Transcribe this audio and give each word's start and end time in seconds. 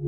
On 0.00 0.06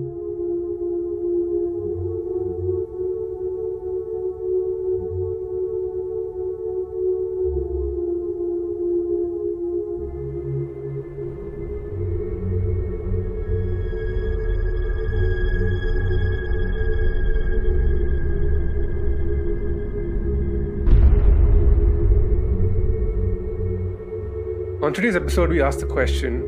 today's 24.95 25.17
episode, 25.17 25.51
we 25.51 25.61
ask 25.61 25.81
the 25.81 25.87
question 25.87 26.43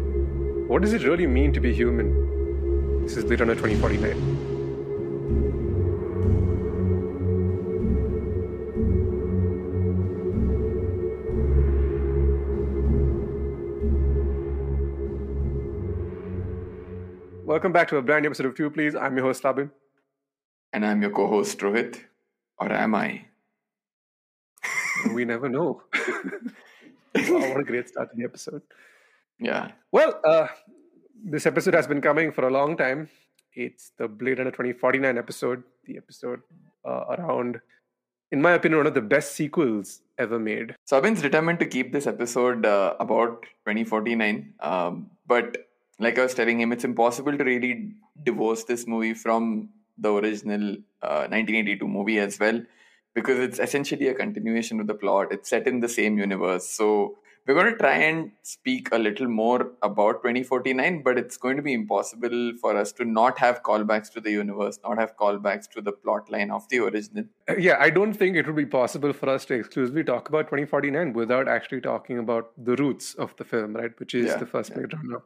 what 0.68 0.82
does 0.82 0.92
it 0.92 1.02
really 1.02 1.26
mean 1.26 1.52
to 1.52 1.60
be 1.60 1.74
human? 1.74 2.41
This 3.02 3.16
is 3.16 3.24
Blade 3.24 3.40
Runner 3.40 3.56
2049. 3.56 4.52
Welcome 17.44 17.72
back 17.72 17.88
to 17.88 17.96
a 17.96 18.02
brand 18.02 18.22
new 18.22 18.28
episode 18.28 18.46
of 18.46 18.54
Two 18.54 18.70
Please. 18.70 18.94
I'm 18.94 19.16
your 19.16 19.26
host, 19.26 19.42
Abhin. 19.42 19.72
And 20.72 20.86
I'm 20.86 21.02
your 21.02 21.10
co 21.10 21.26
host, 21.26 21.58
Rohit. 21.58 22.00
Or 22.58 22.72
am 22.72 22.94
I? 22.94 23.26
we 25.12 25.24
never 25.24 25.48
know. 25.48 25.82
wow, 27.16 27.48
what 27.50 27.60
a 27.60 27.64
great 27.64 27.88
start 27.88 28.10
to 28.10 28.16
the 28.16 28.22
episode. 28.24 28.62
Yeah. 29.40 29.72
Well, 29.90 30.20
uh, 30.24 30.46
this 31.24 31.46
episode 31.46 31.74
has 31.74 31.86
been 31.86 32.00
coming 32.00 32.32
for 32.32 32.46
a 32.46 32.50
long 32.50 32.76
time. 32.76 33.08
It's 33.54 33.92
the 33.96 34.08
Blade 34.08 34.38
Runner 34.38 34.50
2049 34.50 35.18
episode, 35.18 35.62
the 35.86 35.96
episode 35.96 36.40
uh, 36.84 37.04
around, 37.10 37.60
in 38.30 38.42
my 38.42 38.52
opinion, 38.52 38.78
one 38.78 38.86
of 38.86 38.94
the 38.94 39.02
best 39.02 39.32
sequels 39.32 40.00
ever 40.18 40.38
made. 40.38 40.74
So 40.84 40.96
I've 40.96 41.02
been 41.02 41.14
determined 41.14 41.58
to 41.60 41.66
keep 41.66 41.92
this 41.92 42.06
episode 42.06 42.66
uh, 42.66 42.94
about 42.98 43.42
2049. 43.66 44.54
Um, 44.60 45.10
but 45.26 45.68
like 45.98 46.18
I 46.18 46.22
was 46.22 46.34
telling 46.34 46.60
him, 46.60 46.72
it's 46.72 46.84
impossible 46.84 47.36
to 47.36 47.44
really 47.44 47.94
divorce 48.22 48.64
this 48.64 48.86
movie 48.86 49.14
from 49.14 49.68
the 49.98 50.12
original 50.12 50.76
1982 51.00 51.84
uh, 51.84 51.88
movie 51.88 52.18
as 52.18 52.40
well 52.40 52.62
because 53.14 53.38
it's 53.38 53.58
essentially 53.58 54.08
a 54.08 54.14
continuation 54.14 54.80
of 54.80 54.86
the 54.86 54.94
plot. 54.94 55.28
It's 55.30 55.50
set 55.50 55.66
in 55.66 55.80
the 55.80 55.88
same 55.88 56.18
universe. 56.18 56.68
So 56.68 57.18
we're 57.46 57.54
going 57.54 57.72
to 57.72 57.76
try 57.76 57.96
and 57.96 58.30
speak 58.42 58.88
a 58.92 58.98
little 58.98 59.26
more 59.26 59.72
about 59.82 60.22
2049, 60.22 61.02
but 61.02 61.18
it's 61.18 61.36
going 61.36 61.56
to 61.56 61.62
be 61.62 61.72
impossible 61.72 62.52
for 62.60 62.76
us 62.76 62.92
to 62.92 63.04
not 63.04 63.38
have 63.38 63.62
callbacks 63.62 64.10
to 64.12 64.20
the 64.20 64.30
universe, 64.30 64.78
not 64.84 64.98
have 64.98 65.16
callbacks 65.16 65.68
to 65.70 65.80
the 65.80 65.92
plot 65.92 66.30
line 66.30 66.50
of 66.52 66.68
the 66.68 66.78
original. 66.78 67.24
Uh, 67.48 67.56
yeah, 67.56 67.76
I 67.80 67.90
don't 67.90 68.14
think 68.14 68.36
it 68.36 68.46
would 68.46 68.56
be 68.56 68.66
possible 68.66 69.12
for 69.12 69.28
us 69.28 69.44
to 69.46 69.54
exclusively 69.54 70.04
talk 70.04 70.28
about 70.28 70.46
2049 70.46 71.12
without 71.12 71.48
actually 71.48 71.80
talking 71.80 72.18
about 72.18 72.52
the 72.56 72.76
roots 72.76 73.14
of 73.14 73.34
the 73.36 73.44
film, 73.44 73.74
right? 73.74 73.98
Which 73.98 74.14
is 74.14 74.26
yeah, 74.26 74.36
the 74.36 74.46
first 74.46 74.70
yeah. 74.70 74.76
Blade 74.76 74.94
Runner. 74.94 75.22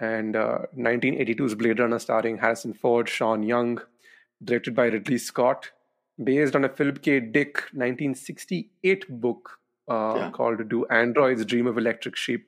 And 0.00 0.36
uh, 0.36 0.58
1982's 0.78 1.56
Blade 1.56 1.80
Runner 1.80 1.98
starring 1.98 2.38
Harrison 2.38 2.74
Ford, 2.74 3.08
Sean 3.08 3.42
Young, 3.42 3.80
directed 4.42 4.74
by 4.74 4.86
Ridley 4.86 5.18
Scott 5.18 5.70
based 6.22 6.54
on 6.54 6.64
a 6.64 6.68
Philip 6.68 7.02
K. 7.02 7.20
Dick 7.20 7.56
1968 7.72 9.20
book 9.20 9.59
uh, 9.90 10.14
yeah. 10.16 10.30
called 10.30 10.68
"Do 10.68 10.86
Androids 10.86 11.44
Dream 11.44 11.66
of 11.66 11.78
Electric 11.78 12.16
Sheep?" 12.16 12.46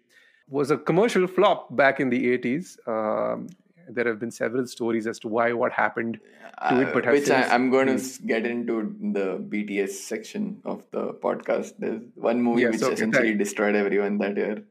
Was 0.49 0.71
a 0.71 0.77
commercial 0.77 1.27
flop 1.27 1.75
back 1.77 2.01
in 2.01 2.11
the 2.11 2.39
80s. 2.39 2.77
Um, 2.87 3.49
there 3.89 4.07
have 4.07 4.19
been 4.19 4.31
several 4.31 4.67
stories 4.67 5.07
as 5.07 5.19
to 5.21 5.29
why 5.29 5.53
what 5.53 5.73
happened 5.73 6.21
to 6.69 6.81
it, 6.81 6.95
but 6.95 7.07
which 7.07 7.31
I, 7.31 7.55
am 7.55 7.71
going 7.71 7.87
to 7.87 8.23
get 8.27 8.47
into 8.47 8.95
the 9.01 9.39
BTS 9.39 9.91
section 9.91 10.61
of 10.65 10.83
the 10.91 11.15
podcast. 11.15 11.75
There's 11.79 12.03
one 12.15 12.43
movie 12.43 12.63
yeah, 12.63 12.71
which 12.71 12.81
so 12.81 12.91
essentially 12.91 13.35
destroyed 13.35 13.75
everyone 13.75 14.19
that 14.19 14.37
year. 14.37 14.63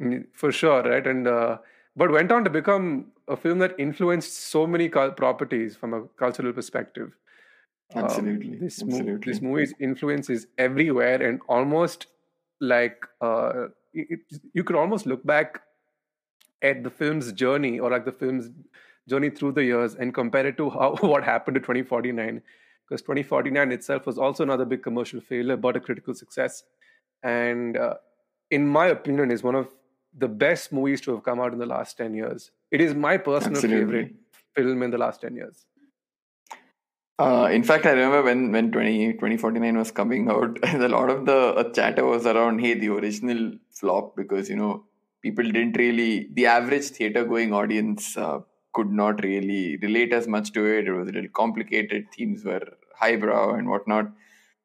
Mm, 0.00 0.26
for 0.32 0.52
sure, 0.52 0.82
right? 0.82 1.06
And 1.06 1.26
uh, 1.26 1.58
but 1.96 2.10
went 2.10 2.32
on 2.32 2.44
to 2.44 2.50
become 2.50 3.06
a 3.28 3.36
film 3.36 3.58
that 3.58 3.74
influenced 3.78 4.34
so 4.34 4.66
many 4.66 4.88
properties 4.88 5.76
from 5.76 5.94
a 5.94 6.02
cultural 6.16 6.52
perspective. 6.52 7.12
Absolutely. 7.94 8.54
Um, 8.54 8.58
this, 8.60 8.82
Absolutely. 8.82 9.12
Mo- 9.12 9.20
this 9.24 9.42
movie's 9.42 9.74
influence 9.80 10.30
is 10.30 10.46
everywhere 10.58 11.22
and 11.26 11.40
almost 11.48 12.06
like 12.60 13.04
uh, 13.20 13.68
it, 13.92 14.20
you 14.52 14.64
could 14.64 14.76
almost 14.76 15.06
look 15.06 15.24
back 15.26 15.62
at 16.62 16.84
the 16.84 16.90
film's 16.90 17.32
journey 17.32 17.78
or 17.80 17.90
like 17.90 18.04
the 18.04 18.12
film's 18.12 18.50
journey 19.08 19.30
through 19.30 19.52
the 19.52 19.64
years 19.64 19.94
and 19.94 20.14
compare 20.14 20.46
it 20.46 20.56
to 20.56 20.70
how 20.70 20.94
what 21.00 21.24
happened 21.24 21.54
to 21.54 21.60
2049 21.60 22.42
because 22.88 23.02
2049 23.02 23.72
itself 23.72 24.06
was 24.06 24.18
also 24.18 24.42
another 24.42 24.64
big 24.64 24.82
commercial 24.82 25.20
failure 25.20 25.56
but 25.56 25.76
a 25.76 25.80
critical 25.80 26.14
success 26.14 26.62
and 27.22 27.76
uh, 27.76 27.94
in 28.50 28.66
my 28.66 28.86
opinion 28.86 29.30
is 29.30 29.42
one 29.42 29.54
of 29.54 29.68
the 30.18 30.28
best 30.28 30.72
movies 30.72 31.00
to 31.00 31.12
have 31.12 31.22
come 31.22 31.40
out 31.40 31.52
in 31.52 31.58
the 31.58 31.66
last 31.66 31.96
10 31.96 32.14
years 32.14 32.50
it 32.70 32.80
is 32.80 32.94
my 32.94 33.16
personal 33.16 33.56
Absolutely. 33.56 33.84
favorite 33.84 34.14
film 34.54 34.82
in 34.82 34.90
the 34.90 34.98
last 34.98 35.20
10 35.20 35.34
years 35.34 35.66
uh, 37.20 37.48
in 37.52 37.62
fact, 37.62 37.84
I 37.84 37.90
remember 37.90 38.22
when 38.22 38.50
when 38.50 38.72
20, 38.72 39.12
2049 39.14 39.76
was 39.76 39.90
coming 39.90 40.30
out, 40.30 40.58
a 40.74 40.88
lot 40.88 41.10
of 41.10 41.26
the 41.26 41.38
uh, 41.62 41.70
chatter 41.72 42.04
was 42.04 42.24
around, 42.26 42.60
hey, 42.60 42.74
the 42.74 42.88
original 42.88 43.52
flop 43.70 44.16
because 44.16 44.48
you 44.48 44.56
know 44.56 44.84
people 45.20 45.44
didn't 45.44 45.76
really 45.76 46.28
the 46.32 46.46
average 46.46 46.88
theater 46.98 47.24
going 47.24 47.52
audience 47.52 48.16
uh, 48.16 48.38
could 48.72 48.90
not 48.90 49.22
really 49.22 49.76
relate 49.82 50.14
as 50.14 50.26
much 50.26 50.52
to 50.52 50.64
it. 50.64 50.88
It 50.88 50.92
was 50.92 51.08
a 51.08 51.12
little 51.12 51.30
complicated. 51.30 52.06
Themes 52.16 52.42
were 52.42 52.66
highbrow 52.94 53.54
and 53.54 53.68
whatnot. 53.68 54.12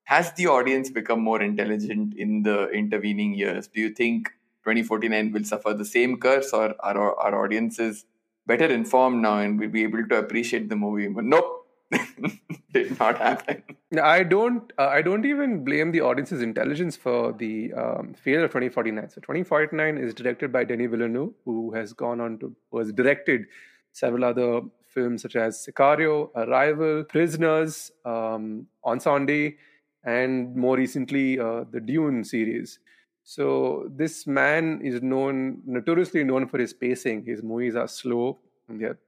Has 0.05 0.31
the 0.33 0.47
audience 0.47 0.89
become 0.89 1.21
more 1.21 1.41
intelligent 1.41 2.13
in 2.13 2.43
the 2.43 2.69
intervening 2.69 3.33
years? 3.33 3.67
Do 3.67 3.81
you 3.81 3.89
think 3.89 4.29
2049 4.63 5.33
will 5.33 5.43
suffer 5.43 5.73
the 5.73 5.83
same 5.83 6.17
curse, 6.21 6.53
or 6.53 6.73
are 6.79 6.97
our 7.19 7.43
audiences 7.43 8.05
better 8.47 8.67
informed 8.67 9.21
now 9.21 9.39
and 9.39 9.59
will 9.59 9.75
be 9.77 9.83
able 9.83 10.07
to 10.07 10.17
appreciate 10.17 10.69
the 10.69 10.77
movie? 10.77 11.09
But 11.09 11.25
nope 11.25 11.64
did 12.73 12.99
not 12.99 13.17
happen. 13.17 13.63
I 14.01 14.23
don't. 14.23 14.71
Uh, 14.77 14.87
I 14.87 15.01
don't 15.01 15.25
even 15.25 15.63
blame 15.63 15.91
the 15.91 16.01
audience's 16.01 16.41
intelligence 16.41 16.95
for 16.95 17.33
the 17.33 17.73
um, 17.73 18.13
failure 18.13 18.45
of 18.45 18.51
2049. 18.51 19.09
So 19.09 19.21
2049 19.21 19.97
is 19.97 20.13
directed 20.13 20.51
by 20.51 20.63
Denis 20.63 20.91
Villeneuve, 20.91 21.33
who 21.45 21.73
has 21.73 21.93
gone 21.93 22.19
on 22.19 22.39
to 22.39 22.55
was 22.71 22.91
directed 22.91 23.45
several 23.91 24.25
other 24.25 24.61
films 24.87 25.21
such 25.21 25.35
as 25.35 25.65
Sicario, 25.65 26.29
Arrival, 26.35 27.03
Prisoners, 27.03 27.91
um, 28.03 28.67
Sunday, 28.99 29.55
and 30.03 30.55
more 30.55 30.77
recently 30.77 31.39
uh, 31.39 31.63
the 31.71 31.79
Dune 31.79 32.23
series. 32.23 32.79
So 33.23 33.89
this 33.95 34.27
man 34.27 34.81
is 34.83 35.01
known, 35.01 35.61
notoriously 35.65 36.23
known 36.23 36.47
for 36.47 36.59
his 36.59 36.73
pacing. 36.73 37.25
His 37.25 37.41
movies 37.41 37.75
are 37.75 37.87
slow, 37.87 38.37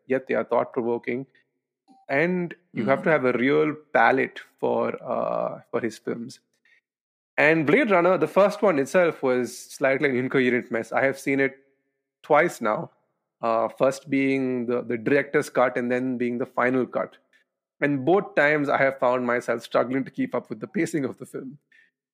yet 0.08 0.28
they 0.28 0.34
are 0.34 0.44
thought 0.44 0.74
provoking 0.74 1.26
and 2.10 2.56
you 2.74 2.84
mm. 2.84 2.88
have 2.88 3.04
to 3.04 3.10
have 3.10 3.26
a 3.26 3.34
real 3.34 3.76
palette 3.94 4.40
for 4.60 4.96
uh, 5.04 5.62
for 5.72 5.82
his 5.82 5.98
films. 5.98 6.40
And 7.38 7.68
Blade 7.68 7.92
Runner, 7.92 8.18
the 8.18 8.28
first 8.28 8.62
one 8.62 8.80
itself 8.80 9.22
was 9.22 9.58
slightly 9.58 10.10
an 10.10 10.18
incoherent 10.18 10.72
mess. 10.72 10.92
I 10.92 11.04
have 11.04 11.20
seen 11.20 11.40
it 11.40 11.58
twice 12.24 12.62
now. 12.62 12.90
Uh, 13.40 13.68
first 13.68 14.10
being 14.10 14.66
the, 14.66 14.82
the 14.82 14.98
director's 14.98 15.48
cut 15.48 15.78
and 15.78 15.92
then 15.92 16.18
being 16.18 16.40
the 16.40 16.46
final 16.48 16.88
cut. 16.88 17.18
And 17.80 18.04
both 18.04 18.34
times 18.34 18.70
I 18.70 18.78
have 18.80 18.98
found 18.98 19.28
myself 19.28 19.62
struggling 19.62 20.04
to 20.06 20.10
keep 20.10 20.34
up 20.34 20.50
with 20.50 20.60
the 20.60 20.66
pacing 20.66 21.06
of 21.06 21.20
the 21.20 21.28
film. 21.28 21.60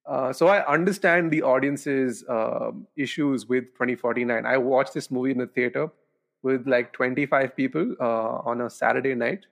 Uh, 0.05 0.33
so 0.33 0.47
I 0.47 0.65
understand 0.67 1.31
the 1.31 1.41
audience's 1.41 2.25
uh, 2.27 2.71
issues 2.97 3.47
with 3.47 3.65
2049. 3.75 4.45
I 4.45 4.57
watched 4.57 4.93
this 4.93 5.09
movie 5.09 5.31
in 5.31 5.37
the 5.37 5.47
theater 5.47 5.89
with 6.41 6.67
like 6.67 6.91
25 6.91 7.55
people 7.55 7.95
uh, 8.01 8.39
on 8.39 8.59
a 8.59 8.69
Saturday 8.69 9.15
night. 9.15 9.45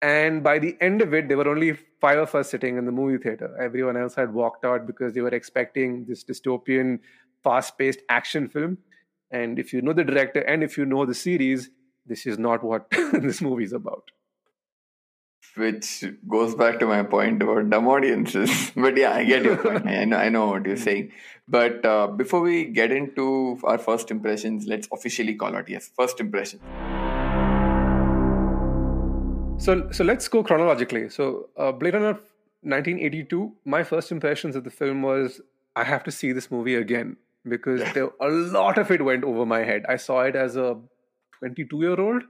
And 0.00 0.44
by 0.44 0.58
the 0.58 0.76
end 0.80 1.02
of 1.02 1.12
it, 1.12 1.28
there 1.28 1.36
were 1.36 1.48
only 1.48 1.72
five 2.00 2.18
of 2.18 2.34
us 2.34 2.50
sitting 2.50 2.78
in 2.78 2.84
the 2.84 2.92
movie 2.92 3.18
theater. 3.22 3.56
Everyone 3.60 3.96
else 3.96 4.14
had 4.14 4.32
walked 4.32 4.64
out 4.64 4.86
because 4.86 5.12
they 5.12 5.20
were 5.20 5.34
expecting 5.34 6.04
this 6.04 6.22
dystopian, 6.22 7.00
fast 7.42 7.76
paced 7.76 8.00
action 8.08 8.48
film. 8.48 8.78
And 9.30 9.58
if 9.58 9.72
you 9.72 9.82
know 9.82 9.92
the 9.92 10.04
director 10.04 10.40
and 10.40 10.62
if 10.62 10.78
you 10.78 10.86
know 10.86 11.04
the 11.04 11.14
series, 11.14 11.70
this 12.06 12.26
is 12.26 12.38
not 12.38 12.62
what 12.62 12.86
this 13.12 13.40
movie 13.42 13.64
is 13.64 13.72
about. 13.72 14.10
Which 15.56 16.04
goes 16.28 16.54
back 16.54 16.78
to 16.78 16.86
my 16.86 17.02
point 17.02 17.42
about 17.42 17.68
dumb 17.68 17.88
audiences. 17.88 18.70
but 18.76 18.96
yeah, 18.96 19.12
I 19.14 19.24
get 19.24 19.42
your 19.42 19.56
point. 19.64 19.88
I 19.88 20.04
know, 20.04 20.16
I 20.16 20.28
know 20.28 20.46
what 20.46 20.64
you're 20.64 20.76
saying. 20.76 21.10
But 21.48 21.84
uh, 21.84 22.06
before 22.06 22.40
we 22.40 22.66
get 22.66 22.92
into 22.92 23.58
our 23.64 23.78
first 23.78 24.12
impressions, 24.12 24.66
let's 24.66 24.86
officially 24.92 25.34
call 25.34 25.56
out 25.56 25.68
yes, 25.68 25.90
first 25.96 26.20
impression. 26.20 26.60
So, 29.68 29.90
so 29.90 30.02
let's 30.02 30.26
go 30.28 30.42
chronologically. 30.42 31.10
So, 31.10 31.50
uh, 31.58 31.72
Blade 31.72 31.92
Runner 31.92 32.14
1982. 32.62 33.52
My 33.66 33.82
first 33.82 34.10
impressions 34.10 34.56
of 34.56 34.64
the 34.64 34.70
film 34.70 35.02
was 35.02 35.42
I 35.76 35.84
have 35.84 36.02
to 36.04 36.10
see 36.10 36.32
this 36.32 36.50
movie 36.50 36.74
again 36.74 37.18
because 37.46 37.82
there, 37.92 38.08
a 38.18 38.30
lot 38.30 38.78
of 38.78 38.90
it 38.90 39.04
went 39.04 39.24
over 39.24 39.44
my 39.44 39.58
head. 39.64 39.84
I 39.86 39.96
saw 39.96 40.22
it 40.22 40.36
as 40.36 40.56
a 40.56 40.78
22 41.40 41.82
year 41.82 42.00
old, 42.00 42.22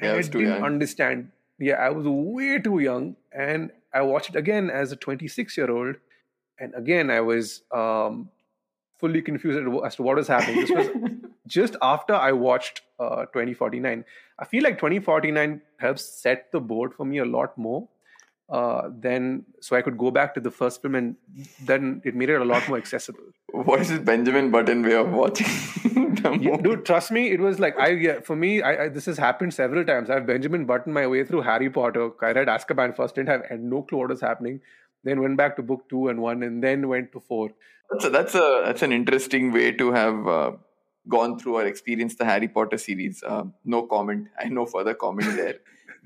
Yeah, 0.00 0.14
I 0.14 0.16
I 0.16 0.22
didn't 0.22 0.40
young. 0.40 0.64
understand. 0.64 1.32
Yeah, 1.58 1.74
I 1.74 1.90
was 1.90 2.06
way 2.08 2.58
too 2.58 2.78
young, 2.78 3.16
and 3.30 3.72
I 3.92 4.00
watched 4.00 4.30
it 4.30 4.36
again 4.36 4.70
as 4.70 4.90
a 4.90 4.96
26 4.96 5.58
year 5.58 5.70
old, 5.70 5.96
and 6.58 6.74
again 6.74 7.10
I 7.10 7.20
was 7.20 7.60
um, 7.72 8.30
fully 8.96 9.20
confused 9.20 9.58
as 9.84 9.96
to 9.96 10.02
what 10.02 10.16
was 10.16 10.28
happening. 10.28 10.62
This 10.62 10.70
was 10.70 10.88
just 11.50 11.76
after 11.82 12.14
I 12.14 12.32
watched 12.32 12.82
uh, 12.98 13.26
2049. 13.26 14.04
I 14.38 14.44
feel 14.44 14.62
like 14.62 14.78
2049 14.78 15.60
helps 15.78 16.04
set 16.04 16.50
the 16.52 16.60
board 16.60 16.94
for 16.94 17.04
me 17.04 17.18
a 17.18 17.24
lot 17.24 17.58
more. 17.58 17.88
Uh, 18.48 18.88
then, 18.98 19.44
so 19.60 19.76
I 19.76 19.82
could 19.82 19.96
go 19.96 20.10
back 20.10 20.34
to 20.34 20.40
the 20.40 20.50
first 20.50 20.82
film, 20.82 20.96
and 20.96 21.14
then 21.64 22.02
it 22.04 22.16
made 22.16 22.30
it 22.30 22.40
a 22.40 22.44
lot 22.44 22.68
more 22.68 22.78
accessible. 22.78 23.22
what 23.52 23.80
is 23.80 23.90
this 23.90 24.00
Benjamin 24.00 24.50
Button 24.50 24.82
way 24.82 24.94
of 24.94 25.12
watching 25.12 25.46
the 26.22 26.36
Yeah, 26.40 26.56
dude, 26.56 26.84
trust 26.84 27.12
me, 27.12 27.30
it 27.30 27.38
was 27.38 27.60
like 27.60 27.78
I 27.78 27.90
yeah, 27.90 28.20
for 28.20 28.34
me, 28.34 28.60
I, 28.60 28.84
I 28.84 28.88
this 28.88 29.06
has 29.06 29.18
happened 29.18 29.54
several 29.54 29.84
times. 29.84 30.10
I've 30.10 30.26
Benjamin 30.26 30.64
Button 30.64 30.92
my 30.92 31.06
way 31.06 31.24
through 31.24 31.42
Harry 31.42 31.70
Potter. 31.70 32.10
I 32.22 32.32
read 32.32 32.48
Azkaban 32.48 32.96
first, 32.96 33.14
didn't 33.14 33.28
have 33.28 33.46
had 33.48 33.62
no 33.62 33.82
clue 33.82 33.98
what 33.98 34.08
was 34.08 34.20
happening. 34.20 34.60
Then 35.04 35.22
went 35.22 35.36
back 35.36 35.54
to 35.56 35.62
book 35.62 35.88
two 35.88 36.08
and 36.08 36.20
one, 36.20 36.42
and 36.42 36.62
then 36.62 36.88
went 36.88 37.12
to 37.12 37.20
four. 37.20 37.50
That's 37.92 38.04
a, 38.04 38.10
that's 38.10 38.34
a 38.34 38.62
that's 38.64 38.82
an 38.82 38.92
interesting 38.92 39.52
way 39.52 39.70
to 39.72 39.92
have 39.92 40.26
uh, 40.26 40.52
gone 41.08 41.38
through 41.38 41.56
or 41.56 41.66
experienced 41.66 42.18
the 42.18 42.24
Harry 42.24 42.48
Potter 42.48 42.78
series. 42.78 43.22
Uh, 43.22 43.44
no 43.64 43.82
comment. 43.86 44.28
I 44.38 44.48
no 44.48 44.66
further 44.66 44.94
comment 44.94 45.36
there. 45.36 45.56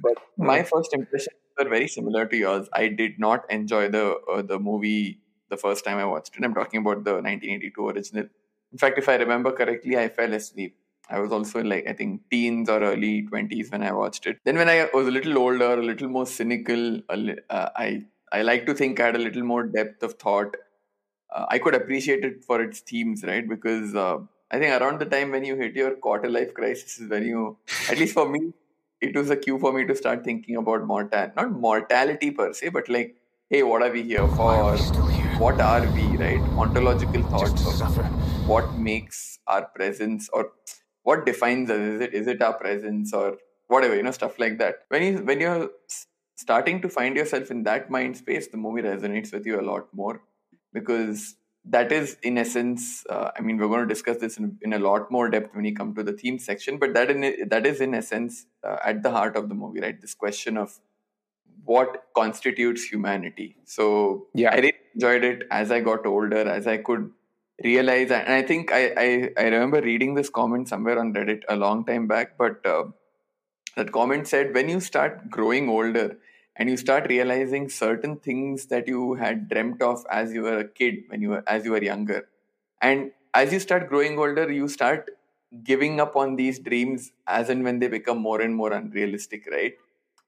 But 0.03 0.19
my 0.39 0.63
first 0.63 0.93
impressions 0.95 1.37
were 1.59 1.69
very 1.69 1.89
similar 1.89 2.27
to 2.27 2.37
yours. 2.37 2.69
I 2.73 2.89
did 2.89 3.19
not 3.19 3.51
enjoy 3.51 3.89
the 3.89 4.17
uh, 4.33 4.43
the 4.43 4.59
movie 4.59 5.21
the 5.51 5.57
first 5.57 5.85
time 5.85 5.99
I 5.99 6.05
watched 6.05 6.37
it. 6.37 6.45
I'm 6.45 6.55
talking 6.55 6.81
about 6.81 7.05
the 7.05 7.21
1982 7.21 7.89
original. 7.89 8.27
In 8.73 8.79
fact, 8.79 8.99
if 8.99 9.09
I 9.09 9.17
remember 9.17 9.53
correctly, 9.53 9.97
I 9.99 10.09
fell 10.09 10.33
asleep. 10.33 10.77
I 11.09 11.21
was 11.21 11.33
also 11.33 11.63
like 11.63 11.87
I 11.87 11.93
think 11.93 12.23
teens 12.31 12.69
or 12.69 12.81
early 12.83 13.23
20s 13.23 13.71
when 13.71 13.83
I 13.83 13.93
watched 13.93 14.27
it. 14.27 14.39
Then 14.45 14.57
when 14.57 14.69
I 14.69 14.89
was 14.95 15.07
a 15.07 15.11
little 15.11 15.39
older, 15.39 15.73
a 15.79 15.83
little 15.83 16.09
more 16.09 16.27
cynical, 16.27 17.01
uh, 17.09 17.69
I 17.77 18.03
I 18.33 18.43
like 18.43 18.67
to 18.67 18.75
think 18.75 18.99
I 19.01 19.07
had 19.07 19.17
a 19.17 19.19
little 19.27 19.45
more 19.45 19.65
depth 19.65 20.03
of 20.03 20.15
thought 20.15 20.57
uh, 21.33 21.47
I 21.49 21.59
could 21.59 21.75
appreciate 21.75 22.25
it 22.25 22.45
for 22.45 22.61
its 22.61 22.81
themes, 22.81 23.25
right? 23.25 23.49
Because 23.49 23.95
uh, 23.95 24.19
I 24.55 24.59
think 24.61 24.81
around 24.81 25.01
the 25.01 25.07
time 25.07 25.33
when 25.33 25.45
you 25.45 25.57
hit 25.57 25.75
your 25.75 25.97
quarter 25.97 26.29
life 26.31 26.55
crisis 26.55 27.01
is 27.01 27.11
when 27.11 27.25
you, 27.27 27.57
at 27.91 27.99
least 27.99 28.15
for 28.15 28.29
me, 28.29 28.53
it 29.01 29.17
was 29.17 29.29
a 29.31 29.37
cue 29.37 29.59
for 29.59 29.73
me 29.73 29.85
to 29.85 29.97
start 29.97 30.23
thinking 30.23 30.55
about 30.55 30.87
mortal, 30.87 31.33
not 31.35 31.51
mortality 31.51 32.31
per 32.31 32.53
se, 32.53 32.69
but 32.69 32.89
like, 32.89 33.17
hey, 33.51 33.65
what 33.65 33.83
are 33.83 33.91
we 33.91 34.05
here 34.05 34.29
for? 34.29 34.77
What 35.39 35.61
are 35.61 35.81
we, 35.97 36.05
right? 36.19 36.41
Ontological 36.65 37.25
thoughts 37.25 37.67
of 37.83 37.97
what 38.47 38.79
makes 38.79 39.41
our 39.49 39.63
presence 39.75 40.29
or 40.33 40.53
what 41.03 41.27
defines 41.27 41.69
us. 41.69 41.81
Is 41.81 42.01
it 42.01 42.15
is 42.15 42.27
it 42.29 42.41
our 42.41 42.53
presence 42.53 43.13
or 43.13 43.39
whatever, 43.67 43.97
you 43.97 44.05
know, 44.05 44.13
stuff 44.13 44.39
like 44.39 44.59
that. 44.59 44.85
When 44.89 45.03
you 45.03 45.19
when 45.31 45.41
you're 45.41 45.71
starting 46.37 46.81
to 46.83 46.89
find 46.89 47.17
yourself 47.17 47.51
in 47.51 47.65
that 47.65 47.91
mind 47.91 48.17
space, 48.19 48.47
the 48.47 48.57
movie 48.57 48.83
resonates 48.83 49.33
with 49.33 49.47
you 49.47 49.61
a 49.61 49.67
lot 49.73 49.89
more 49.93 50.21
because 50.73 51.35
that 51.65 51.93
is 51.93 52.17
in 52.23 52.37
essence 52.39 53.05
uh, 53.11 53.31
i 53.37 53.41
mean 53.41 53.57
we're 53.57 53.69
going 53.69 53.81
to 53.89 53.93
discuss 53.95 54.19
this 54.19 54.37
in, 54.39 54.59
in 54.63 54.73
a 54.75 54.79
lot 54.79 55.11
more 55.11 55.29
depth 55.31 55.55
when 55.55 55.65
you 55.65 55.75
come 55.75 55.95
to 55.95 56.03
the 56.03 56.13
theme 56.13 56.39
section 56.39 56.79
but 56.79 56.93
that 56.95 57.11
in 57.11 57.49
that 57.49 57.67
is 57.67 57.81
in 57.81 57.95
essence 57.95 58.47
uh, 58.65 58.77
at 58.85 59.03
the 59.03 59.11
heart 59.11 59.37
of 59.37 59.49
the 59.49 59.55
movie 59.55 59.81
right 59.81 60.01
this 60.01 60.15
question 60.15 60.57
of 60.59 60.79
what 61.65 62.05
constitutes 62.15 62.85
humanity 62.85 63.57
so 63.65 64.27
Yeah. 64.35 64.51
i 64.53 64.57
really 64.57 64.73
enjoyed 64.95 65.25
it 65.25 65.45
as 65.51 65.71
i 65.71 65.81
got 65.81 66.07
older 66.07 66.43
as 66.57 66.67
i 66.67 66.77
could 66.77 67.11
realize 67.65 68.11
and 68.11 68.33
i 68.33 68.43
think 68.43 68.73
i 68.73 68.83
i, 69.07 69.31
I 69.39 69.45
remember 69.45 69.81
reading 69.81 70.15
this 70.15 70.29
comment 70.29 70.69
somewhere 70.69 70.99
on 70.99 71.15
reddit 71.15 71.43
a 71.49 71.57
long 71.57 71.85
time 71.87 72.07
back 72.07 72.37
but 72.37 72.65
uh, 72.67 72.85
that 73.77 73.93
comment 73.93 74.29
said 74.29 74.55
when 74.55 74.69
you 74.69 74.81
start 74.81 75.31
growing 75.31 75.69
older 75.69 76.19
and 76.57 76.69
you 76.71 76.77
start 76.77 77.09
realizing 77.09 77.69
certain 77.69 78.17
things 78.17 78.67
that 78.67 78.87
you 78.89 79.15
had 79.15 79.49
dreamt 79.49 79.83
of 79.83 80.05
as 80.11 80.33
you 80.33 80.43
were 80.43 80.59
a 80.59 80.69
kid 80.69 81.05
when 81.09 81.21
you 81.23 81.31
were 81.31 81.45
as 81.47 81.65
you 81.65 81.73
were 81.73 81.83
younger. 81.83 82.29
And 82.81 83.13
as 83.35 83.53
you 83.53 83.59
start 83.61 83.89
growing 83.89 84.19
older 84.19 84.51
you 84.51 84.69
start 84.69 85.11
giving 85.65 86.01
up 86.01 86.17
on 86.17 86.37
these 86.37 86.59
dreams 86.59 87.13
as 87.27 87.49
and 87.49 87.65
when 87.65 87.79
they 87.79 87.89
become 87.89 88.19
more 88.19 88.41
and 88.41 88.55
more 88.55 88.73
unrealistic 88.73 89.47
right? 89.51 89.75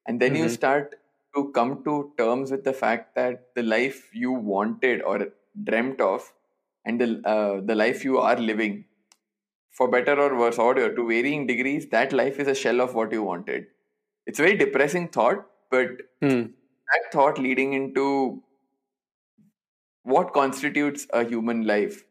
And 0.05 0.19
then 0.21 0.35
you 0.35 0.47
Mhm. 0.47 0.53
start 0.57 0.95
to 1.35 1.51
come 1.51 1.83
to 1.85 2.13
terms 2.17 2.51
with 2.51 2.63
the 2.63 2.73
fact 2.73 3.15
that 3.15 3.53
the 3.55 3.63
life 3.63 4.09
you 4.13 4.31
wanted 4.31 5.01
or 5.01 5.29
dreamt 5.63 6.01
of 6.01 6.33
and 6.85 6.99
the 7.01 7.09
uh, 7.33 7.61
the 7.61 7.75
life 7.75 8.03
you 8.05 8.17
are 8.19 8.37
living 8.37 8.85
for 9.71 9.87
better 9.87 10.19
or 10.19 10.35
worse 10.37 10.57
order 10.57 10.93
to 10.95 11.07
varying 11.07 11.45
degrees 11.47 11.87
that 11.89 12.13
life 12.13 12.39
is 12.39 12.47
a 12.47 12.55
shell 12.55 12.81
of 12.81 12.93
what 12.95 13.11
you 13.11 13.23
wanted. 13.23 13.67
It's 14.25 14.39
a 14.39 14.43
very 14.43 14.57
depressing 14.57 15.09
thought 15.09 15.45
but 15.69 15.89
Hmm. 16.21 16.43
that 16.93 17.11
thought 17.11 17.39
leading 17.39 17.73
into 17.73 18.43
what 20.03 20.33
constitutes 20.33 21.07
a 21.13 21.23
human 21.23 21.65
life. 21.65 22.03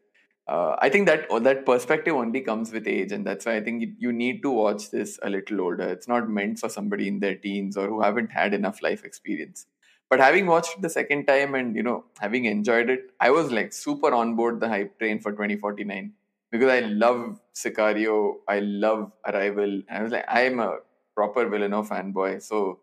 Uh, 0.47 0.77
i 0.81 0.87
think 0.89 1.05
that 1.07 1.27
that 1.45 1.65
perspective 1.65 2.15
only 2.15 2.39
comes 2.39 2.71
with 2.71 2.87
age 2.87 3.11
and 3.11 3.27
that's 3.27 3.45
why 3.45 3.57
i 3.57 3.61
think 3.61 3.81
you, 3.81 3.93
you 3.99 4.13
need 4.13 4.41
to 4.41 4.49
watch 4.49 4.89
this 4.91 5.19
a 5.23 5.29
little 5.29 5.59
older. 5.59 5.83
It's 5.89 6.07
not 6.07 6.29
meant 6.29 6.59
for 6.59 6.69
somebody 6.69 7.09
in 7.09 7.19
their 7.19 7.35
teens 7.35 7.75
or 7.75 7.87
who 7.89 8.01
haven't 8.01 8.31
had 8.31 8.53
enough 8.53 8.81
life 8.81 9.03
experience. 9.03 9.65
But 10.09 10.21
having 10.21 10.45
watched 10.47 10.77
it 10.77 10.81
the 10.81 10.89
second 10.89 11.25
time 11.25 11.53
and 11.53 11.75
you 11.75 11.83
know 11.83 12.05
having 12.19 12.45
enjoyed 12.45 12.89
it 12.89 13.11
i 13.19 13.29
was 13.29 13.51
like 13.51 13.73
super 13.73 14.13
on 14.13 14.35
board 14.37 14.61
the 14.61 14.69
hype 14.69 14.97
train 14.99 15.19
for 15.19 15.33
2049 15.33 16.13
because 16.49 16.69
i 16.71 16.79
love 16.79 17.41
sicario. 17.53 18.35
I 18.47 18.59
love 18.59 19.11
arrival. 19.25 19.81
I 19.91 20.01
was 20.01 20.13
like 20.13 20.23
i'm 20.29 20.61
a 20.61 20.77
proper 21.13 21.49
villeneuve 21.49 21.89
fanboy. 21.89 22.41
So 22.41 22.79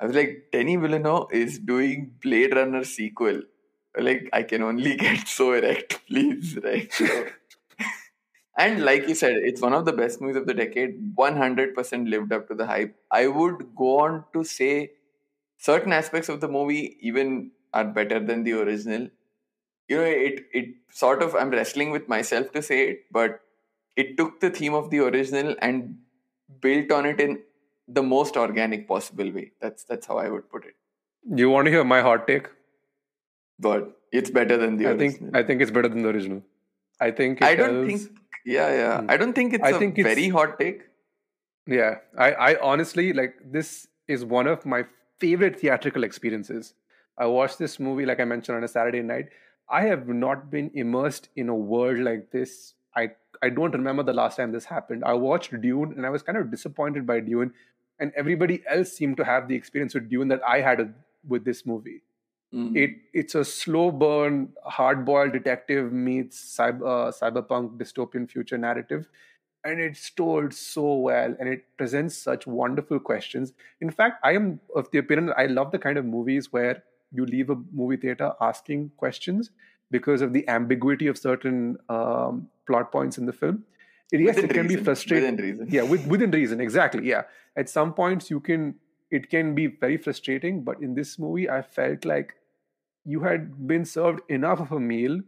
I 0.00 0.06
was 0.06 0.14
like, 0.14 0.48
Denny 0.52 0.76
Villeneuve 0.76 1.28
is 1.32 1.58
doing 1.58 2.12
Blade 2.22 2.54
Runner 2.54 2.84
sequel. 2.84 3.42
Like, 3.98 4.28
I 4.32 4.42
can 4.44 4.62
only 4.62 4.96
get 5.04 5.26
so 5.26 5.52
erect, 5.52 6.00
please, 6.06 6.58
right? 6.62 6.92
So- 6.92 7.26
and 8.58 8.84
like 8.84 9.08
you 9.08 9.14
said, 9.14 9.32
it's 9.36 9.60
one 9.60 9.72
of 9.72 9.84
the 9.84 9.92
best 9.92 10.20
movies 10.20 10.36
of 10.36 10.46
the 10.46 10.54
decade. 10.54 11.16
100% 11.16 12.08
lived 12.08 12.32
up 12.32 12.48
to 12.48 12.54
the 12.54 12.66
hype. 12.66 12.94
I 13.10 13.26
would 13.28 13.74
go 13.76 14.00
on 14.00 14.24
to 14.34 14.44
say 14.44 14.92
certain 15.58 15.92
aspects 15.92 16.28
of 16.28 16.40
the 16.40 16.48
movie 16.48 16.98
even 17.00 17.52
are 17.74 17.84
better 17.84 18.20
than 18.20 18.44
the 18.44 18.54
original. 18.54 19.08
You 19.88 19.96
know, 19.98 20.04
it 20.04 20.46
it 20.52 20.66
sort 20.90 21.22
of 21.22 21.34
I'm 21.34 21.50
wrestling 21.50 21.90
with 21.90 22.08
myself 22.08 22.52
to 22.52 22.62
say 22.62 22.88
it, 22.90 23.04
but 23.12 23.40
it 23.96 24.16
took 24.18 24.40
the 24.40 24.50
theme 24.50 24.74
of 24.74 24.90
the 24.90 25.00
original 25.00 25.56
and 25.62 25.98
built 26.60 26.92
on 26.92 27.06
it 27.06 27.20
in 27.20 27.40
the 27.88 28.02
most 28.02 28.36
organic 28.36 28.86
possible 28.88 29.30
way. 29.32 29.52
That's 29.60 29.84
that's 29.84 30.06
how 30.06 30.18
I 30.18 30.28
would 30.28 30.48
put 30.50 30.64
it. 30.66 30.74
You 31.42 31.50
want 31.50 31.66
to 31.66 31.70
hear 31.72 31.84
my 31.84 32.00
hot 32.02 32.26
take? 32.26 32.48
But 33.58 33.96
it's 34.12 34.30
better 34.30 34.56
than 34.56 34.76
the 34.76 34.86
I 34.86 34.90
original. 34.90 35.10
think 35.12 35.36
I 35.36 35.42
think 35.42 35.62
it's 35.62 35.70
better 35.70 35.88
than 35.88 36.02
the 36.02 36.08
original. 36.10 36.42
I 37.00 37.10
think 37.10 37.40
it 37.40 37.44
I 37.44 37.54
don't 37.54 37.86
tells- 37.88 38.04
think. 38.04 38.18
Yeah, 38.44 38.72
yeah. 38.72 39.00
Hmm. 39.00 39.10
I 39.10 39.16
don't 39.16 39.32
think 39.34 39.52
it's 39.54 39.64
I 39.64 39.70
a 39.70 39.78
think 39.78 39.98
it's- 39.98 40.14
very 40.14 40.28
hot 40.28 40.58
take. 40.58 40.82
Yeah, 41.66 41.96
I, 42.16 42.32
I 42.32 42.60
honestly 42.62 43.12
like 43.12 43.34
this 43.44 43.88
is 44.06 44.24
one 44.24 44.46
of 44.46 44.64
my 44.64 44.84
favorite 45.18 45.58
theatrical 45.60 46.04
experiences. 46.04 46.72
I 47.18 47.26
watched 47.26 47.58
this 47.58 47.78
movie, 47.78 48.06
like 48.06 48.20
I 48.20 48.24
mentioned, 48.24 48.56
on 48.56 48.64
a 48.64 48.68
Saturday 48.68 49.02
night. 49.02 49.26
I 49.68 49.82
have 49.82 50.08
not 50.08 50.50
been 50.50 50.70
immersed 50.72 51.28
in 51.36 51.48
a 51.50 51.54
world 51.54 51.98
like 51.98 52.30
this. 52.30 52.74
I 52.96 53.10
I 53.42 53.50
don't 53.50 53.72
remember 53.72 54.02
the 54.02 54.14
last 54.14 54.36
time 54.36 54.52
this 54.52 54.64
happened. 54.64 55.04
I 55.04 55.12
watched 55.24 55.60
Dune 55.60 55.92
and 55.96 56.06
I 56.06 56.10
was 56.10 56.22
kind 56.22 56.38
of 56.38 56.50
disappointed 56.50 57.06
by 57.06 57.20
Dune, 57.20 57.52
and 58.00 58.12
everybody 58.16 58.62
else 58.68 58.92
seemed 58.92 59.16
to 59.16 59.24
have 59.24 59.48
the 59.48 59.54
experience 59.54 59.94
with 59.94 60.08
Dune 60.08 60.28
that 60.28 60.40
I 60.46 60.60
had 60.60 60.94
with 61.26 61.44
this 61.44 61.66
movie. 61.66 62.02
Mm. 62.54 62.76
It 62.76 62.90
it's 63.12 63.34
a 63.34 63.44
slow 63.44 63.90
burn, 63.90 64.50
hard 64.64 65.04
boiled 65.04 65.32
detective 65.32 65.92
meets 65.92 66.56
cyber, 66.56 66.82
uh, 66.82 67.12
cyberpunk 67.12 67.76
dystopian 67.76 68.30
future 68.30 68.56
narrative, 68.56 69.08
and 69.64 69.80
it's 69.80 70.08
told 70.10 70.54
so 70.54 70.94
well, 70.94 71.36
and 71.38 71.48
it 71.48 71.64
presents 71.76 72.16
such 72.16 72.46
wonderful 72.46 72.98
questions. 72.98 73.52
In 73.82 73.90
fact, 73.90 74.20
I 74.24 74.32
am 74.32 74.60
of 74.74 74.90
the 74.92 74.98
opinion 74.98 75.26
that 75.26 75.38
I 75.38 75.46
love 75.46 75.72
the 75.72 75.78
kind 75.78 75.98
of 75.98 76.06
movies 76.06 76.50
where 76.50 76.82
you 77.12 77.26
leave 77.26 77.50
a 77.50 77.56
movie 77.72 77.96
theater 77.96 78.32
asking 78.40 78.92
questions 78.96 79.50
because 79.90 80.22
of 80.22 80.32
the 80.32 80.46
ambiguity 80.48 81.06
of 81.06 81.18
certain 81.18 81.76
um, 81.88 82.48
plot 82.66 82.92
points 82.92 83.18
in 83.18 83.26
the 83.26 83.32
film. 83.32 83.64
Yes, 84.10 84.36
Within 84.36 84.50
it 84.50 84.54
can 84.54 84.66
be 84.66 84.76
frustrating. 84.76 85.36
Within 85.36 85.44
reason. 85.44 85.68
yeah 85.70 85.82
with, 85.82 86.06
within 86.06 86.30
reason 86.30 86.60
exactly 86.60 87.06
yeah. 87.08 87.22
At 87.56 87.68
some 87.68 87.92
points 87.92 88.30
you 88.30 88.40
can 88.40 88.74
it 89.10 89.30
can 89.30 89.54
be 89.54 89.66
very 89.66 89.96
frustrating 89.96 90.62
but 90.62 90.80
in 90.80 90.94
this 90.94 91.18
movie 91.18 91.48
i 91.50 91.60
felt 91.62 92.04
like 92.04 92.34
you 93.04 93.20
had 93.20 93.66
been 93.66 93.84
served 93.84 94.20
enough 94.28 94.60
of 94.60 94.72
a 94.72 94.80
meal 94.80 95.20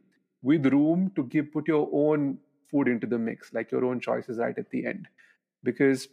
with 0.43 0.67
room 0.67 1.11
to 1.17 1.25
give 1.25 1.53
put 1.53 1.69
your 1.69 1.89
own 1.93 2.39
food 2.71 2.89
into 2.89 3.07
the 3.07 3.19
mix 3.19 3.53
like 3.53 3.71
your 3.71 3.85
own 3.85 4.01
choices 4.01 4.39
right 4.39 4.57
at 4.59 4.71
the 4.71 4.87
end. 4.87 5.09
Because 5.63 6.09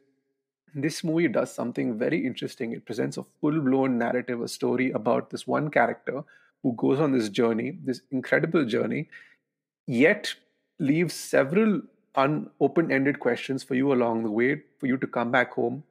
this 0.74 1.04
movie 1.04 1.28
does 1.28 1.54
something 1.54 1.98
very 1.98 2.26
interesting. 2.26 2.72
It 2.74 2.86
presents 2.86 3.18
a 3.18 3.24
full-blown 3.42 3.98
narrative 3.98 4.42
a 4.42 4.48
story 4.48 4.92
about 4.92 5.30
this 5.30 5.48
one 5.48 5.70
character 5.70 6.24
who 6.64 6.74
goes 6.74 7.00
on 7.00 7.12
this 7.12 7.30
journey 7.30 7.78
this 7.84 8.02
incredible 8.12 8.66
journey 8.66 9.10
yet 9.86 10.34
leaves 10.80 11.14
several 11.14 11.82
un- 12.18 12.50
open-ended 12.60 13.20
questions 13.20 13.64
for 13.64 13.76
you 13.76 13.94
along 13.94 14.24
the 14.24 14.32
way 14.32 14.62
for 14.80 14.88
you 14.88 14.98
to 14.98 15.08
come 15.08 15.32
back 15.32 15.54
home 15.54 15.84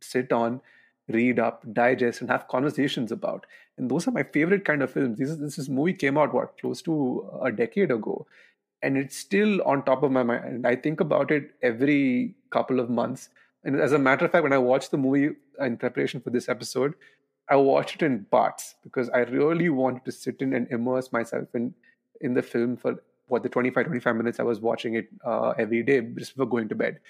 sit 0.00 0.32
on, 0.32 0.60
read 1.08 1.38
up, 1.38 1.64
digest, 1.72 2.20
and 2.20 2.30
have 2.30 2.48
conversations 2.48 3.12
about. 3.12 3.46
And 3.78 3.90
those 3.90 4.08
are 4.08 4.10
my 4.10 4.22
favorite 4.22 4.64
kind 4.64 4.82
of 4.82 4.90
films. 4.90 5.18
This, 5.18 5.30
is, 5.30 5.56
this 5.56 5.68
movie 5.68 5.92
came 5.92 6.18
out, 6.18 6.34
what, 6.34 6.58
close 6.58 6.82
to 6.82 7.28
a 7.42 7.52
decade 7.52 7.90
ago. 7.90 8.26
And 8.82 8.96
it's 8.96 9.16
still 9.16 9.62
on 9.62 9.84
top 9.84 10.02
of 10.02 10.12
my 10.12 10.22
mind. 10.22 10.66
I 10.66 10.76
think 10.76 11.00
about 11.00 11.30
it 11.30 11.50
every 11.62 12.34
couple 12.50 12.80
of 12.80 12.90
months. 12.90 13.30
And 13.64 13.80
as 13.80 13.92
a 13.92 13.98
matter 13.98 14.24
of 14.24 14.32
fact, 14.32 14.44
when 14.44 14.52
I 14.52 14.58
watched 14.58 14.90
the 14.90 14.98
movie 14.98 15.34
in 15.60 15.76
preparation 15.76 16.20
for 16.20 16.30
this 16.30 16.48
episode, 16.48 16.94
I 17.48 17.56
watched 17.56 18.02
it 18.02 18.06
in 18.06 18.24
parts 18.24 18.74
because 18.82 19.08
I 19.10 19.20
really 19.20 19.70
wanted 19.70 20.04
to 20.04 20.12
sit 20.12 20.40
in 20.40 20.52
and 20.52 20.66
immerse 20.70 21.12
myself 21.12 21.54
in 21.54 21.74
in 22.22 22.32
the 22.32 22.42
film 22.42 22.76
for 22.76 23.02
what 23.28 23.42
the 23.42 23.48
25 23.48 23.86
25 23.86 24.16
minutes 24.16 24.40
I 24.40 24.44
was 24.44 24.60
watching 24.60 24.94
it 24.94 25.08
uh, 25.24 25.50
every 25.58 25.82
day 25.82 26.00
just 26.00 26.36
before 26.36 26.46
going 26.46 26.68
to 26.68 26.74
bed. 26.74 27.00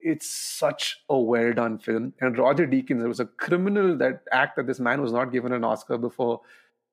It's 0.00 0.28
such 0.28 1.02
a 1.08 1.18
well 1.18 1.52
done 1.52 1.78
film. 1.78 2.14
And 2.20 2.38
Roger 2.38 2.66
Deakins, 2.66 3.04
it 3.04 3.08
was 3.08 3.20
a 3.20 3.26
criminal 3.26 3.96
that 3.98 4.22
act 4.32 4.56
that 4.56 4.66
this 4.66 4.78
man 4.78 5.02
was 5.02 5.12
not 5.12 5.32
given 5.32 5.52
an 5.52 5.64
Oscar 5.64 5.98
before 5.98 6.40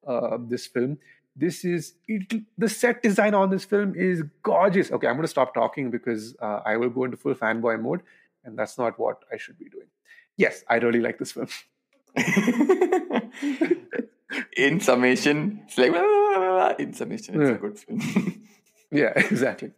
uh, 0.07 0.37
this 0.39 0.65
film. 0.65 0.97
This 1.35 1.65
is 1.65 1.93
it, 2.07 2.41
the 2.57 2.69
set 2.69 3.03
design 3.03 3.33
on 3.33 3.49
this 3.49 3.65
film 3.65 3.93
is 3.95 4.23
gorgeous. 4.41 4.91
Okay, 4.91 5.07
I'm 5.07 5.15
going 5.15 5.23
to 5.23 5.27
stop 5.27 5.53
talking 5.53 5.91
because 5.91 6.35
uh, 6.41 6.61
I 6.65 6.77
will 6.77 6.89
go 6.89 7.03
into 7.03 7.17
full 7.17 7.35
fanboy 7.35 7.81
mode, 7.81 8.01
and 8.43 8.57
that's 8.57 8.77
not 8.77 8.97
what 8.97 9.23
I 9.31 9.37
should 9.37 9.59
be 9.59 9.69
doing. 9.69 9.87
Yes, 10.37 10.63
I 10.69 10.75
really 10.75 11.01
like 11.01 11.19
this 11.19 11.33
film. 11.33 11.47
in 14.55 14.79
summation, 14.79 15.61
it's 15.65 15.77
like 15.77 15.91
blah, 15.91 16.01
blah, 16.01 16.37
blah, 16.37 16.73
in 16.79 16.93
summation, 16.93 17.41
it's 17.41 17.49
yeah. 17.49 17.55
a 17.55 17.59
good 17.59 17.79
film. 17.79 18.41
yeah, 18.91 19.13
exactly. 19.15 19.71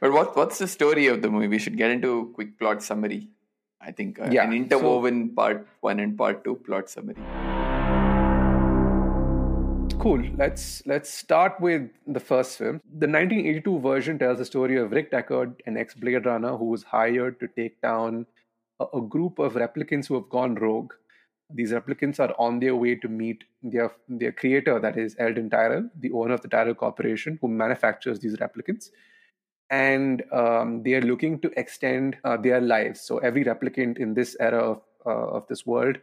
But 0.00 0.12
what 0.12 0.36
what's 0.36 0.58
the 0.58 0.68
story 0.68 1.06
of 1.06 1.22
the 1.22 1.30
movie? 1.30 1.48
We 1.48 1.58
should 1.58 1.76
get 1.76 1.90
into 1.90 2.20
a 2.20 2.26
quick 2.26 2.58
plot 2.58 2.82
summary. 2.82 3.28
I 3.80 3.92
think 3.92 4.20
uh, 4.20 4.28
yeah, 4.30 4.44
an 4.44 4.52
interwoven 4.52 5.28
so, 5.28 5.34
part 5.34 5.66
one 5.80 6.00
and 6.00 6.16
part 6.16 6.44
two 6.44 6.56
plot 6.56 6.88
summary. 6.88 7.16
Cool. 9.98 10.22
Let's 10.36 10.82
let's 10.86 11.12
start 11.12 11.60
with 11.60 11.88
the 12.06 12.18
first 12.18 12.58
film. 12.58 12.80
The 12.98 13.06
1982 13.06 13.78
version 13.80 14.18
tells 14.18 14.38
the 14.38 14.44
story 14.44 14.76
of 14.76 14.90
Rick 14.90 15.12
Deckard, 15.12 15.54
an 15.66 15.76
ex-Blade 15.76 16.26
Runner 16.26 16.56
who 16.56 16.64
was 16.64 16.82
hired 16.82 17.38
to 17.38 17.46
take 17.46 17.80
down 17.80 18.26
a, 18.80 18.86
a 18.94 19.00
group 19.00 19.38
of 19.38 19.54
replicants 19.54 20.06
who 20.06 20.14
have 20.14 20.28
gone 20.28 20.56
rogue 20.56 20.92
these 21.50 21.72
replicants 21.72 22.18
are 22.20 22.34
on 22.38 22.60
their 22.60 22.74
way 22.76 22.94
to 22.96 23.08
meet 23.08 23.44
their 23.62 23.92
their 24.08 24.32
creator, 24.32 24.78
that 24.78 24.98
is 24.98 25.16
Eldon 25.18 25.50
Tyrell, 25.50 25.88
the 25.98 26.12
owner 26.12 26.34
of 26.34 26.40
the 26.40 26.48
Tyrell 26.48 26.74
Corporation, 26.74 27.38
who 27.40 27.48
manufactures 27.48 28.20
these 28.20 28.36
replicants. 28.36 28.90
And 29.70 30.22
um, 30.32 30.82
they 30.82 30.94
are 30.94 31.02
looking 31.02 31.40
to 31.40 31.50
extend 31.58 32.16
uh, 32.24 32.36
their 32.36 32.60
lives. 32.60 33.00
So 33.00 33.18
every 33.18 33.44
replicant 33.44 33.98
in 33.98 34.12
this 34.12 34.36
era 34.38 34.58
of, 34.58 34.82
uh, 35.06 35.10
of 35.10 35.46
this 35.48 35.64
world 35.64 35.98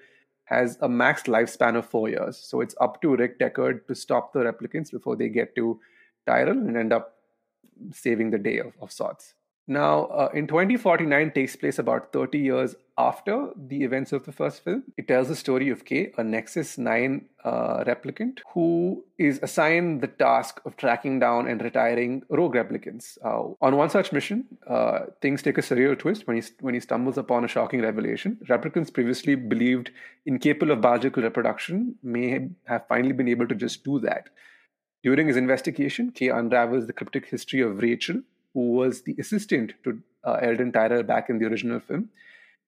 has 0.45 0.77
a 0.81 0.89
max 0.89 1.23
lifespan 1.23 1.77
of 1.77 1.85
four 1.85 2.09
years. 2.09 2.37
So 2.37 2.61
it's 2.61 2.73
up 2.81 2.99
to 3.03 3.15
Rick 3.15 3.39
Deckard 3.39 3.85
to 3.87 3.93
stop 3.93 4.33
the 4.33 4.39
replicants 4.39 4.91
before 4.91 5.15
they 5.15 5.29
get 5.29 5.55
to 5.55 5.79
Tyrell 6.25 6.57
and 6.57 6.75
end 6.75 6.91
up 6.91 7.13
saving 7.91 8.31
the 8.31 8.39
day 8.39 8.57
of, 8.57 8.73
of 8.81 8.91
sorts. 8.91 9.35
Now, 9.69 10.05
uh, 10.05 10.29
in 10.33 10.47
2049 10.47 11.29
takes 11.29 11.55
place 11.55 11.77
about 11.77 12.11
30 12.11 12.39
years 12.39 12.73
after 12.97 13.51
the 13.55 13.83
events 13.83 14.11
of 14.11 14.25
the 14.25 14.31
first 14.31 14.63
film. 14.63 14.81
It 14.97 15.07
tells 15.07 15.27
the 15.27 15.35
story 15.35 15.69
of 15.69 15.85
K, 15.85 16.11
a 16.17 16.23
Nexus 16.23 16.79
9 16.79 17.25
uh, 17.43 17.83
replicant, 17.83 18.39
who 18.55 19.05
is 19.19 19.39
assigned 19.43 20.01
the 20.01 20.07
task 20.07 20.59
of 20.65 20.75
tracking 20.75 21.19
down 21.19 21.47
and 21.47 21.61
retiring 21.61 22.23
rogue 22.29 22.55
replicants. 22.55 23.19
Uh, 23.23 23.53
on 23.63 23.77
one 23.77 23.91
such 23.91 24.11
mission, 24.11 24.45
uh, 24.65 25.01
things 25.21 25.43
take 25.43 25.59
a 25.59 25.61
surreal 25.61 25.97
twist 25.97 26.25
when 26.25 26.41
he, 26.41 26.43
when 26.61 26.73
he 26.73 26.79
stumbles 26.79 27.19
upon 27.19 27.45
a 27.45 27.47
shocking 27.47 27.83
revelation. 27.83 28.39
Replicants 28.49 28.91
previously 28.91 29.35
believed 29.35 29.91
incapable 30.25 30.71
of 30.71 30.81
biological 30.81 31.21
reproduction 31.21 31.93
may 32.01 32.49
have 32.63 32.87
finally 32.87 33.13
been 33.13 33.27
able 33.27 33.47
to 33.47 33.53
just 33.53 33.83
do 33.83 33.99
that. 33.99 34.29
During 35.03 35.27
his 35.27 35.37
investigation, 35.37 36.09
K 36.09 36.29
unravels 36.29 36.87
the 36.87 36.93
cryptic 36.93 37.27
history 37.27 37.61
of 37.61 37.77
Rachael, 37.83 38.23
who 38.53 38.71
was 38.73 39.03
the 39.03 39.15
assistant 39.19 39.73
to 39.83 39.99
uh, 40.23 40.37
Eldon 40.41 40.71
Tyrell 40.71 41.03
back 41.03 41.29
in 41.29 41.39
the 41.39 41.45
original 41.45 41.79
film, 41.79 42.09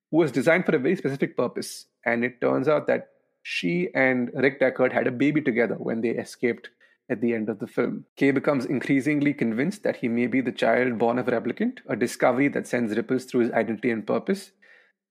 who 0.09 0.17
was 0.17 0.31
designed 0.31 0.65
for 0.65 0.75
a 0.75 0.79
very 0.79 0.95
specific 0.95 1.35
purpose. 1.35 1.85
And 2.05 2.23
it 2.23 2.41
turns 2.41 2.67
out 2.67 2.87
that 2.87 3.09
she 3.43 3.89
and 3.95 4.31
Rick 4.33 4.59
Deckard 4.59 4.93
had 4.93 5.07
a 5.07 5.11
baby 5.11 5.41
together 5.41 5.75
when 5.75 6.01
they 6.01 6.09
escaped 6.09 6.69
at 7.09 7.21
the 7.21 7.33
end 7.33 7.49
of 7.49 7.59
the 7.59 7.67
film. 7.67 8.05
K 8.15 8.31
becomes 8.31 8.65
increasingly 8.65 9.33
convinced 9.33 9.83
that 9.83 9.97
he 9.97 10.07
may 10.07 10.27
be 10.27 10.41
the 10.41 10.51
child 10.51 10.97
born 10.97 11.19
of 11.19 11.27
a 11.27 11.31
replicant, 11.31 11.79
a 11.87 11.95
discovery 11.95 12.47
that 12.49 12.67
sends 12.67 12.95
ripples 12.95 13.25
through 13.25 13.41
his 13.41 13.51
identity 13.51 13.91
and 13.91 14.07
purpose. 14.07 14.51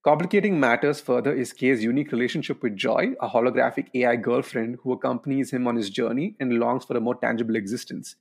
Complicating 0.02 0.58
matters 0.58 0.98
further 0.98 1.34
is 1.34 1.52
K's 1.52 1.84
unique 1.84 2.10
relationship 2.10 2.62
with 2.62 2.74
Joi, 2.74 3.12
a 3.20 3.28
holographic 3.28 3.88
AI 3.92 4.16
girlfriend 4.16 4.78
who 4.82 4.92
accompanies 4.92 5.52
him 5.52 5.66
on 5.66 5.76
his 5.76 5.90
journey 5.90 6.36
and 6.40 6.58
longs 6.58 6.86
for 6.86 6.96
a 6.96 7.00
more 7.00 7.16
tangible 7.16 7.54
existence. 7.54 8.16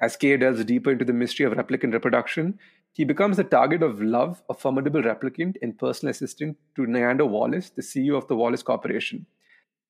As 0.00 0.16
K 0.16 0.36
delves 0.36 0.64
deeper 0.64 0.92
into 0.92 1.04
the 1.04 1.12
mystery 1.12 1.44
of 1.44 1.54
replicant 1.54 1.92
reproduction, 1.92 2.58
he 2.92 3.04
becomes 3.04 3.36
the 3.36 3.44
target 3.44 3.82
of 3.82 4.00
Luv, 4.00 4.42
a 4.48 4.54
formidable 4.54 5.02
replicant 5.02 5.56
and 5.60 5.76
personal 5.76 6.10
assistant 6.10 6.56
to 6.76 6.82
Niander 6.82 7.28
Wallace, 7.28 7.70
the 7.70 7.82
CEO 7.82 8.16
of 8.16 8.28
the 8.28 8.36
Wallace 8.36 8.62
Corporation. 8.62 9.26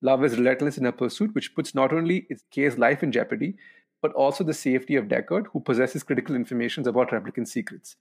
Luv 0.01 0.25
is 0.25 0.39
relentless 0.39 0.79
in 0.79 0.85
her 0.85 0.93
pursuit, 0.93 1.35
which 1.35 1.55
puts 1.55 1.75
not 1.75 1.93
only 1.93 2.27
K's 2.51 2.79
life 2.79 3.03
in 3.03 3.13
jeopardy, 3.13 3.57
but 4.01 4.13
also 4.13 4.45
the 4.45 4.55
safety 4.55 4.97
of 4.97 5.09
Deckard, 5.09 5.47
who 5.53 5.61
possesses 5.61 6.03
critical 6.03 6.37
information 6.37 6.87
about 6.87 7.11
replicant 7.11 7.49
secrets. 7.49 7.97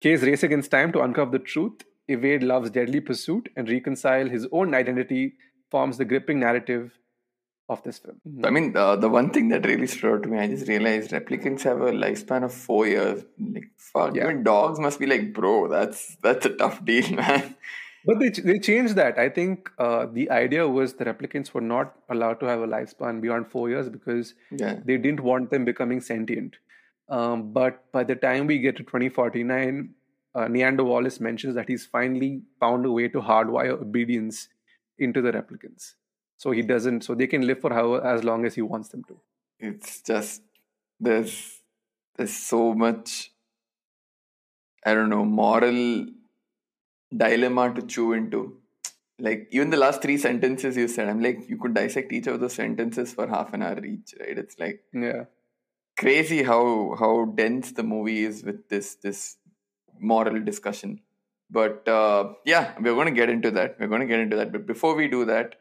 K's 0.00 0.22
race 0.22 0.42
against 0.42 0.70
time 0.70 0.92
to 0.92 1.02
uncover 1.02 1.30
the 1.30 1.38
truth, 1.38 1.84
evade 2.08 2.42
Luv's 2.42 2.70
deadly 2.70 3.00
pursuit, 3.00 3.48
and 3.56 3.70
reconcile 3.70 4.28
his 4.28 4.46
own 4.52 4.74
identity 4.74 5.34
forms 5.70 5.96
the 5.96 6.04
gripping 6.04 6.40
narrative 6.40 6.92
of 7.68 7.82
this 7.82 7.98
film. 7.98 8.20
I 8.44 8.50
mean, 8.50 8.76
uh, 8.76 8.96
the 8.96 9.08
one 9.08 9.30
thing 9.30 9.48
that 9.48 9.64
really 9.64 9.86
stood 9.86 10.12
out 10.12 10.22
to 10.24 10.28
me, 10.28 10.38
I 10.38 10.48
just 10.48 10.68
realized 10.68 11.10
replicants 11.12 11.62
have 11.62 11.80
a 11.80 11.92
lifespan 11.92 12.44
of 12.44 12.52
four 12.52 12.86
years. 12.86 13.24
Like, 13.38 13.70
fuck, 13.76 14.14
yeah. 14.14 14.24
even 14.24 14.42
dogs 14.42 14.78
must 14.78 15.00
be 15.00 15.06
like, 15.06 15.32
bro, 15.32 15.68
that's 15.68 16.16
that's 16.22 16.46
a 16.46 16.50
tough 16.50 16.84
deal, 16.84 17.10
man. 17.14 17.56
But 18.04 18.18
they 18.18 18.28
they 18.28 18.58
changed 18.58 18.96
that. 18.96 19.18
I 19.18 19.30
think 19.30 19.70
uh, 19.78 20.06
the 20.12 20.30
idea 20.30 20.68
was 20.68 20.94
the 20.94 21.06
replicants 21.06 21.54
were 21.54 21.62
not 21.62 21.94
allowed 22.10 22.40
to 22.40 22.46
have 22.46 22.60
a 22.60 22.66
lifespan 22.66 23.22
beyond 23.22 23.50
four 23.50 23.70
years 23.70 23.88
because 23.88 24.34
yeah. 24.50 24.80
they 24.84 24.98
didn't 24.98 25.20
want 25.20 25.50
them 25.50 25.64
becoming 25.64 26.02
sentient. 26.02 26.56
Um, 27.08 27.52
but 27.52 27.90
by 27.92 28.04
the 28.04 28.14
time 28.14 28.46
we 28.46 28.58
get 28.58 28.76
to 28.76 28.82
2049, 28.82 29.90
uh, 30.34 30.40
Niander 30.40 30.84
Wallace 30.84 31.20
mentions 31.20 31.54
that 31.54 31.68
he's 31.68 31.84
finally 31.86 32.42
found 32.60 32.84
a 32.84 32.92
way 32.92 33.08
to 33.08 33.20
hardwire 33.20 33.80
obedience 33.80 34.48
into 34.98 35.20
the 35.22 35.32
replicants 35.32 35.94
so 36.36 36.50
he 36.50 36.62
doesn't 36.62 37.04
so 37.04 37.14
they 37.14 37.26
can 37.26 37.46
live 37.46 37.60
for 37.60 37.72
how 37.72 37.94
as 37.94 38.24
long 38.24 38.44
as 38.44 38.54
he 38.54 38.62
wants 38.62 38.88
them 38.88 39.04
to. 39.04 39.18
It's 39.58 40.02
just 40.02 40.42
there's 41.00 41.62
there's 42.16 42.32
so 42.32 42.74
much 42.74 43.32
i 44.86 44.94
don't 44.94 45.10
know 45.10 45.24
moral 45.24 46.06
dilemma 47.16 47.72
to 47.74 47.82
chew 47.82 48.12
into. 48.12 48.58
Like 49.20 49.46
even 49.52 49.70
the 49.70 49.76
last 49.76 50.02
three 50.02 50.16
sentences 50.18 50.76
you 50.76 50.88
said 50.88 51.08
i'm 51.08 51.20
like 51.20 51.48
you 51.48 51.56
could 51.56 51.74
dissect 51.74 52.12
each 52.12 52.26
of 52.26 52.40
those 52.40 52.54
sentences 52.54 53.12
for 53.12 53.28
half 53.28 53.52
an 53.54 53.62
hour 53.62 53.84
each 53.84 54.14
right? 54.20 54.36
It's 54.36 54.58
like 54.58 54.82
yeah. 54.92 55.24
crazy 55.96 56.42
how 56.42 56.96
how 56.98 57.26
dense 57.26 57.72
the 57.72 57.84
movie 57.84 58.24
is 58.24 58.42
with 58.42 58.68
this 58.68 58.96
this 58.96 59.36
moral 60.00 60.40
discussion. 60.42 61.00
But 61.48 61.86
uh, 61.86 62.32
yeah 62.44 62.74
we're 62.80 62.94
going 62.94 63.06
to 63.06 63.20
get 63.20 63.30
into 63.30 63.52
that. 63.52 63.76
We're 63.78 63.86
going 63.86 64.00
to 64.00 64.06
get 64.06 64.18
into 64.18 64.36
that. 64.36 64.50
But 64.50 64.66
before 64.66 64.96
we 64.96 65.06
do 65.06 65.24
that 65.26 65.54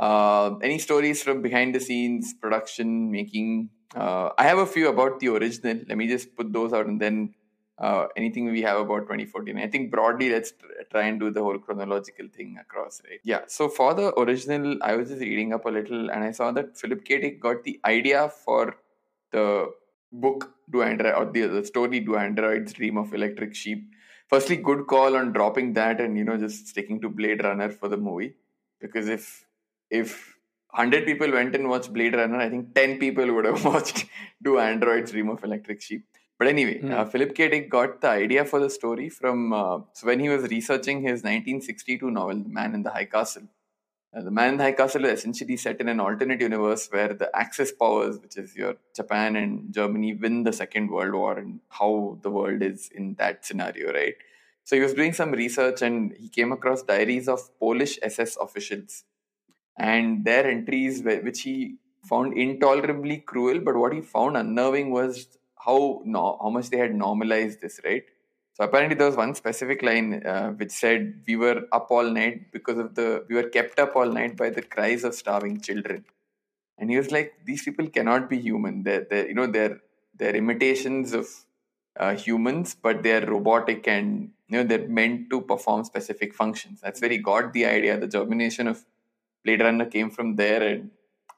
uh, 0.00 0.56
any 0.62 0.78
stories 0.78 1.22
from 1.22 1.42
behind 1.42 1.74
the 1.74 1.80
scenes, 1.80 2.32
production, 2.32 3.10
making? 3.10 3.68
Uh, 3.94 4.30
I 4.38 4.44
have 4.44 4.58
a 4.58 4.66
few 4.66 4.88
about 4.88 5.20
the 5.20 5.28
original. 5.28 5.78
Let 5.86 5.98
me 5.98 6.08
just 6.08 6.34
put 6.36 6.52
those 6.52 6.72
out 6.72 6.86
and 6.86 6.98
then 7.00 7.34
uh, 7.78 8.06
anything 8.16 8.50
we 8.50 8.62
have 8.62 8.78
about 8.78 9.00
2014. 9.00 9.58
I 9.58 9.66
think 9.66 9.90
broadly, 9.90 10.30
let's 10.30 10.54
try 10.90 11.02
and 11.02 11.20
do 11.20 11.30
the 11.30 11.42
whole 11.42 11.58
chronological 11.58 12.28
thing 12.34 12.56
across, 12.58 13.02
right? 13.08 13.20
Yeah. 13.24 13.40
So 13.46 13.68
for 13.68 13.92
the 13.92 14.18
original, 14.18 14.78
I 14.82 14.96
was 14.96 15.10
just 15.10 15.20
reading 15.20 15.52
up 15.52 15.66
a 15.66 15.70
little 15.70 16.10
and 16.10 16.24
I 16.24 16.30
saw 16.30 16.50
that 16.52 16.78
Philip 16.78 17.04
K. 17.04 17.20
Dick 17.20 17.40
got 17.40 17.64
the 17.64 17.78
idea 17.84 18.30
for 18.30 18.76
the 19.32 19.70
book 20.12 20.50
Do 20.70 20.82
Android 20.82 21.14
or 21.14 21.26
the, 21.30 21.46
the 21.46 21.64
story 21.64 22.00
Do 22.00 22.16
Androids 22.16 22.72
Dream 22.72 22.96
of 22.96 23.12
Electric 23.12 23.54
Sheep. 23.54 23.90
Firstly, 24.28 24.56
good 24.56 24.86
call 24.86 25.14
on 25.14 25.32
dropping 25.32 25.74
that 25.74 26.00
and 26.00 26.16
you 26.16 26.24
know 26.24 26.38
just 26.38 26.68
sticking 26.68 27.00
to 27.02 27.10
Blade 27.10 27.44
Runner 27.44 27.68
for 27.68 27.88
the 27.88 27.96
movie 27.96 28.34
because 28.80 29.08
if 29.08 29.44
if 29.90 30.36
100 30.70 31.04
people 31.04 31.30
went 31.32 31.54
and 31.54 31.68
watched 31.68 31.92
Blade 31.92 32.14
Runner, 32.14 32.36
I 32.36 32.48
think 32.48 32.74
10 32.74 32.98
people 32.98 33.32
would 33.34 33.44
have 33.44 33.64
watched 33.72 34.06
Do 34.42 34.58
Androids 34.58 35.10
Dream 35.10 35.28
of 35.28 35.42
Electric 35.42 35.82
Sheep. 35.82 36.04
But 36.38 36.48
anyway, 36.48 36.80
mm. 36.80 36.90
uh, 36.90 37.04
Philip 37.04 37.34
K. 37.34 37.48
Dick 37.48 37.70
got 37.70 38.00
the 38.00 38.08
idea 38.08 38.44
for 38.46 38.60
the 38.60 38.70
story 38.70 39.10
from 39.10 39.52
uh, 39.52 39.80
so 39.92 40.06
when 40.06 40.20
he 40.20 40.30
was 40.30 40.44
researching 40.44 41.02
his 41.02 41.22
1962 41.22 42.10
novel, 42.10 42.42
The 42.42 42.48
Man 42.48 42.74
in 42.74 42.82
the 42.82 42.90
High 42.90 43.04
Castle. 43.04 43.42
Uh, 44.16 44.22
the 44.22 44.30
Man 44.30 44.52
in 44.52 44.56
the 44.56 44.64
High 44.64 44.72
Castle 44.72 45.04
is 45.04 45.18
essentially 45.18 45.56
set 45.56 45.80
in 45.80 45.88
an 45.88 46.00
alternate 46.00 46.40
universe 46.40 46.88
where 46.90 47.12
the 47.12 47.34
Axis 47.36 47.72
powers, 47.72 48.18
which 48.18 48.38
is 48.38 48.56
your 48.56 48.76
Japan 48.96 49.36
and 49.36 49.72
Germany, 49.72 50.14
win 50.14 50.44
the 50.44 50.52
Second 50.52 50.90
World 50.90 51.12
War 51.12 51.38
and 51.38 51.60
how 51.68 52.18
the 52.22 52.30
world 52.30 52.62
is 52.62 52.88
in 52.94 53.14
that 53.18 53.44
scenario, 53.44 53.92
right? 53.92 54.14
So 54.64 54.76
he 54.76 54.82
was 54.82 54.94
doing 54.94 55.12
some 55.12 55.32
research 55.32 55.82
and 55.82 56.14
he 56.18 56.28
came 56.28 56.52
across 56.52 56.82
diaries 56.82 57.28
of 57.28 57.50
Polish 57.58 57.98
SS 58.02 58.38
officials 58.40 59.04
and 59.78 60.24
their 60.24 60.46
entries, 60.46 61.02
which 61.02 61.42
he 61.42 61.76
found 62.04 62.36
intolerably 62.36 63.18
cruel. 63.18 63.60
But 63.60 63.76
what 63.76 63.92
he 63.92 64.00
found 64.00 64.36
unnerving 64.36 64.90
was 64.90 65.28
how 65.64 66.02
no, 66.04 66.38
how 66.42 66.50
much 66.50 66.70
they 66.70 66.78
had 66.78 66.94
normalized 66.94 67.60
this, 67.60 67.80
right? 67.84 68.04
So 68.54 68.64
apparently 68.64 68.94
there 68.96 69.06
was 69.06 69.16
one 69.16 69.34
specific 69.34 69.82
line 69.82 70.22
uh, 70.26 70.50
which 70.50 70.70
said 70.70 71.22
we 71.26 71.36
were 71.36 71.62
up 71.72 71.86
all 71.90 72.04
night 72.04 72.52
because 72.52 72.78
of 72.78 72.94
the 72.94 73.24
we 73.28 73.34
were 73.34 73.48
kept 73.48 73.78
up 73.78 73.96
all 73.96 74.06
night 74.06 74.36
by 74.36 74.50
the 74.50 74.62
cries 74.62 75.04
of 75.04 75.14
starving 75.14 75.60
children. 75.60 76.04
And 76.78 76.90
he 76.90 76.96
was 76.96 77.10
like, 77.10 77.34
these 77.44 77.62
people 77.62 77.88
cannot 77.88 78.30
be 78.30 78.38
human. 78.38 78.82
They're, 78.82 79.06
they're 79.08 79.28
you 79.28 79.34
know 79.34 79.46
they're 79.46 79.80
they're 80.14 80.36
imitations 80.36 81.12
of 81.12 81.28
uh, 81.98 82.14
humans, 82.14 82.76
but 82.80 83.02
they're 83.02 83.26
robotic 83.26 83.86
and 83.88 84.30
you 84.48 84.58
know 84.58 84.64
they're 84.64 84.88
meant 84.88 85.30
to 85.30 85.40
perform 85.42 85.84
specific 85.84 86.34
functions. 86.34 86.80
That's 86.80 87.00
where 87.00 87.10
he 87.10 87.18
got 87.18 87.52
the 87.52 87.66
idea. 87.66 87.98
The 87.98 88.08
germination 88.08 88.66
of 88.66 88.84
Blade 89.44 89.62
Runner 89.62 89.86
came 89.86 90.10
from 90.10 90.36
there, 90.36 90.62
and 90.62 90.90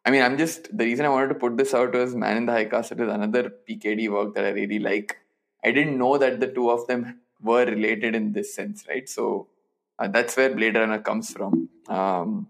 I 0.04 0.11
mean, 0.11 0.23
I'm 0.23 0.37
just 0.37 0.76
the 0.76 0.85
reason 0.85 1.06
I 1.06 1.11
wanted 1.11 1.28
to 1.28 1.35
put 1.37 1.56
this 1.56 1.75
out 1.75 1.92
was 1.94 2.14
Man 2.14 2.37
in 2.37 2.47
the 2.47 2.52
High 2.52 2.64
Castle 2.64 3.00
is 3.00 3.09
another 3.09 3.52
PKD 3.68 4.11
work 4.11 4.35
that 4.35 4.44
I 4.44 4.50
really 4.50 4.78
like. 4.78 5.16
I 5.64 5.71
didn't 5.71 5.99
know 5.99 6.18
that 6.18 6.40
the 6.40 6.49
two 6.49 6.71
of 6.71 6.87
them 6.88 7.21
were 7.40 7.64
related 7.64 8.14
in 8.14 8.32
this 8.32 8.54
sense, 8.54 8.85
right? 8.88 9.09
So 9.09 9.49
uh, 9.99 10.09
that's 10.09 10.37
where 10.37 10.54
Blade 10.54 10.75
Runner 10.75 11.00
comes 11.00 11.32
from, 11.32 11.68
um, 11.88 12.49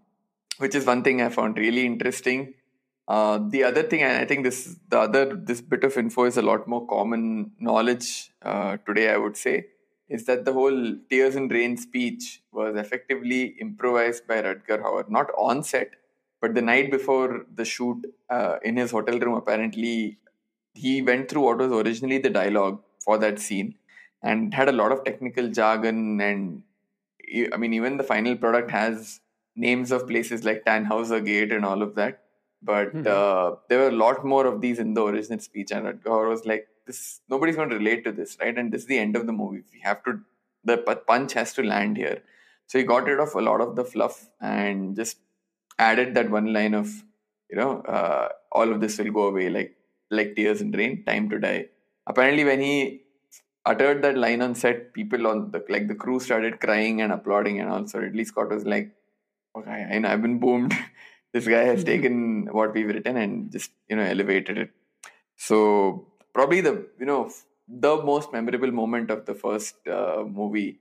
which 0.58 0.74
is 0.74 0.86
one 0.86 1.02
thing 1.02 1.20
I 1.20 1.28
found 1.28 1.58
really 1.58 1.84
interesting. 1.84 2.54
Uh, 3.06 3.38
the 3.48 3.64
other 3.64 3.82
thing, 3.82 4.02
and 4.02 4.16
I 4.16 4.24
think 4.24 4.44
this 4.44 4.76
the 4.88 5.00
other 5.00 5.34
this 5.34 5.60
bit 5.60 5.84
of 5.84 5.96
info 5.96 6.24
is 6.24 6.36
a 6.36 6.42
lot 6.42 6.66
more 6.66 6.86
common 6.86 7.52
knowledge 7.58 8.30
uh, 8.42 8.76
today. 8.86 9.10
I 9.10 9.16
would 9.16 9.36
say 9.36 9.66
is 10.12 10.24
that 10.26 10.44
the 10.44 10.52
whole 10.52 10.96
Tears 11.10 11.36
in 11.36 11.48
Rain 11.48 11.76
speech 11.76 12.42
was 12.52 12.76
effectively 12.76 13.42
improvised 13.60 14.26
by 14.26 14.42
Rutger 14.42 14.80
Hauer, 14.82 15.08
not 15.08 15.30
on 15.36 15.62
set, 15.62 15.90
but 16.40 16.54
the 16.54 16.62
night 16.62 16.90
before 16.90 17.46
the 17.54 17.64
shoot 17.64 18.00
uh, 18.30 18.56
in 18.62 18.76
his 18.76 18.90
hotel 18.90 19.18
room. 19.18 19.34
Apparently, 19.34 20.18
he 20.74 21.02
went 21.02 21.28
through 21.28 21.42
what 21.42 21.58
was 21.58 21.72
originally 21.72 22.18
the 22.18 22.30
dialogue 22.30 22.80
for 23.04 23.18
that 23.18 23.38
scene 23.38 23.74
and 24.22 24.54
had 24.54 24.68
a 24.68 24.78
lot 24.80 24.92
of 24.92 25.04
technical 25.04 25.48
jargon 25.48 26.20
and 26.20 26.62
I 27.52 27.56
mean 27.56 27.72
even 27.72 27.96
the 27.96 28.04
final 28.04 28.36
product 28.36 28.70
has 28.70 29.20
names 29.56 29.92
of 29.92 30.06
places 30.08 30.44
like 30.44 30.64
Tannhauser 30.64 31.24
Gate 31.24 31.52
and 31.52 31.64
all 31.64 31.82
of 31.82 31.94
that. 31.96 32.20
But 32.62 32.94
mm-hmm. 32.94 33.06
uh, 33.06 33.56
there 33.68 33.80
were 33.80 33.88
a 33.88 33.98
lot 34.04 34.24
more 34.24 34.46
of 34.46 34.60
these 34.60 34.78
in 34.78 34.94
the 34.94 35.02
original 35.02 35.40
speech, 35.40 35.72
and 35.72 35.84
Rutger 35.84 36.28
was 36.28 36.46
like, 36.46 36.68
"This 36.86 37.20
nobody's 37.28 37.56
going 37.56 37.70
to 37.70 37.76
relate 37.76 38.04
to 38.04 38.12
this, 38.12 38.36
right? 38.40 38.56
And 38.56 38.72
this 38.72 38.82
is 38.82 38.88
the 38.88 38.98
end 38.98 39.16
of 39.16 39.26
the 39.26 39.32
movie. 39.32 39.62
We 39.72 39.80
have 39.80 40.02
to, 40.04 40.20
the 40.64 40.78
punch 40.78 41.34
has 41.34 41.54
to 41.54 41.62
land 41.62 41.96
here." 41.96 42.22
So 42.66 42.78
he 42.78 42.84
got 42.84 43.04
rid 43.04 43.20
of 43.20 43.34
a 43.34 43.40
lot 43.40 43.60
of 43.60 43.76
the 43.76 43.84
fluff 43.84 44.28
and 44.40 44.96
just 44.96 45.18
added 45.78 46.14
that 46.14 46.30
one 46.30 46.52
line 46.52 46.74
of, 46.74 46.88
you 47.50 47.56
know, 47.56 47.80
uh, 47.82 48.28
all 48.50 48.72
of 48.72 48.80
this 48.80 48.98
will 48.98 49.12
go 49.12 49.26
away, 49.26 49.48
like 49.50 49.76
like 50.10 50.36
tears 50.36 50.60
in 50.60 50.70
rain, 50.72 51.04
time 51.04 51.28
to 51.30 51.38
die. 51.38 51.66
Apparently, 52.06 52.44
when 52.44 52.60
he 52.60 53.02
uttered 53.64 54.02
that 54.02 54.16
line 54.16 54.42
on 54.42 54.54
set, 54.54 54.92
people 54.92 55.26
on 55.26 55.50
the 55.50 55.64
like 55.68 55.88
the 55.88 55.94
crew 55.94 56.20
started 56.20 56.60
crying 56.60 57.00
and 57.00 57.12
applauding, 57.12 57.60
and 57.60 57.68
also 57.68 57.98
Ridley 57.98 58.24
Scott 58.24 58.50
was 58.50 58.64
like, 58.64 58.90
"Okay, 59.56 59.86
I 59.90 59.98
know 59.98 60.08
I've 60.08 60.22
been 60.22 60.38
boomed. 60.38 60.74
this 61.32 61.46
guy 61.46 61.64
has 61.64 61.84
taken 61.92 62.46
what 62.52 62.74
we've 62.74 62.88
written 62.88 63.16
and 63.16 63.50
just 63.52 63.70
you 63.88 63.96
know 63.96 64.02
elevated 64.02 64.58
it." 64.58 64.70
So 65.36 66.11
probably 66.32 66.60
the 66.60 66.86
you 66.98 67.06
know 67.06 67.30
the 67.68 67.96
most 68.02 68.32
memorable 68.32 68.72
moment 68.72 69.10
of 69.10 69.24
the 69.26 69.34
first 69.34 69.76
uh, 69.88 70.24
movie 70.26 70.80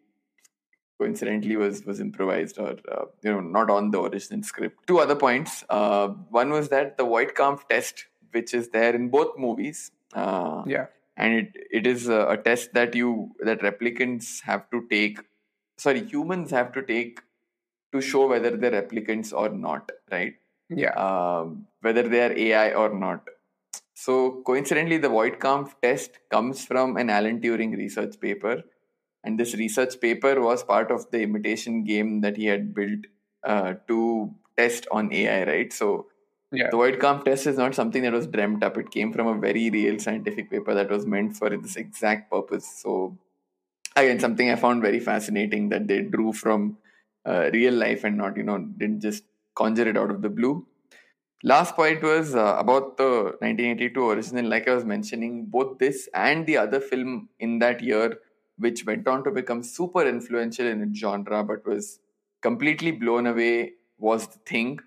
coincidentally 0.99 1.55
was 1.55 1.83
was 1.85 1.99
improvised 1.99 2.59
or 2.59 2.75
uh, 2.91 3.05
you 3.23 3.31
know 3.31 3.39
not 3.39 3.69
on 3.69 3.91
the 3.91 4.01
original 4.01 4.43
script. 4.43 4.87
Two 4.87 4.99
other 4.99 5.15
points 5.15 5.63
uh, 5.69 6.07
one 6.39 6.51
was 6.51 6.69
that 6.69 6.97
the 6.97 7.05
Voight-Kampff 7.05 7.67
test 7.69 8.05
which 8.31 8.53
is 8.53 8.69
there 8.69 8.95
in 8.95 9.09
both 9.09 9.37
movies 9.37 9.91
uh, 10.13 10.63
yeah. 10.67 10.85
and 11.17 11.33
it 11.33 11.57
it 11.79 11.87
is 11.87 12.07
a, 12.07 12.21
a, 12.35 12.37
test 12.37 12.73
that 12.73 12.95
you 12.95 13.31
that 13.39 13.61
replicants 13.61 14.41
have 14.41 14.69
to 14.69 14.85
take 14.89 15.19
sorry 15.77 16.03
humans 16.13 16.51
have 16.51 16.71
to 16.73 16.81
take 16.81 17.19
to 17.93 18.01
show 18.01 18.27
whether 18.27 18.55
they're 18.55 18.77
replicants 18.81 19.33
or 19.33 19.49
not 19.49 19.91
right? 20.11 20.35
Yeah. 20.69 20.93
Um, 21.05 21.67
whether 21.81 22.07
they 22.07 22.21
are 22.25 22.33
ai 22.33 22.73
or 22.73 22.93
not 22.93 23.27
so 24.03 24.41
coincidentally 24.49 24.99
the 25.05 25.13
Voight-Kampff 25.15 25.73
test 25.85 26.19
comes 26.35 26.65
from 26.69 26.97
an 27.01 27.09
alan 27.17 27.39
turing 27.41 27.73
research 27.83 28.19
paper 28.25 28.55
and 29.23 29.39
this 29.39 29.53
research 29.63 29.99
paper 30.05 30.33
was 30.47 30.63
part 30.63 30.91
of 30.95 31.09
the 31.11 31.21
imitation 31.27 31.83
game 31.83 32.21
that 32.21 32.37
he 32.37 32.47
had 32.53 32.73
built 32.79 33.03
uh, 33.51 33.73
to 33.87 33.99
test 34.57 34.87
on 34.91 35.13
ai 35.13 35.43
right 35.51 35.73
so 35.81 35.91
yeah. 36.53 36.69
The 36.69 36.77
Voight-Kampff 36.77 37.23
test 37.23 37.47
is 37.47 37.57
not 37.57 37.75
something 37.75 38.01
that 38.03 38.11
was 38.11 38.27
dreamt 38.27 38.63
up. 38.63 38.77
It 38.77 38.91
came 38.91 39.13
from 39.13 39.27
a 39.27 39.39
very 39.39 39.69
real 39.69 39.99
scientific 39.99 40.51
paper 40.51 40.73
that 40.73 40.89
was 40.89 41.05
meant 41.05 41.37
for 41.37 41.49
this 41.49 41.77
exact 41.77 42.29
purpose. 42.29 42.67
So, 42.67 43.17
again, 43.95 44.19
something 44.19 44.49
I 44.49 44.57
found 44.57 44.81
very 44.81 44.99
fascinating 44.99 45.69
that 45.69 45.87
they 45.87 46.01
drew 46.01 46.33
from 46.33 46.77
uh, 47.25 47.49
real 47.53 47.73
life 47.73 48.03
and 48.03 48.17
not, 48.17 48.35
you 48.35 48.43
know, 48.43 48.57
didn't 48.57 48.99
just 48.99 49.23
conjure 49.55 49.87
it 49.87 49.97
out 49.97 50.11
of 50.11 50.21
the 50.21 50.29
blue. 50.29 50.67
Last 51.43 51.75
point 51.75 52.03
was 52.03 52.35
uh, 52.35 52.55
about 52.59 52.97
the 52.97 53.35
1982 53.39 54.09
original. 54.09 54.45
Like 54.45 54.67
I 54.67 54.75
was 54.75 54.85
mentioning, 54.85 55.45
both 55.45 55.79
this 55.79 56.07
and 56.13 56.45
the 56.45 56.57
other 56.57 56.79
film 56.79 57.29
in 57.39 57.59
that 57.59 57.81
year, 57.81 58.17
which 58.57 58.85
went 58.85 59.07
on 59.07 59.23
to 59.23 59.31
become 59.31 59.63
super 59.63 60.07
influential 60.07 60.67
in 60.67 60.81
its 60.83 60.99
genre 60.99 61.43
but 61.43 61.65
was 61.65 61.99
completely 62.41 62.91
blown 62.91 63.25
away, 63.25 63.73
was 63.97 64.27
The 64.27 64.39
Thing. 64.45 64.79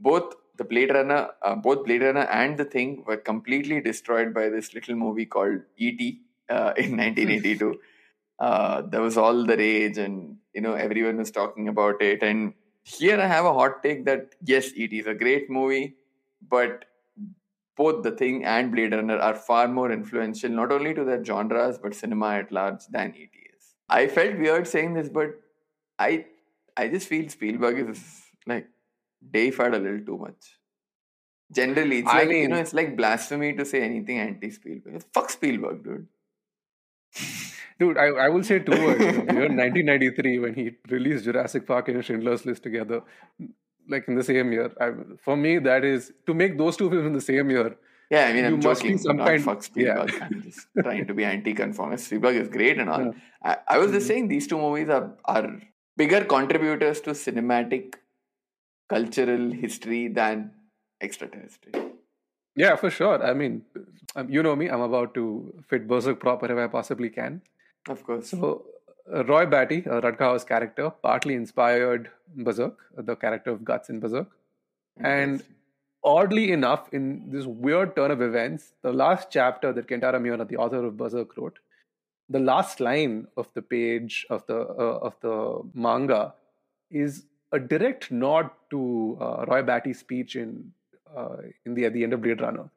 Both 0.00 0.34
the 0.56 0.64
Blade 0.64 0.92
Runner, 0.92 1.28
uh, 1.42 1.54
both 1.56 1.84
Blade 1.84 2.02
Runner 2.02 2.26
and 2.30 2.56
The 2.56 2.64
Thing 2.64 3.04
were 3.06 3.16
completely 3.18 3.80
destroyed 3.80 4.32
by 4.32 4.48
this 4.48 4.72
little 4.74 4.94
movie 4.96 5.26
called 5.26 5.60
E.T. 5.76 6.20
Uh, 6.48 6.72
in 6.78 6.96
1982. 6.96 7.78
uh, 8.38 8.82
there 8.82 9.02
was 9.02 9.16
all 9.18 9.44
the 9.44 9.56
rage, 9.56 9.98
and 9.98 10.38
you 10.54 10.60
know 10.60 10.74
everyone 10.74 11.18
was 11.18 11.30
talking 11.30 11.68
about 11.68 12.00
it. 12.00 12.22
And 12.22 12.54
here 12.96 13.20
I 13.20 13.26
have 13.26 13.44
a 13.44 13.52
hot 13.52 13.82
take 13.82 14.04
that 14.06 14.34
yes, 14.42 14.70
it 14.76 14.92
is 14.92 15.06
a 15.06 15.14
great 15.14 15.50
movie, 15.50 15.96
but 16.48 16.84
both 17.76 18.02
The 18.02 18.12
Thing 18.12 18.44
and 18.44 18.72
Blade 18.72 18.92
Runner 18.92 19.18
are 19.18 19.34
far 19.34 19.68
more 19.68 19.92
influential, 19.92 20.50
not 20.50 20.72
only 20.72 20.94
to 20.94 21.04
their 21.04 21.24
genres 21.24 21.78
but 21.78 21.94
cinema 21.94 22.30
at 22.36 22.50
large 22.50 22.86
than 22.90 23.14
E.T. 23.14 23.38
is. 23.56 23.74
I 23.88 24.06
felt 24.08 24.38
weird 24.38 24.66
saying 24.66 24.94
this, 24.94 25.08
but 25.08 25.30
I 25.98 26.26
I 26.76 26.88
just 26.88 27.08
feel 27.08 27.28
Spielberg 27.28 27.90
is 27.90 28.00
like 28.46 28.68
deified 29.32 29.74
a 29.74 29.78
little 29.78 30.04
too 30.04 30.18
much. 30.18 30.56
Generally, 31.52 32.00
it's 32.00 32.08
I 32.08 32.20
like 32.20 32.28
mean, 32.28 32.42
you 32.42 32.48
know, 32.48 32.56
it's 32.56 32.74
like 32.74 32.96
blasphemy 32.96 33.54
to 33.54 33.64
say 33.64 33.82
anything 33.82 34.18
anti 34.18 34.50
Spielberg. 34.50 35.02
Fuck 35.12 35.30
Spielberg, 35.30 35.84
dude. 35.84 36.06
Dude, 37.78 37.96
I, 37.96 38.06
I 38.06 38.28
will 38.28 38.42
say 38.42 38.58
two 38.58 38.72
words. 38.72 39.00
You 39.00 39.22
know, 39.22 39.48
1993 39.48 40.38
when 40.40 40.54
he 40.54 40.72
released 40.88 41.24
Jurassic 41.24 41.66
Park 41.66 41.88
and 41.88 42.04
Schindler's 42.04 42.44
List 42.44 42.62
together, 42.62 43.02
like 43.88 44.08
in 44.08 44.16
the 44.16 44.24
same 44.24 44.52
year. 44.52 44.72
I, 44.80 44.90
for 45.22 45.36
me, 45.36 45.58
that 45.58 45.84
is 45.84 46.12
to 46.26 46.34
make 46.34 46.58
those 46.58 46.76
two 46.76 46.90
films 46.90 47.06
in 47.06 47.12
the 47.12 47.20
same 47.20 47.50
year. 47.50 47.76
Yeah, 48.10 48.26
I 48.26 48.32
mean, 48.32 48.44
I'm 48.44 48.60
joking. 48.60 48.98
Some 48.98 49.18
kind, 49.18 49.42
fuck 49.44 49.62
Spielberg. 49.62 50.12
Yeah. 50.12 50.18
I'm 50.30 50.42
just 50.42 50.66
trying 50.82 51.06
to 51.06 51.14
be 51.14 51.24
anti-conformist. 51.24 52.06
Spielberg 52.06 52.36
is 52.36 52.48
great 52.48 52.78
and 52.78 52.88
all. 52.88 53.04
Yeah. 53.04 53.12
I, 53.42 53.56
I 53.68 53.78
was 53.78 53.92
just 53.92 54.04
mm-hmm. 54.04 54.08
saying 54.08 54.28
these 54.28 54.46
two 54.46 54.58
movies 54.58 54.88
are 54.88 55.12
are 55.26 55.60
bigger 55.96 56.24
contributors 56.24 57.00
to 57.02 57.10
cinematic 57.10 57.94
cultural 58.88 59.52
history 59.52 60.08
than 60.08 60.50
extraterrestrial. 61.00 61.92
Yeah, 62.56 62.74
for 62.76 62.90
sure. 62.90 63.22
I 63.24 63.34
mean, 63.34 63.62
um, 64.16 64.28
you 64.30 64.42
know 64.42 64.56
me, 64.56 64.68
I'm 64.68 64.80
about 64.80 65.14
to 65.14 65.62
fit 65.68 65.86
Berserk 65.86 66.18
proper 66.18 66.50
if 66.50 66.58
I 66.58 66.66
possibly 66.66 67.10
can. 67.10 67.42
Of 67.86 68.04
course. 68.04 68.30
So, 68.30 68.66
uh, 69.12 69.24
Roy 69.24 69.46
Batty, 69.46 69.86
uh, 69.86 70.00
Rutger 70.00 70.46
character, 70.46 70.90
partly 70.90 71.34
inspired 71.34 72.10
Berserk, 72.36 72.76
the 72.96 73.16
character 73.16 73.50
of 73.50 73.64
Guts 73.64 73.88
in 73.88 74.00
Berserk. 74.00 74.28
And 75.00 75.42
oddly 76.02 76.50
enough, 76.52 76.92
in 76.92 77.30
this 77.30 77.46
weird 77.46 77.94
turn 77.94 78.10
of 78.10 78.20
events, 78.20 78.72
the 78.82 78.92
last 78.92 79.28
chapter 79.30 79.72
that 79.72 79.86
Kentaro 79.86 80.20
Miura, 80.20 80.44
the 80.44 80.56
author 80.56 80.84
of 80.84 80.96
Berserk, 80.96 81.36
wrote, 81.36 81.58
the 82.28 82.38
last 82.38 82.80
line 82.80 83.26
of 83.36 83.48
the 83.54 83.62
page 83.62 84.26
of 84.28 84.46
the 84.46 84.58
uh, 84.58 84.98
of 85.08 85.14
the 85.20 85.62
manga 85.74 86.34
is 86.90 87.24
a 87.52 87.58
direct 87.58 88.10
nod 88.10 88.50
to 88.70 89.16
uh, 89.20 89.46
Roy 89.48 89.62
Batty's 89.62 90.00
speech 90.00 90.36
in 90.36 90.72
uh, 91.16 91.36
in 91.64 91.74
the 91.74 91.86
at 91.86 91.94
the 91.94 92.04
end 92.04 92.12
of 92.12 92.20
Blade 92.20 92.40
Runner. 92.40 92.68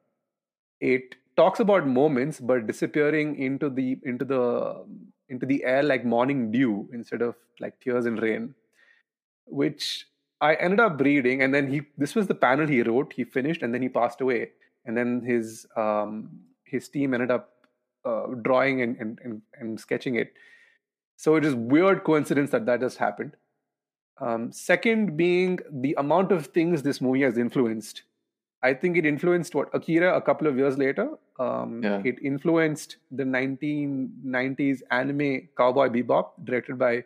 It 0.80 1.16
talks 1.36 1.60
about 1.60 1.86
moments, 1.86 2.40
but 2.40 2.66
disappearing 2.66 3.36
into 3.38 3.68
the 3.70 3.98
into 4.04 4.24
the 4.24 4.84
into 5.28 5.46
the 5.46 5.64
air 5.64 5.82
like 5.82 6.04
morning 6.04 6.50
dew 6.50 6.88
instead 6.92 7.22
of 7.22 7.34
like 7.60 7.80
tears 7.80 8.06
and 8.06 8.20
rain, 8.20 8.54
which 9.46 10.06
I 10.40 10.54
ended 10.54 10.80
up 10.80 11.00
reading. 11.00 11.42
And 11.42 11.54
then 11.54 11.70
he 11.70 11.82
this 11.96 12.14
was 12.14 12.26
the 12.26 12.34
panel 12.34 12.66
he 12.66 12.82
wrote. 12.82 13.12
He 13.14 13.24
finished, 13.24 13.62
and 13.62 13.72
then 13.72 13.82
he 13.82 13.88
passed 13.88 14.20
away. 14.20 14.50
And 14.84 14.96
then 14.96 15.22
his 15.22 15.66
um, 15.76 16.40
his 16.64 16.88
team 16.88 17.14
ended 17.14 17.30
up 17.30 17.50
uh, 18.04 18.26
drawing 18.42 18.82
and, 18.82 18.96
and, 18.96 19.18
and, 19.22 19.42
and 19.58 19.78
sketching 19.78 20.16
it. 20.16 20.32
So 21.16 21.36
it 21.36 21.44
is 21.44 21.54
weird 21.54 22.02
coincidence 22.02 22.50
that 22.50 22.66
that 22.66 22.80
just 22.80 22.98
happened. 22.98 23.36
Um, 24.20 24.52
second, 24.52 25.16
being 25.16 25.58
the 25.70 25.94
amount 25.98 26.32
of 26.32 26.46
things 26.48 26.82
this 26.82 27.00
movie 27.00 27.22
has 27.22 27.38
influenced. 27.38 28.02
I 28.62 28.74
think 28.74 28.96
it 28.96 29.04
influenced 29.04 29.54
what 29.54 29.68
Akira 29.74 30.14
a 30.16 30.20
couple 30.20 30.46
of 30.46 30.56
years 30.56 30.78
later. 30.78 31.08
Um, 31.38 31.82
Yeah. 31.82 32.00
It 32.04 32.18
influenced 32.22 32.96
the 33.10 33.24
1990s 33.24 34.82
anime 34.90 35.48
Cowboy 35.56 35.88
Bebop, 35.88 36.30
directed 36.44 36.78
by 36.78 37.04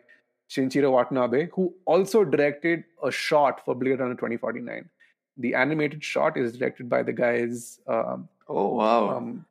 Shinichiro 0.49 0.91
Watanabe, 0.91 1.49
who 1.53 1.73
also 1.85 2.23
directed 2.23 2.83
a 3.03 3.11
shot 3.11 3.63
for 3.65 3.75
Blade 3.75 3.99
Runner 3.99 4.13
2049. 4.15 4.89
The 5.37 5.55
animated 5.55 6.03
shot 6.03 6.37
is 6.37 6.57
directed 6.57 6.89
by 6.89 7.03
the 7.03 7.13
guys 7.13 7.79
um, 7.87 8.27
Oh 8.47 8.69
wow. 8.75 9.17
um, 9.17 9.45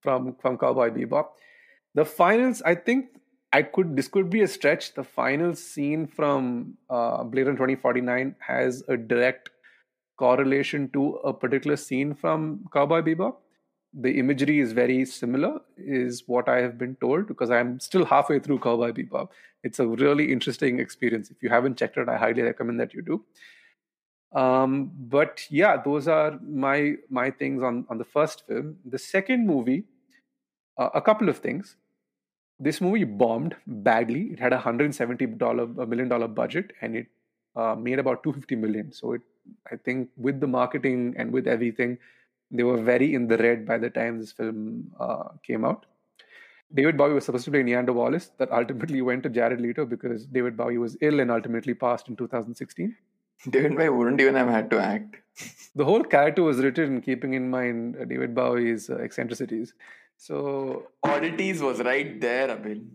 from 0.00 0.34
from 0.34 0.58
Cowboy 0.58 0.90
Bebop. 0.90 1.28
The 1.94 2.04
finals, 2.04 2.62
I 2.62 2.74
think, 2.74 3.06
I 3.52 3.62
could 3.62 3.96
this 3.96 4.08
could 4.08 4.28
be 4.30 4.42
a 4.42 4.48
stretch. 4.48 4.94
The 4.94 5.04
final 5.04 5.54
scene 5.54 6.06
from 6.06 6.76
uh, 6.88 7.22
Blade 7.24 7.46
Runner 7.46 7.56
2049 7.58 8.34
has 8.38 8.82
a 8.88 8.96
direct 8.96 9.50
correlation 10.22 10.88
to 10.96 11.04
a 11.30 11.32
particular 11.44 11.76
scene 11.84 12.14
from 12.24 12.64
Cowboy 12.72 13.02
Bebop. 13.08 13.36
The 14.06 14.12
imagery 14.22 14.60
is 14.64 14.72
very 14.72 15.04
similar, 15.04 15.52
is 15.76 16.22
what 16.26 16.48
I 16.48 16.58
have 16.64 16.76
been 16.82 16.96
told, 17.04 17.26
because 17.26 17.50
I'm 17.50 17.78
still 17.80 18.04
halfway 18.04 18.38
through 18.38 18.58
Cowboy 18.66 18.92
Bebop. 18.98 19.28
It's 19.68 19.80
a 19.84 19.86
really 20.02 20.26
interesting 20.34 20.78
experience. 20.84 21.30
If 21.36 21.42
you 21.46 21.48
haven't 21.54 21.76
checked 21.82 21.98
it, 22.02 22.12
I 22.16 22.18
highly 22.24 22.42
recommend 22.42 22.78
that 22.84 22.94
you 22.98 23.02
do. 23.02 23.24
Um, 24.42 24.92
but 25.14 25.42
yeah, 25.50 25.82
those 25.84 26.06
are 26.06 26.38
my 26.64 26.76
my 27.18 27.30
things 27.38 27.64
on 27.68 27.84
on 27.94 27.98
the 28.02 28.08
first 28.16 28.44
film. 28.50 28.76
The 28.96 29.00
second 29.04 29.46
movie, 29.48 29.78
uh, 30.78 30.90
a 31.00 31.02
couple 31.08 31.32
of 31.32 31.40
things. 31.46 31.74
This 32.68 32.78
movie 32.84 33.08
bombed 33.22 33.56
badly. 33.88 34.20
It 34.34 34.44
had 34.44 34.52
a 34.58 34.60
hundred 34.68 34.84
and 34.90 34.94
seventy 35.00 35.26
dollar 35.42 35.66
a 35.86 35.86
million 35.94 36.08
dollar 36.14 36.28
budget, 36.28 36.72
and 36.80 37.00
it 37.02 37.08
uh, 37.56 37.74
made 37.88 37.98
about 38.04 38.22
two 38.28 38.32
fifty 38.38 38.60
million. 38.64 38.92
So 39.00 39.14
it, 39.18 39.22
I 39.70 39.76
think, 39.76 40.10
with 40.16 40.40
the 40.40 40.46
marketing 40.46 41.14
and 41.16 41.32
with 41.32 41.46
everything, 41.46 41.98
they 42.50 42.62
were 42.62 42.80
very 42.82 43.14
in 43.14 43.28
the 43.28 43.38
red 43.38 43.66
by 43.66 43.78
the 43.78 43.90
time 43.90 44.18
this 44.18 44.32
film 44.32 44.90
uh, 44.98 45.28
came 45.46 45.64
out. 45.64 45.86
David 46.72 46.96
Bowie 46.96 47.14
was 47.14 47.24
supposed 47.24 47.44
to 47.46 47.50
play 47.50 47.62
Niander 47.62 47.94
Wallace, 47.94 48.30
that 48.38 48.50
ultimately 48.60 49.02
went 49.02 49.22
to 49.24 49.28
Jared 49.28 49.60
Leto 49.60 49.84
because 49.86 50.26
David 50.26 50.56
Bowie 50.56 50.78
was 50.78 50.96
ill 51.00 51.20
and 51.20 51.30
ultimately 51.30 51.74
passed 51.74 52.08
in 52.08 52.16
2016. 52.16 52.96
David 53.48 53.76
Bowie 53.76 53.88
wouldn't 53.88 54.20
even 54.20 54.34
have 54.34 54.48
had 54.48 54.70
to 54.70 54.78
act. 54.78 55.16
The 55.76 55.84
whole 55.84 56.02
character 56.02 56.42
was 56.42 56.58
written 56.58 57.00
keeping 57.00 57.34
in 57.34 57.48
mind 57.48 57.96
uh, 57.96 58.04
David 58.04 58.34
Bowie's 58.34 58.90
uh, 58.90 58.96
eccentricities. 58.96 59.72
So, 60.16 60.88
Oddities 61.04 61.62
was 61.62 61.78
right 61.80 62.20
there, 62.20 62.48
Abhin. 62.48 62.88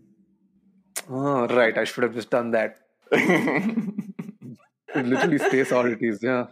oh, 1.10 1.48
right, 1.48 1.78
I 1.78 1.86
should 1.86 2.04
have 2.04 2.14
just 2.14 2.30
done 2.30 2.52
that. 2.52 2.78
Literally 4.96 5.38
space 5.38 5.72
oddities, 5.72 6.20
yeah. 6.22 6.48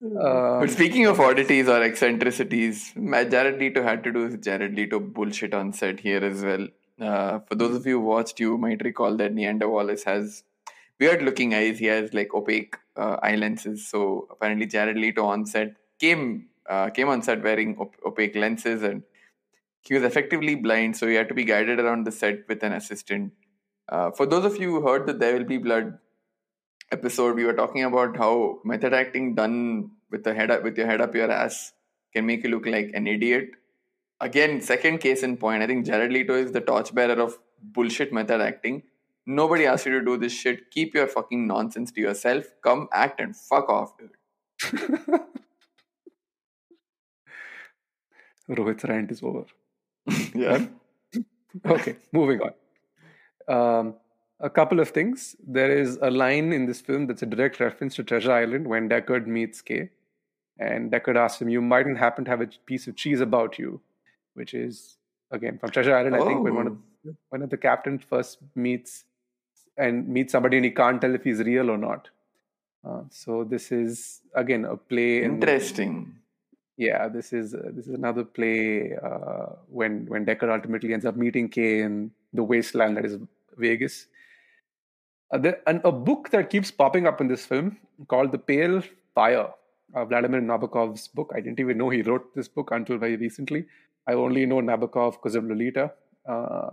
but 0.00 0.62
Um, 0.62 0.68
speaking 0.68 1.06
of 1.06 1.20
oddities 1.20 1.68
or 1.68 1.82
eccentricities, 1.82 2.92
Ma- 2.96 3.24
Jared 3.24 3.58
Leto 3.58 3.82
had 3.82 4.02
to 4.04 4.12
do 4.12 4.26
his 4.26 4.36
Jared 4.38 4.74
Leto 4.74 4.98
bullshit 5.00 5.54
on 5.54 5.72
set 5.72 6.00
here 6.00 6.24
as 6.24 6.42
well. 6.42 6.68
Uh, 7.00 7.40
for 7.40 7.54
those 7.54 7.76
of 7.76 7.86
you 7.86 8.00
who 8.00 8.06
watched, 8.06 8.40
you 8.40 8.58
might 8.58 8.82
recall 8.84 9.16
that 9.16 9.34
Niander 9.34 9.68
Wallace 9.68 10.04
has 10.04 10.42
weird 10.98 11.22
looking 11.22 11.54
eyes. 11.54 11.78
He 11.78 11.86
has 11.86 12.12
like 12.14 12.34
opaque 12.34 12.76
uh, 12.96 13.16
eye 13.22 13.36
lenses. 13.36 13.88
So 13.88 14.28
apparently, 14.30 14.66
Jared 14.66 14.96
Leto 14.96 15.24
on 15.24 15.46
set 15.46 15.76
came 15.98 16.48
uh, 16.68 16.90
came 16.90 17.08
on 17.08 17.22
set 17.22 17.42
wearing 17.42 17.76
op- 17.78 17.96
opaque 18.06 18.36
lenses, 18.36 18.82
and 18.82 19.02
he 19.82 19.94
was 19.94 20.02
effectively 20.02 20.54
blind. 20.54 20.96
So 20.96 21.06
he 21.06 21.14
had 21.14 21.28
to 21.28 21.34
be 21.34 21.44
guided 21.44 21.80
around 21.80 22.06
the 22.06 22.12
set 22.12 22.48
with 22.48 22.62
an 22.62 22.72
assistant. 22.72 23.32
Uh, 23.88 24.10
for 24.10 24.26
those 24.26 24.44
of 24.44 24.60
you 24.60 24.70
who 24.70 24.86
heard 24.86 25.06
that 25.06 25.18
There 25.18 25.36
Will 25.36 25.44
Be 25.44 25.58
Blood 25.58 25.98
episode, 26.92 27.34
we 27.36 27.44
were 27.44 27.54
talking 27.54 27.84
about 27.84 28.16
how 28.16 28.60
method 28.64 28.94
acting 28.94 29.34
done 29.34 29.90
with 30.10 30.24
the 30.24 30.34
head 30.34 30.50
up, 30.50 30.62
with 30.62 30.76
your 30.76 30.86
head 30.86 31.00
up 31.00 31.14
your 31.14 31.30
ass 31.30 31.72
can 32.12 32.26
make 32.26 32.44
you 32.44 32.50
look 32.50 32.66
like 32.66 32.90
an 32.94 33.06
idiot. 33.06 33.50
Again, 34.20 34.60
second 34.60 34.98
case 34.98 35.22
in 35.22 35.36
point, 35.36 35.62
I 35.62 35.66
think 35.66 35.86
Jared 35.86 36.12
Leto 36.12 36.34
is 36.34 36.52
the 36.52 36.60
torchbearer 36.60 37.20
of 37.20 37.38
bullshit 37.60 38.12
method 38.12 38.40
acting. 38.40 38.82
Nobody 39.26 39.66
asked 39.66 39.86
you 39.86 39.98
to 39.98 40.04
do 40.04 40.16
this 40.16 40.32
shit. 40.32 40.70
Keep 40.70 40.94
your 40.94 41.06
fucking 41.06 41.46
nonsense 41.46 41.90
to 41.92 42.00
yourself. 42.00 42.44
Come 42.62 42.88
act 42.92 43.20
and 43.20 43.36
fuck 43.36 43.68
off, 43.68 43.92
dude. 43.98 44.10
Rohit's 48.48 48.84
rant 48.84 49.10
is 49.10 49.22
over. 49.22 49.46
yeah. 50.34 50.66
Okay, 51.66 51.96
moving 52.12 52.40
on. 52.40 52.52
Um, 53.46 53.94
a 54.42 54.50
couple 54.50 54.80
of 54.80 54.90
things. 54.90 55.36
There 55.46 55.70
is 55.70 55.98
a 56.02 56.10
line 56.10 56.52
in 56.52 56.66
this 56.66 56.80
film 56.80 57.06
that's 57.06 57.22
a 57.22 57.26
direct 57.26 57.60
reference 57.60 57.94
to 57.96 58.02
Treasure 58.04 58.32
Island 58.32 58.66
when 58.66 58.88
Deckard 58.88 59.26
meets 59.26 59.62
K. 59.62 59.90
And 60.58 60.90
Deckard 60.92 61.16
asks 61.16 61.40
him, 61.40 61.48
You 61.48 61.60
mightn't 61.62 61.98
happen 61.98 62.24
to 62.26 62.30
have 62.30 62.40
a 62.40 62.48
piece 62.66 62.86
of 62.86 62.96
cheese 62.96 63.20
about 63.20 63.58
you, 63.58 63.80
which 64.34 64.54
is, 64.54 64.96
again, 65.30 65.58
from 65.58 65.70
Treasure 65.70 65.96
Island, 65.96 66.16
I 66.16 66.24
think, 66.26 66.42
when 66.42 66.54
one 66.54 66.66
of, 66.66 66.76
Oh. 67.04 67.16
one 67.30 67.42
of 67.42 67.50
the 67.50 67.56
captains 67.56 68.02
first 68.08 68.38
meets 68.54 69.04
and 69.76 70.06
meets 70.06 70.30
somebody 70.30 70.56
and 70.58 70.64
he 70.64 70.70
can't 70.70 71.00
tell 71.00 71.14
if 71.16 71.24
he's 71.24 71.40
real 71.40 71.68
or 71.70 71.76
not. 71.78 72.10
Uh, 72.84 73.02
so 73.10 73.42
this 73.42 73.72
is, 73.72 74.20
again, 74.34 74.64
a 74.64 74.76
play. 74.76 75.22
in- 75.24 75.34
Interesting. 75.34 75.94
yeah 76.76 77.06
this 77.16 77.32
is 77.38 77.54
uh, 77.54 77.70
this 77.76 77.86
is 77.90 77.94
another 77.94 78.22
play 78.36 78.60
uh, 79.08 79.46
when 79.78 80.06
when 80.12 80.24
Deckard 80.28 80.50
ultimately 80.56 80.92
ends 80.94 81.04
up 81.10 81.16
meeting 81.24 81.48
K 81.56 81.80
in 81.86 82.10
the 82.32 82.44
wasteland 82.52 82.96
that 82.96 83.04
is 83.10 83.18
Vegas. 83.66 84.06
Uh, 85.32 85.38
there, 85.38 85.60
and 85.66 85.80
a 85.84 85.92
book 85.92 86.28
that 86.30 86.50
keeps 86.50 86.70
popping 86.70 87.06
up 87.06 87.20
in 87.20 87.26
this 87.26 87.46
film 87.46 87.78
called 88.08 88.32
The 88.32 88.38
Pale 88.38 88.82
Fire, 89.14 89.48
uh, 89.94 90.04
Vladimir 90.04 90.40
Nabokov's 90.40 91.08
book. 91.08 91.32
I 91.34 91.40
didn't 91.40 91.58
even 91.58 91.78
know 91.78 91.88
he 91.88 92.02
wrote 92.02 92.34
this 92.34 92.48
book 92.48 92.70
until 92.70 92.98
very 92.98 93.16
recently. 93.16 93.66
I 94.06 94.14
only 94.14 94.46
know 94.46 94.60
Nabokov 94.60 95.12
because 95.12 95.34
of 95.34 95.44
Lolita, 95.44 95.92
uh, 96.28 96.70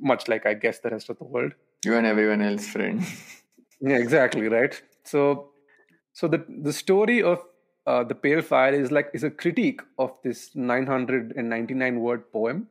much 0.00 0.28
like 0.28 0.46
I 0.46 0.54
guess 0.54 0.78
the 0.78 0.90
rest 0.90 1.10
of 1.10 1.18
the 1.18 1.24
world. 1.24 1.52
You 1.84 1.96
and 1.96 2.06
everyone 2.06 2.42
else, 2.42 2.66
friend. 2.66 3.04
Yeah, 3.80 3.98
exactly 3.98 4.48
right. 4.48 4.80
So, 5.04 5.50
so 6.12 6.26
the 6.26 6.44
the 6.48 6.72
story 6.72 7.22
of 7.22 7.44
uh, 7.86 8.02
the 8.02 8.14
Pale 8.16 8.42
Fire 8.42 8.74
is 8.74 8.90
like 8.90 9.08
is 9.14 9.22
a 9.22 9.30
critique 9.30 9.80
of 10.00 10.10
this 10.24 10.50
999 10.56 12.00
word 12.00 12.32
poem, 12.32 12.66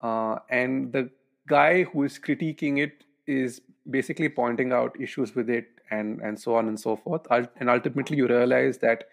uh, 0.00 0.38
and 0.48 0.90
the 0.94 1.10
guy 1.46 1.82
who 1.82 2.04
is 2.04 2.18
critiquing 2.18 2.78
it 2.82 3.04
is 3.26 3.60
basically 3.90 4.28
pointing 4.28 4.72
out 4.72 4.98
issues 5.00 5.34
with 5.34 5.50
it 5.50 5.66
and 5.90 6.20
and 6.20 6.38
so 6.40 6.54
on 6.54 6.68
and 6.68 6.78
so 6.78 6.96
forth. 6.96 7.26
And 7.30 7.70
ultimately, 7.70 8.16
you 8.16 8.26
realize 8.26 8.78
that 8.78 9.04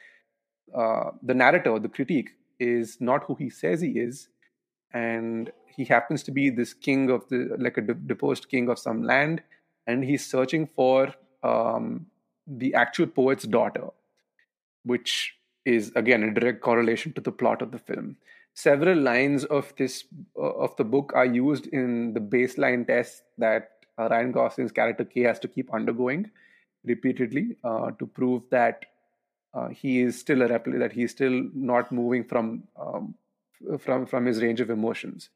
uh, 0.75 1.11
the 1.21 1.33
narrator, 1.33 1.77
the 1.79 1.89
critique, 1.89 2.31
is 2.59 2.99
not 3.01 3.23
who 3.25 3.35
he 3.35 3.49
says 3.49 3.81
he 3.81 3.99
is, 3.99 4.29
and 4.93 5.51
he 5.65 5.85
happens 5.85 6.23
to 6.23 6.31
be 6.31 6.49
this 6.49 6.73
king 6.73 7.09
of 7.09 7.27
the 7.29 7.55
like 7.59 7.77
a 7.77 7.81
deposed 7.81 8.49
king 8.49 8.69
of 8.69 8.79
some 8.79 9.03
land, 9.03 9.41
and 9.87 10.03
he's 10.03 10.25
searching 10.25 10.67
for 10.67 11.13
um, 11.43 12.05
the 12.47 12.73
actual 12.73 13.07
poet's 13.07 13.43
daughter, 13.43 13.87
which 14.83 15.35
is 15.65 15.91
again 15.95 16.23
a 16.23 16.33
direct 16.33 16.61
correlation 16.61 17.13
to 17.13 17.21
the 17.21 17.31
plot 17.31 17.61
of 17.61 17.71
the 17.71 17.79
film. 17.79 18.17
Several 18.53 18.97
lines 18.97 19.45
of 19.45 19.73
this 19.77 20.05
uh, 20.37 20.41
of 20.41 20.75
the 20.75 20.83
book 20.83 21.13
are 21.15 21.25
used 21.25 21.67
in 21.67 22.13
the 22.13 22.19
baseline 22.19 22.85
test 22.85 23.23
that 23.37 23.71
uh, 24.01 24.07
Ryan 24.09 24.31
Gosling's 24.31 24.71
character 24.71 25.05
K 25.05 25.21
has 25.21 25.39
to 25.39 25.47
keep 25.47 25.73
undergoing 25.73 26.31
repeatedly 26.83 27.57
uh, 27.63 27.91
to 27.91 28.05
prove 28.05 28.43
that 28.49 28.85
uh, 29.53 29.67
he 29.67 30.01
is 30.01 30.19
still 30.19 30.41
a 30.41 30.49
repli- 30.49 30.79
that 30.79 30.93
he's 30.93 31.11
still 31.11 31.43
not 31.53 31.91
moving 31.91 32.23
from 32.23 32.63
um, 32.79 33.15
from 33.79 34.05
from 34.05 34.25
his 34.25 34.41
range 34.41 34.61
of 34.61 34.69
emotions. 34.69 35.29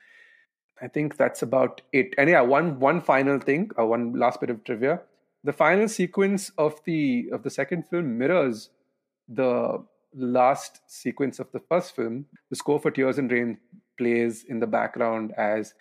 I 0.81 0.87
think 0.87 1.17
that's 1.17 1.41
about 1.41 1.81
it. 1.93 2.13
And 2.17 2.29
yeah, 2.29 2.41
one 2.41 2.79
one 2.79 3.01
final 3.01 3.39
thing, 3.39 3.71
uh, 3.79 3.85
one 3.85 4.13
last 4.13 4.39
bit 4.41 4.49
of 4.49 4.63
trivia: 4.63 5.01
the 5.43 5.53
final 5.53 5.87
sequence 5.87 6.51
of 6.57 6.79
the 6.85 7.29
of 7.31 7.43
the 7.43 7.49
second 7.49 7.87
film 7.87 8.17
mirrors 8.17 8.69
the 9.27 9.83
last 10.13 10.81
sequence 10.87 11.39
of 11.39 11.51
the 11.51 11.59
first 11.59 11.95
film. 11.95 12.25
The 12.49 12.55
score 12.55 12.79
for 12.79 12.91
Tears 12.91 13.17
and 13.17 13.31
Rain 13.31 13.57
plays 13.97 14.43
in 14.43 14.59
the 14.59 14.67
background 14.67 15.33
as 15.37 15.73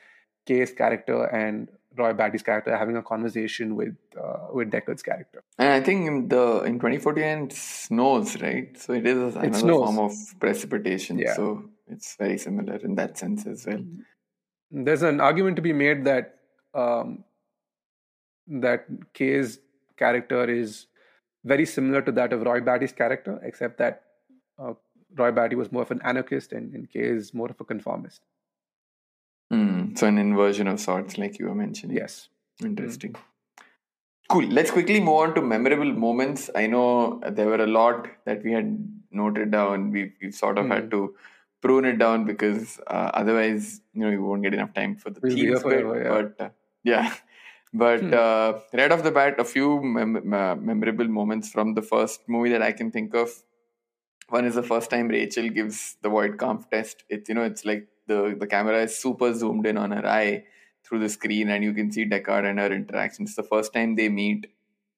K's 0.47 0.73
character 0.73 1.25
and 1.25 1.68
Roy 1.96 2.12
Batty's 2.12 2.42
character 2.42 2.76
having 2.76 2.96
a 2.96 3.02
conversation 3.02 3.76
with 3.76 3.96
uh, 4.20 4.48
with 4.52 4.70
Deckard's 4.70 5.02
character. 5.02 5.42
And 5.59 5.68
I 5.68 5.80
think 5.80 6.07
in 6.07 6.28
the 6.28 6.62
in 6.62 6.74
2014 6.74 7.24
it 7.24 7.52
snows, 7.52 8.40
right? 8.40 8.76
So 8.80 8.92
it 8.92 9.07
is 9.07 9.37
another 9.37 9.59
snows. 9.59 9.85
form 9.85 9.98
of 9.98 10.12
precipitation. 10.40 11.18
Yeah. 11.18 11.35
So 11.35 11.64
it's 11.88 12.16
very 12.16 12.38
similar 12.38 12.76
in 12.76 12.94
that 12.96 13.18
sense 13.18 13.46
as 13.46 13.66
well. 13.66 13.85
There's 14.70 15.02
an 15.02 15.20
argument 15.20 15.57
to 15.57 15.62
be 15.62 15.72
made 15.72 16.04
that 16.04 16.37
um, 16.74 17.24
that 18.48 18.87
K's 19.12 19.61
character 19.96 20.44
is 20.50 20.87
very 21.44 21.66
similar 21.66 22.02
to 22.02 22.12
that 22.12 22.33
of 22.33 22.42
Roy 22.42 22.61
Batty's 22.61 22.92
character, 22.92 23.38
except 23.42 23.78
that 23.78 24.02
uh, 24.59 24.74
Roy 25.14 25.30
Batty 25.30 25.57
was 25.57 25.70
more 25.70 25.83
of 25.83 25.90
an 25.90 26.00
anarchist 26.02 26.52
and, 26.52 26.74
and 26.74 26.90
Kay 26.90 27.00
is 27.00 27.33
more 27.35 27.50
of 27.50 27.61
a 27.61 27.64
conformist. 27.64 28.22
Mm, 29.52 29.96
so 29.98 30.07
an 30.07 30.18
inversion 30.18 30.66
of 30.68 30.80
sorts, 30.80 31.18
like 31.18 31.38
you 31.38 31.46
were 31.46 31.54
mentioning. 31.54 31.96
Yes. 31.96 32.28
Interesting. 32.62 33.12
Mm. 33.12 33.20
Cool. 34.28 34.44
Let's 34.46 34.70
quickly 34.70 35.00
move 35.00 35.14
on 35.14 35.35
to 35.35 35.42
memorable 35.42 35.92
moments. 35.92 36.50
I 36.54 36.66
know 36.66 37.20
there 37.30 37.46
were 37.46 37.62
a 37.62 37.66
lot 37.66 38.09
that 38.24 38.42
we 38.42 38.52
had 38.52 38.78
noted 39.11 39.50
down. 39.50 39.90
We've, 39.90 40.12
we've 40.20 40.35
sort 40.35 40.59
of 40.59 40.66
mm. 40.66 40.74
had 40.74 40.90
to 40.92 41.14
prune 41.64 41.87
it 41.87 41.98
down 41.98 42.24
because 42.26 42.78
uh, 42.87 43.11
otherwise, 43.14 43.80
you 43.94 44.02
know, 44.02 44.11
you 44.11 44.22
won't 44.22 44.42
get 44.42 44.54
enough 44.54 44.74
time 44.74 44.96
for 44.96 45.11
the 45.11 45.20
we'll 45.22 45.35
themes 45.35 45.62
forever, 45.62 45.94
bit. 45.94 46.04
Yeah. 46.04 46.12
But 46.14 46.44
uh, 46.44 46.50
yeah, 46.85 47.14
but 47.72 48.00
hmm. 48.00 48.14
uh, 48.14 48.52
right 48.78 48.92
off 48.92 49.02
the 49.02 49.11
bat, 49.11 49.40
a 49.40 49.44
few 49.44 49.83
mem- 49.83 50.28
memorable 50.28 51.09
moments 51.09 51.50
from 51.50 51.74
the 51.74 51.80
first 51.80 52.20
movie 52.28 52.50
that 52.50 52.62
I 52.62 52.72
can 52.72 52.90
think 52.90 53.14
of. 53.14 53.30
One 54.28 54.44
is 54.44 54.54
the 54.54 54.62
first 54.62 54.90
time 54.90 55.09
Rachael 55.09 55.48
gives 55.48 55.96
the 56.02 56.09
Voight-Kampff 56.09 56.70
test. 56.70 57.04
It's 57.09 57.28
you 57.28 57.35
know, 57.35 57.44
it's 57.44 57.64
like 57.64 57.88
the 58.07 58.37
the 58.38 58.47
camera 58.47 58.83
is 58.83 58.97
super 58.97 59.33
zoomed 59.35 59.67
in 59.67 59.77
on 59.77 59.90
her 59.90 60.07
eye 60.07 60.45
through 60.85 61.01
the 61.01 61.09
screen, 61.09 61.51
and 61.51 61.64
you 61.64 61.73
can 61.73 61.90
see 61.90 62.05
Deckard 62.07 62.49
and 62.49 62.59
her 62.59 62.73
interactions. 62.73 63.31
It's 63.31 63.37
the 63.37 63.43
first 63.43 63.73
time 63.73 63.97
they 63.97 64.09
meet, 64.09 64.47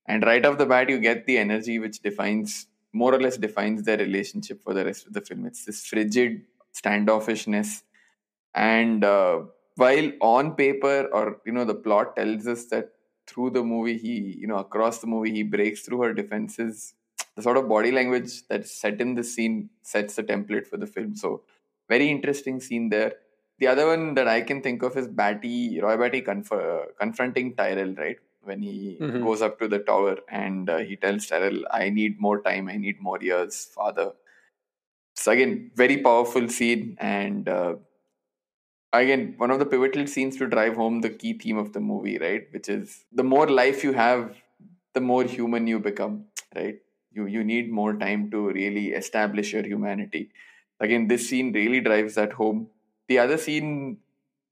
and 0.07 0.25
right 0.25 0.45
off 0.45 0.59
the 0.59 0.67
bat, 0.67 0.89
you 0.89 0.99
get 0.99 1.27
the 1.27 1.39
energy 1.39 1.79
which 1.79 2.01
defines 2.01 2.67
more 2.93 3.15
or 3.15 3.21
less 3.21 3.37
defines 3.37 3.83
their 3.83 3.99
relationship 3.99 4.63
for 4.63 4.73
the 4.73 4.85
rest 4.85 5.07
of 5.07 5.13
the 5.13 5.21
film. 5.21 5.47
It's 5.47 5.65
this 5.65 5.87
frigid 5.87 6.43
standoffishness, 6.75 7.83
and 8.55 9.05
uh, 9.05 9.43
while 9.77 10.11
on 10.21 10.55
paper 10.55 11.09
or 11.13 11.41
you 11.45 11.53
know 11.53 11.65
the 11.65 11.75
plot 11.75 12.17
tells 12.17 12.47
us 12.47 12.67
that 12.67 12.91
through 13.27 13.51
the 13.51 13.63
movie 13.63 13.99
he 13.99 14.37
you 14.41 14.47
know 14.47 14.59
across 14.59 14.99
the 14.99 15.07
movie 15.07 15.31
he 15.31 15.43
breaks 15.43 15.83
through 15.83 16.01
her 16.03 16.13
defenses 16.13 16.95
the 17.37 17.43
sort 17.43 17.57
of 17.57 17.69
body 17.69 17.93
language 17.93 18.47
that's 18.49 18.71
set 18.71 19.01
in 19.01 19.15
the 19.15 19.25
scene 19.25 19.69
sets 19.83 20.17
the 20.17 20.23
template 20.23 20.67
for 20.67 20.77
the 20.77 20.87
film 20.87 21.15
so 21.15 21.43
very 21.89 22.09
interesting 22.11 22.61
scene 22.61 22.89
there. 22.89 23.15
The 23.59 23.69
other 23.69 23.87
one 23.87 24.15
that 24.15 24.29
I 24.29 24.43
can 24.43 24.61
think 24.61 24.83
of 24.83 24.97
is 24.97 25.09
Batty, 25.09 25.81
Roy 25.81 25.97
Batty 25.97 26.21
conf- 26.21 26.91
confronting 27.01 27.55
Tyrell, 27.57 27.95
right? 27.95 28.17
When 28.43 28.63
he 28.63 28.99
mm-hmm. 29.01 29.25
goes 29.25 29.43
up 29.43 29.59
to 29.61 29.69
the 29.69 29.79
tower 29.79 30.19
and 30.29 30.69
uh, 30.69 30.79
he 30.79 30.97
tells 30.97 31.27
Tyrell, 31.27 31.65
I 31.71 31.89
need 31.89 32.21
more 32.21 32.43
time, 32.43 32.69
I 32.69 32.77
need 32.77 33.01
more 33.01 33.19
years, 33.21 33.65
father. 33.75 34.13
So, 35.15 35.33
again, 35.33 35.71
very 35.75 35.99
powerful 35.99 36.49
scene. 36.49 36.97
And 37.01 37.49
uh, 37.49 37.77
again, 38.93 39.35
one 39.39 39.51
of 39.51 39.59
the 39.59 39.67
pivotal 39.67 40.07
scenes 40.07 40.37
to 40.37 40.47
drive 40.47 40.77
home 40.77 41.01
the 41.01 41.11
key 41.11 41.33
theme 41.33 41.57
of 41.57 41.73
the 41.73 41.81
movie, 41.81 42.19
right? 42.19 42.47
Which 42.53 42.69
is 42.69 43.05
the 43.11 43.25
more 43.25 43.49
life 43.49 43.83
you 43.83 43.95
have, 43.95 44.37
the 44.93 45.01
more 45.01 45.25
human 45.25 45.67
you 45.67 45.81
become, 45.81 46.27
right? 46.55 46.77
You, 47.13 47.27
you 47.27 47.43
need 47.43 47.73
more 47.73 47.95
time 47.95 48.31
to 48.31 48.51
really 48.51 48.89
establish 48.89 49.55
your 49.55 49.65
humanity 49.65 50.31
again, 50.81 51.09
this 51.09 51.29
scene 51.29 51.53
really 51.53 51.81
drives 51.81 52.15
that 52.15 52.33
home. 52.33 52.69
The 53.09 53.19
other 53.19 53.39
scene 53.39 53.99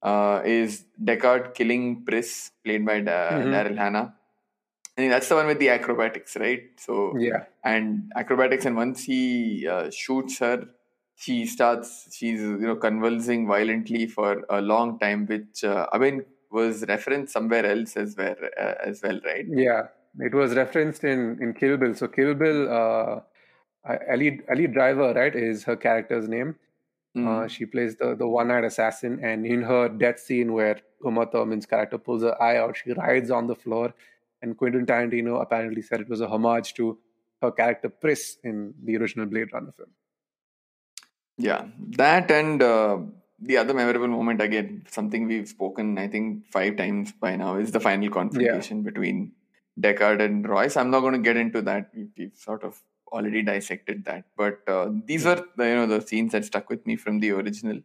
uh, 0.03 0.43
is 0.45 0.85
Deckard 1.03 1.55
killing 1.55 2.05
Pris, 2.05 2.51
played 2.65 2.85
by 2.87 3.01
da- 3.01 3.31
mm-hmm. 3.31 3.53
Daryl 3.53 3.77
Hannah. 3.77 4.15
I 4.97 5.01
mean, 5.01 5.11
that's 5.11 5.29
the 5.29 5.35
one 5.35 5.47
with 5.47 5.59
the 5.59 5.71
acrobatics, 5.71 6.37
right? 6.37 6.63
So 6.77 7.17
yeah, 7.19 7.45
and 7.65 8.13
acrobatics, 8.15 8.65
and 8.65 8.77
once 8.77 9.03
he 9.03 9.67
uh, 9.67 9.91
shoots 9.91 10.39
her, 10.39 10.69
she 11.17 11.47
starts. 11.47 12.09
She's 12.13 12.41
you 12.41 12.59
know 12.59 12.77
convulsing 12.77 13.49
violently 13.49 14.07
for 14.07 14.45
a 14.49 14.61
long 14.61 14.99
time, 15.01 15.27
which 15.27 15.65
uh, 15.65 15.87
I 15.93 15.99
mean 15.99 16.25
was 16.51 16.85
referenced 16.87 17.33
somewhere 17.33 17.67
else 17.67 17.97
as 17.97 18.17
well, 18.17 18.37
uh, 18.57 18.75
as 18.85 19.03
well, 19.03 19.19
right? 19.25 19.45
Yeah, 19.49 19.89
it 20.21 20.33
was 20.33 20.55
referenced 20.55 21.03
in 21.03 21.39
in 21.41 21.55
Kill 21.55 21.77
Bill. 21.77 21.95
So 21.95 22.07
Kill 22.07 22.35
Bill, 22.35 22.73
uh, 22.73 23.21
Ali 23.85 24.41
Ali 24.51 24.67
Driver, 24.67 25.13
right, 25.15 25.35
is 25.35 25.65
her 25.65 25.77
character's 25.77 26.29
name. 26.29 26.57
Mm. 27.17 27.27
Uh, 27.27 27.41
hmm. 27.43 27.47
she 27.47 27.67
plays 27.67 27.97
the 27.97 28.15
the 28.15 28.27
one-eyed 28.27 28.65
assassin, 28.65 29.21
and 29.23 29.47
in 29.47 29.63
her 29.63 29.89
death 29.89 30.19
scene 30.19 30.53
where 30.53 30.81
Uma 31.05 31.27
Thurman's 31.27 31.67
character 31.67 31.99
pulls 31.99 32.23
her 32.23 32.41
eye 32.43 32.57
out, 32.57 32.77
she 32.77 32.93
rides 32.93 33.31
on 33.31 33.47
the 33.47 33.55
floor, 33.55 33.95
and 34.43 34.57
Quentin 34.57 34.87
Tarantino 34.87 35.41
apparently 35.41 35.83
said 35.83 36.01
it 36.01 36.09
was 36.09 36.21
a 36.21 36.29
homage 36.29 36.75
to 36.75 36.99
her 37.43 37.53
character 37.53 37.89
Pris 37.89 38.39
in 38.43 38.75
the 38.83 38.97
original 38.97 39.27
Blade 39.27 39.53
Runner 39.53 39.73
film. 39.73 39.91
Yeah, 41.37 41.67
that 41.97 42.31
and 42.31 42.63
uh, 42.63 42.99
the 43.41 43.59
other 43.59 43.75
memorable 43.75 44.09
moment 44.09 44.41
again, 44.41 44.85
something 44.91 45.27
we've 45.27 45.49
spoken 45.49 45.99
I 45.99 46.09
think 46.09 46.51
five 46.51 46.77
times 46.77 47.13
by 47.13 47.37
now, 47.37 47.57
is 47.57 47.71
the 47.71 47.81
final 47.81 48.11
confrontation 48.11 48.79
yeah. 48.79 48.85
between 48.85 49.33
Deckard 49.81 50.23
and 50.23 50.49
Royce. 50.49 50.77
I'm 50.77 50.91
not 50.91 51.01
going 51.01 51.15
to 51.15 51.19
get 51.19 51.37
into 51.37 51.63
that. 51.63 51.91
We've, 51.95 52.11
we've 52.17 52.37
sort 52.37 52.65
of 52.65 52.81
already 53.15 53.43
dissected 53.43 54.05
that. 54.05 54.25
But 54.37 54.61
uh, 54.69 54.91
these 55.05 55.25
were 55.25 55.43
the, 55.57 55.69
you 55.69 55.75
know 55.75 55.87
the 55.87 56.01
scenes 56.07 56.33
that 56.33 56.45
stuck 56.45 56.69
with 56.69 56.87
me 56.87 56.97
from 56.97 57.21
the 57.21 57.31
original. 57.31 57.81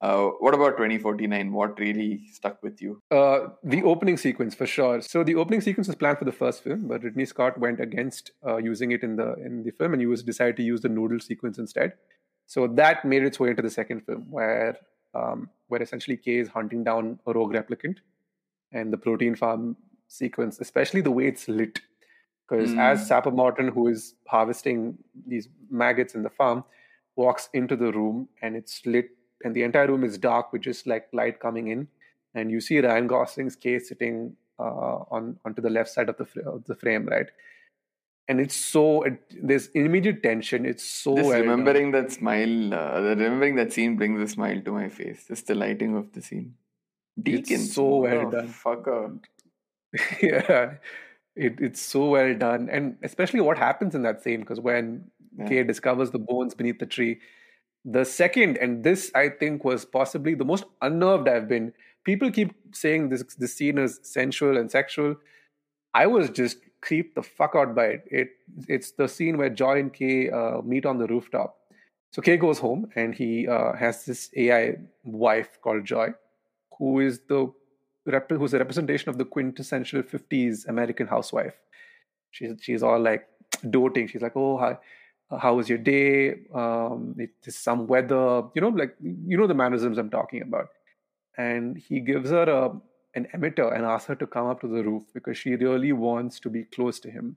Uh, 0.00 0.26
what 0.40 0.54
about 0.54 0.72
2049? 0.72 1.52
What 1.52 1.78
really 1.78 2.26
stuck 2.30 2.62
with 2.62 2.82
you? 2.82 3.00
Uh, 3.10 3.48
the 3.64 3.82
opening 3.82 4.18
sequence 4.18 4.54
for 4.54 4.66
sure. 4.66 5.00
So 5.00 5.24
the 5.24 5.36
opening 5.36 5.62
sequence 5.62 5.86
was 5.86 5.96
planned 5.96 6.18
for 6.18 6.26
the 6.26 6.32
first 6.32 6.62
film, 6.62 6.86
but 6.86 7.02
Ridley 7.02 7.24
Scott 7.24 7.58
went 7.58 7.80
against 7.80 8.32
uh, 8.46 8.58
using 8.58 8.92
it 8.92 9.02
in 9.02 9.16
the 9.16 9.34
in 9.34 9.62
the 9.62 9.70
film, 9.70 9.94
and 9.94 10.02
he 10.02 10.06
was 10.06 10.22
decided 10.22 10.56
to 10.58 10.62
use 10.62 10.82
the 10.82 10.90
noodle 10.90 11.20
sequence 11.20 11.58
instead. 11.58 11.94
So 12.46 12.66
that 12.68 13.04
made 13.04 13.24
its 13.24 13.40
way 13.40 13.50
into 13.50 13.62
the 13.62 13.70
second 13.70 14.02
film, 14.02 14.26
where 14.30 14.76
um, 15.14 15.48
where 15.68 15.82
essentially 15.82 16.16
K 16.18 16.36
is 16.36 16.48
hunting 16.48 16.84
down 16.84 17.18
a 17.26 17.32
rogue 17.32 17.54
replicant, 17.54 17.96
and 18.72 18.92
the 18.92 18.98
protein 18.98 19.34
farm 19.34 19.76
sequence, 20.08 20.60
especially 20.60 21.00
the 21.00 21.10
way 21.10 21.26
it's 21.26 21.48
lit, 21.48 21.80
because 22.48 22.70
mm. 22.70 22.78
as 22.78 23.06
Sapper 23.06 23.30
Morton, 23.30 23.68
who 23.68 23.88
is 23.88 24.14
harvesting 24.26 24.98
these 25.26 25.48
maggots 25.70 26.14
in 26.14 26.22
the 26.22 26.30
farm, 26.30 26.64
walks 27.16 27.48
into 27.52 27.76
the 27.76 27.92
room 27.92 28.28
and 28.42 28.56
it's 28.56 28.84
lit, 28.86 29.10
and 29.44 29.54
the 29.54 29.62
entire 29.62 29.88
room 29.88 30.04
is 30.04 30.18
dark 30.18 30.52
with 30.52 30.62
just 30.62 30.86
like 30.86 31.08
light 31.12 31.40
coming 31.40 31.68
in, 31.68 31.88
and 32.34 32.50
you 32.50 32.60
see 32.60 32.80
Ryan 32.80 33.06
Gosling's 33.06 33.56
case 33.56 33.88
sitting 33.88 34.36
uh, 34.58 35.04
on 35.10 35.38
onto 35.44 35.60
the 35.60 35.70
left 35.70 35.90
side 35.90 36.08
of 36.08 36.16
the 36.16 36.42
of 36.48 36.64
the 36.64 36.74
frame, 36.74 37.06
right? 37.06 37.28
And 38.28 38.40
it's 38.40 38.56
so 38.56 39.02
it, 39.02 39.20
there's 39.40 39.68
immediate 39.68 40.22
tension. 40.22 40.66
It's 40.66 40.84
so 40.84 41.16
just 41.16 41.30
remembering 41.30 41.92
that 41.92 42.10
smile, 42.12 42.74
uh, 42.74 43.00
remembering 43.00 43.54
that 43.56 43.72
scene 43.72 43.96
brings 43.96 44.20
a 44.20 44.26
smile 44.26 44.60
to 44.62 44.72
my 44.72 44.88
face. 44.88 45.26
Just 45.28 45.46
the 45.46 45.54
lighting 45.54 45.96
of 45.96 46.12
the 46.12 46.22
scene. 46.22 46.54
Deacon, 47.20 47.60
it's 47.60 47.74
so 47.74 47.96
well 47.96 48.30
done. 48.30 48.48
Fucker. 48.48 49.20
yeah 50.20 50.74
it, 51.36 51.56
it's 51.60 51.80
so 51.80 52.08
well 52.10 52.34
done, 52.34 52.68
and 52.70 52.96
especially 53.02 53.40
what 53.40 53.58
happens 53.58 53.94
in 53.94 54.02
that 54.02 54.22
scene 54.22 54.40
because 54.40 54.60
when 54.60 55.10
yeah. 55.38 55.48
K 55.48 55.62
discovers 55.62 56.10
the 56.10 56.18
bones 56.18 56.54
beneath 56.54 56.78
the 56.78 56.86
tree, 56.86 57.20
the 57.84 58.04
second, 58.04 58.56
and 58.56 58.82
this 58.82 59.10
I 59.14 59.28
think 59.28 59.64
was 59.64 59.84
possibly 59.84 60.34
the 60.34 60.44
most 60.44 60.64
unnerved 60.82 61.28
I've 61.28 61.48
been. 61.48 61.72
People 62.04 62.30
keep 62.30 62.54
saying 62.72 63.10
this 63.10 63.22
this 63.36 63.54
scene 63.54 63.78
is 63.78 64.00
sensual 64.02 64.56
and 64.56 64.70
sexual. 64.70 65.16
I 65.94 66.06
was 66.06 66.30
just 66.30 66.58
creeped 66.80 67.14
the 67.14 67.22
fuck 67.22 67.52
out 67.54 67.74
by 67.74 67.86
it. 67.86 68.04
It 68.10 68.28
it's 68.68 68.92
the 68.92 69.08
scene 69.08 69.36
where 69.36 69.50
Joi 69.50 69.80
and 69.80 69.92
K 69.92 70.30
uh, 70.30 70.62
meet 70.62 70.86
on 70.86 70.98
the 70.98 71.06
rooftop. 71.06 71.56
So 72.12 72.22
K 72.22 72.36
goes 72.36 72.58
home 72.58 72.88
and 72.96 73.14
he 73.14 73.46
uh, 73.46 73.74
has 73.74 74.04
this 74.06 74.30
AI 74.36 74.76
wife 75.04 75.58
called 75.60 75.84
Joi, 75.84 76.14
who 76.78 77.00
is 77.00 77.20
the 77.28 77.52
rep- 78.06 78.30
who's 78.30 78.54
a 78.54 78.58
representation 78.58 79.08
of 79.10 79.18
the 79.18 79.24
quintessential 79.24 80.02
50s 80.02 80.66
American 80.68 81.06
housewife. 81.06 81.54
She's 82.30 82.52
she's 82.60 82.82
all 82.82 83.00
like 83.00 83.26
doting. 83.70 84.08
She's 84.08 84.22
like, 84.22 84.36
oh, 84.36 84.58
hi, 84.58 84.78
how 85.38 85.54
was 85.54 85.68
your 85.68 85.78
day? 85.78 86.36
Um, 86.54 87.16
it's 87.18 87.56
some 87.56 87.86
weather, 87.86 88.42
you 88.54 88.60
know, 88.60 88.68
like 88.68 88.94
you 89.00 89.36
know 89.36 89.46
the 89.46 89.54
mannerisms 89.54 89.98
I'm 89.98 90.10
talking 90.10 90.42
about. 90.42 90.68
And 91.38 91.76
he 91.76 92.00
gives 92.00 92.30
her 92.30 92.44
a 92.44 92.80
an 93.14 93.26
emitter 93.34 93.74
and 93.74 93.84
asks 93.84 94.08
her 94.08 94.14
to 94.14 94.26
come 94.26 94.46
up 94.46 94.60
to 94.60 94.68
the 94.68 94.82
roof 94.82 95.04
because 95.14 95.38
she 95.38 95.56
really 95.56 95.92
wants 95.92 96.38
to 96.40 96.50
be 96.50 96.64
close 96.64 97.00
to 97.00 97.10
him. 97.10 97.36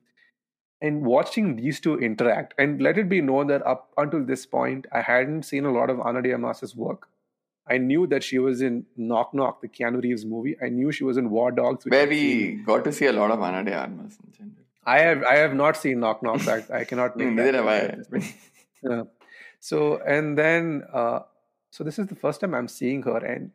And 0.81 1.05
watching 1.05 1.55
these 1.55 1.79
two 1.79 1.97
interact, 1.99 2.53
and 2.57 2.81
let 2.81 2.97
it 2.97 3.09
be 3.09 3.21
known 3.21 3.47
that 3.47 3.65
up 3.65 3.91
until 3.97 4.23
this 4.23 4.45
point, 4.45 4.87
I 4.93 5.01
hadn't 5.01 5.43
seen 5.43 5.65
a 5.65 5.71
lot 5.71 5.89
of 5.89 5.99
Armas's 5.99 6.75
work. 6.75 7.07
I 7.69 7.77
knew 7.77 8.07
that 8.07 8.23
she 8.23 8.39
was 8.39 8.61
in 8.61 8.85
Knock 8.97 9.33
Knock, 9.33 9.61
the 9.61 9.67
Keanu 9.67 10.01
Reeves 10.03 10.25
movie. 10.25 10.55
I 10.63 10.69
knew 10.69 10.91
she 10.91 11.03
was 11.03 11.17
in 11.17 11.29
War 11.29 11.51
Dogs, 11.51 11.85
where 11.85 12.07
we 12.07 12.55
got 12.65 12.83
to 12.85 12.91
see 12.91 13.05
a 13.05 13.13
lot 13.13 13.31
of 13.31 13.41
Ana 13.41 13.63
de 13.63 13.73
Armas. 13.73 14.17
I 14.85 14.99
have 14.99 15.23
I 15.23 15.35
have 15.35 15.53
not 15.53 15.77
seen 15.77 15.99
Knock 15.99 16.23
Knock. 16.23 16.47
I, 16.47 16.63
I 16.79 16.83
cannot 16.83 17.15
make 17.15 17.31
Neither 17.31 17.63
have 17.63 17.67
I. 18.13 18.33
yeah. 18.83 19.03
So 19.59 20.01
and 20.05 20.37
then 20.37 20.83
uh, 20.93 21.19
so 21.69 21.83
this 21.83 21.99
is 21.99 22.07
the 22.07 22.15
first 22.15 22.41
time 22.41 22.53
I'm 22.55 22.67
seeing 22.67 23.03
her, 23.03 23.17
and 23.17 23.51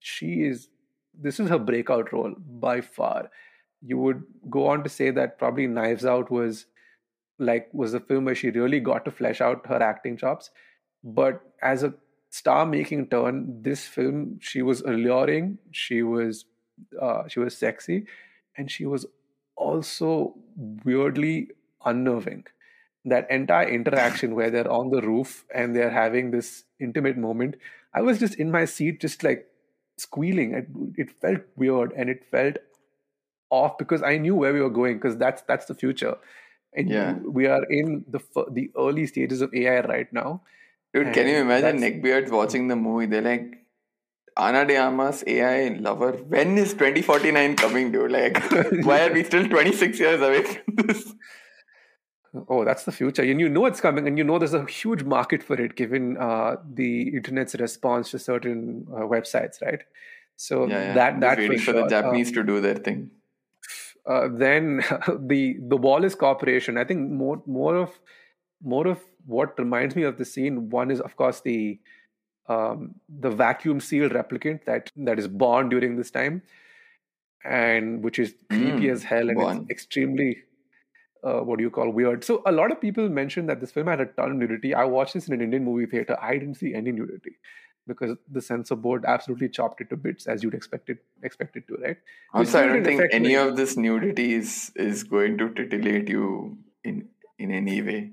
she 0.00 0.42
is 0.42 0.68
this 1.14 1.38
is 1.38 1.48
her 1.48 1.58
breakout 1.58 2.12
role 2.12 2.34
by 2.38 2.80
far. 2.80 3.30
You 3.80 3.98
would 3.98 4.24
go 4.50 4.66
on 4.68 4.82
to 4.82 4.88
say 4.88 5.10
that 5.10 5.38
probably 5.38 5.66
Knives 5.66 6.04
Out 6.04 6.30
was 6.30 6.66
like 7.38 7.68
was 7.72 7.92
the 7.92 8.00
film 8.00 8.24
where 8.24 8.34
she 8.34 8.50
really 8.50 8.80
got 8.80 9.04
to 9.04 9.10
flesh 9.10 9.40
out 9.40 9.66
her 9.66 9.82
acting 9.82 10.16
chops. 10.16 10.50
But 11.04 11.42
as 11.60 11.82
a 11.82 11.94
star 12.38 12.64
making 12.66 13.06
turn 13.08 13.38
this 13.62 13.86
film 13.86 14.38
she 14.40 14.62
was 14.62 14.80
alluring 14.82 15.58
she 15.70 16.02
was 16.02 16.44
uh, 17.00 17.28
she 17.28 17.40
was 17.40 17.56
sexy 17.56 18.06
and 18.56 18.70
she 18.70 18.86
was 18.86 19.06
also 19.56 20.34
weirdly 20.84 21.48
unnerving 21.84 22.44
that 23.04 23.30
entire 23.30 23.68
interaction 23.68 24.34
where 24.34 24.50
they're 24.50 24.70
on 24.70 24.90
the 24.90 25.02
roof 25.02 25.44
and 25.54 25.74
they're 25.76 25.90
having 25.90 26.30
this 26.30 26.64
intimate 26.80 27.18
moment 27.18 27.56
i 27.94 28.00
was 28.00 28.18
just 28.18 28.34
in 28.36 28.50
my 28.50 28.64
seat 28.64 29.00
just 29.00 29.22
like 29.22 29.48
squealing. 29.98 30.54
It, 30.54 30.66
it 30.96 31.10
felt 31.20 31.42
weird 31.56 31.92
and 31.96 32.10
it 32.10 32.24
felt 32.30 32.56
off 33.50 33.78
because 33.78 34.02
I 34.02 34.18
knew 34.18 34.34
where 34.34 34.52
we 34.52 34.60
were 34.60 34.70
going 34.70 34.94
because 34.96 35.16
that's 35.16 35.42
that's 35.42 35.66
the 35.66 35.74
future. 35.74 36.16
And 36.74 36.90
Yeah. 36.90 37.14
we 37.18 37.46
are 37.46 37.64
in 37.70 38.04
the 38.08 38.20
the 38.50 38.70
early 38.76 39.06
stages 39.06 39.42
of 39.42 39.54
AI 39.54 39.80
right 39.82 40.12
now. 40.12 40.42
Dude, 40.94 41.12
can 41.14 41.26
you 41.26 41.36
imagine 41.36 41.80
neckbeards 41.80 42.30
watching 42.30 42.68
the 42.68 42.76
movie? 42.76 43.06
They're 43.06 43.22
like, 43.22 43.54
Ana 44.36 44.64
de 44.66 44.76
Armas, 44.76 45.24
AI 45.26 45.68
lover. 45.78 46.12
When 46.12 46.56
is 46.58 46.72
2049 46.74 47.56
coming, 47.56 47.92
dude? 47.92 48.10
Like, 48.10 48.42
why 48.84 49.06
are 49.06 49.12
we 49.12 49.24
still 49.24 49.48
26 49.48 49.98
years 49.98 50.20
away 50.20 50.42
from 50.42 50.74
this? 50.76 51.12
Oh, 52.48 52.64
that's 52.64 52.84
the 52.84 52.92
future. 52.92 53.22
And 53.22 53.40
you 53.40 53.48
know 53.48 53.66
it's 53.66 53.80
coming, 53.80 54.06
and 54.06 54.16
you 54.16 54.24
know 54.24 54.38
there's 54.38 54.54
a 54.54 54.64
huge 54.64 55.02
market 55.02 55.42
for 55.42 55.60
it 55.60 55.76
given 55.76 56.16
uh, 56.16 56.56
the 56.72 57.08
internet's 57.14 57.54
response 57.56 58.10
to 58.12 58.18
certain 58.18 58.86
uh, 58.90 59.00
websites, 59.00 59.60
right? 59.60 59.82
So 60.36 60.66
Yeah, 60.66 60.78
yeah. 60.78 60.94
that 60.94 61.20
that 61.20 61.38
waiting 61.38 61.58
for, 61.58 61.64
sure. 61.64 61.82
the 61.82 61.88
Japanese 61.88 62.32
to 62.32 62.42
do 62.42 62.60
their 62.60 62.76
thing. 62.76 63.10
Uh, 64.06 64.28
then 64.32 64.78
the 65.26 65.58
the 65.60 65.76
Wallace 65.76 66.14
Corporation. 66.14 66.78
I 66.78 66.84
think 66.84 67.10
more 67.10 67.42
more 67.46 67.76
of 67.76 67.90
more 68.62 68.86
of 68.86 69.00
what 69.26 69.58
reminds 69.58 69.96
me 69.96 70.02
of 70.02 70.18
the 70.18 70.24
scene. 70.24 70.70
One 70.70 70.90
is 70.90 71.00
of 71.00 71.16
course 71.16 71.40
the 71.40 71.78
um, 72.48 72.96
the 73.08 73.30
vacuum 73.30 73.80
sealed 73.80 74.12
replicant 74.12 74.64
that 74.64 74.90
that 74.96 75.18
is 75.18 75.28
born 75.28 75.68
during 75.68 75.96
this 75.96 76.10
time, 76.10 76.42
and 77.44 78.02
which 78.02 78.18
is 78.18 78.34
creepy 78.50 78.86
Mm, 78.86 78.92
as 78.92 79.02
hell 79.04 79.28
and 79.28 79.36
Born. 79.38 79.56
it's 79.58 79.70
extremely 79.70 80.38
uh, 81.24 81.40
what 81.40 81.58
do 81.58 81.64
you 81.64 81.70
call 81.70 81.90
weird. 81.90 82.24
So 82.24 82.42
a 82.46 82.52
lot 82.52 82.72
of 82.72 82.80
people 82.80 83.08
mentioned 83.08 83.48
that 83.48 83.60
this 83.60 83.70
film 83.70 83.86
had 83.86 84.00
a 84.00 84.06
ton 84.06 84.32
of 84.32 84.36
nudity. 84.36 84.74
I 84.74 84.84
watched 84.84 85.14
this 85.14 85.28
in 85.28 85.34
an 85.34 85.40
Indian 85.40 85.64
movie 85.64 85.86
theater. 85.86 86.16
I 86.20 86.32
didn't 86.38 86.56
see 86.56 86.74
any 86.74 86.90
nudity 86.92 87.36
because 87.86 88.16
the 88.30 88.40
censor 88.40 88.76
board 88.76 89.04
absolutely 89.06 89.48
chopped 89.48 89.80
it 89.80 89.90
to 89.90 89.96
bits 89.96 90.26
as 90.26 90.42
you'd 90.42 90.54
expect 90.54 90.90
it 90.90 90.98
expect 91.22 91.56
it 91.56 91.66
to, 91.68 91.74
right? 91.76 91.96
Also, 92.32 92.60
I 92.62 92.66
don't 92.66 92.84
think 92.84 93.02
any 93.12 93.28
me. 93.30 93.34
of 93.36 93.56
this 93.56 93.76
nudity 93.76 94.34
is, 94.34 94.72
is 94.76 95.04
going 95.04 95.38
to 95.38 95.52
titillate 95.54 96.08
you 96.08 96.58
in 96.84 97.08
in 97.38 97.50
any 97.52 97.82
way. 97.82 98.12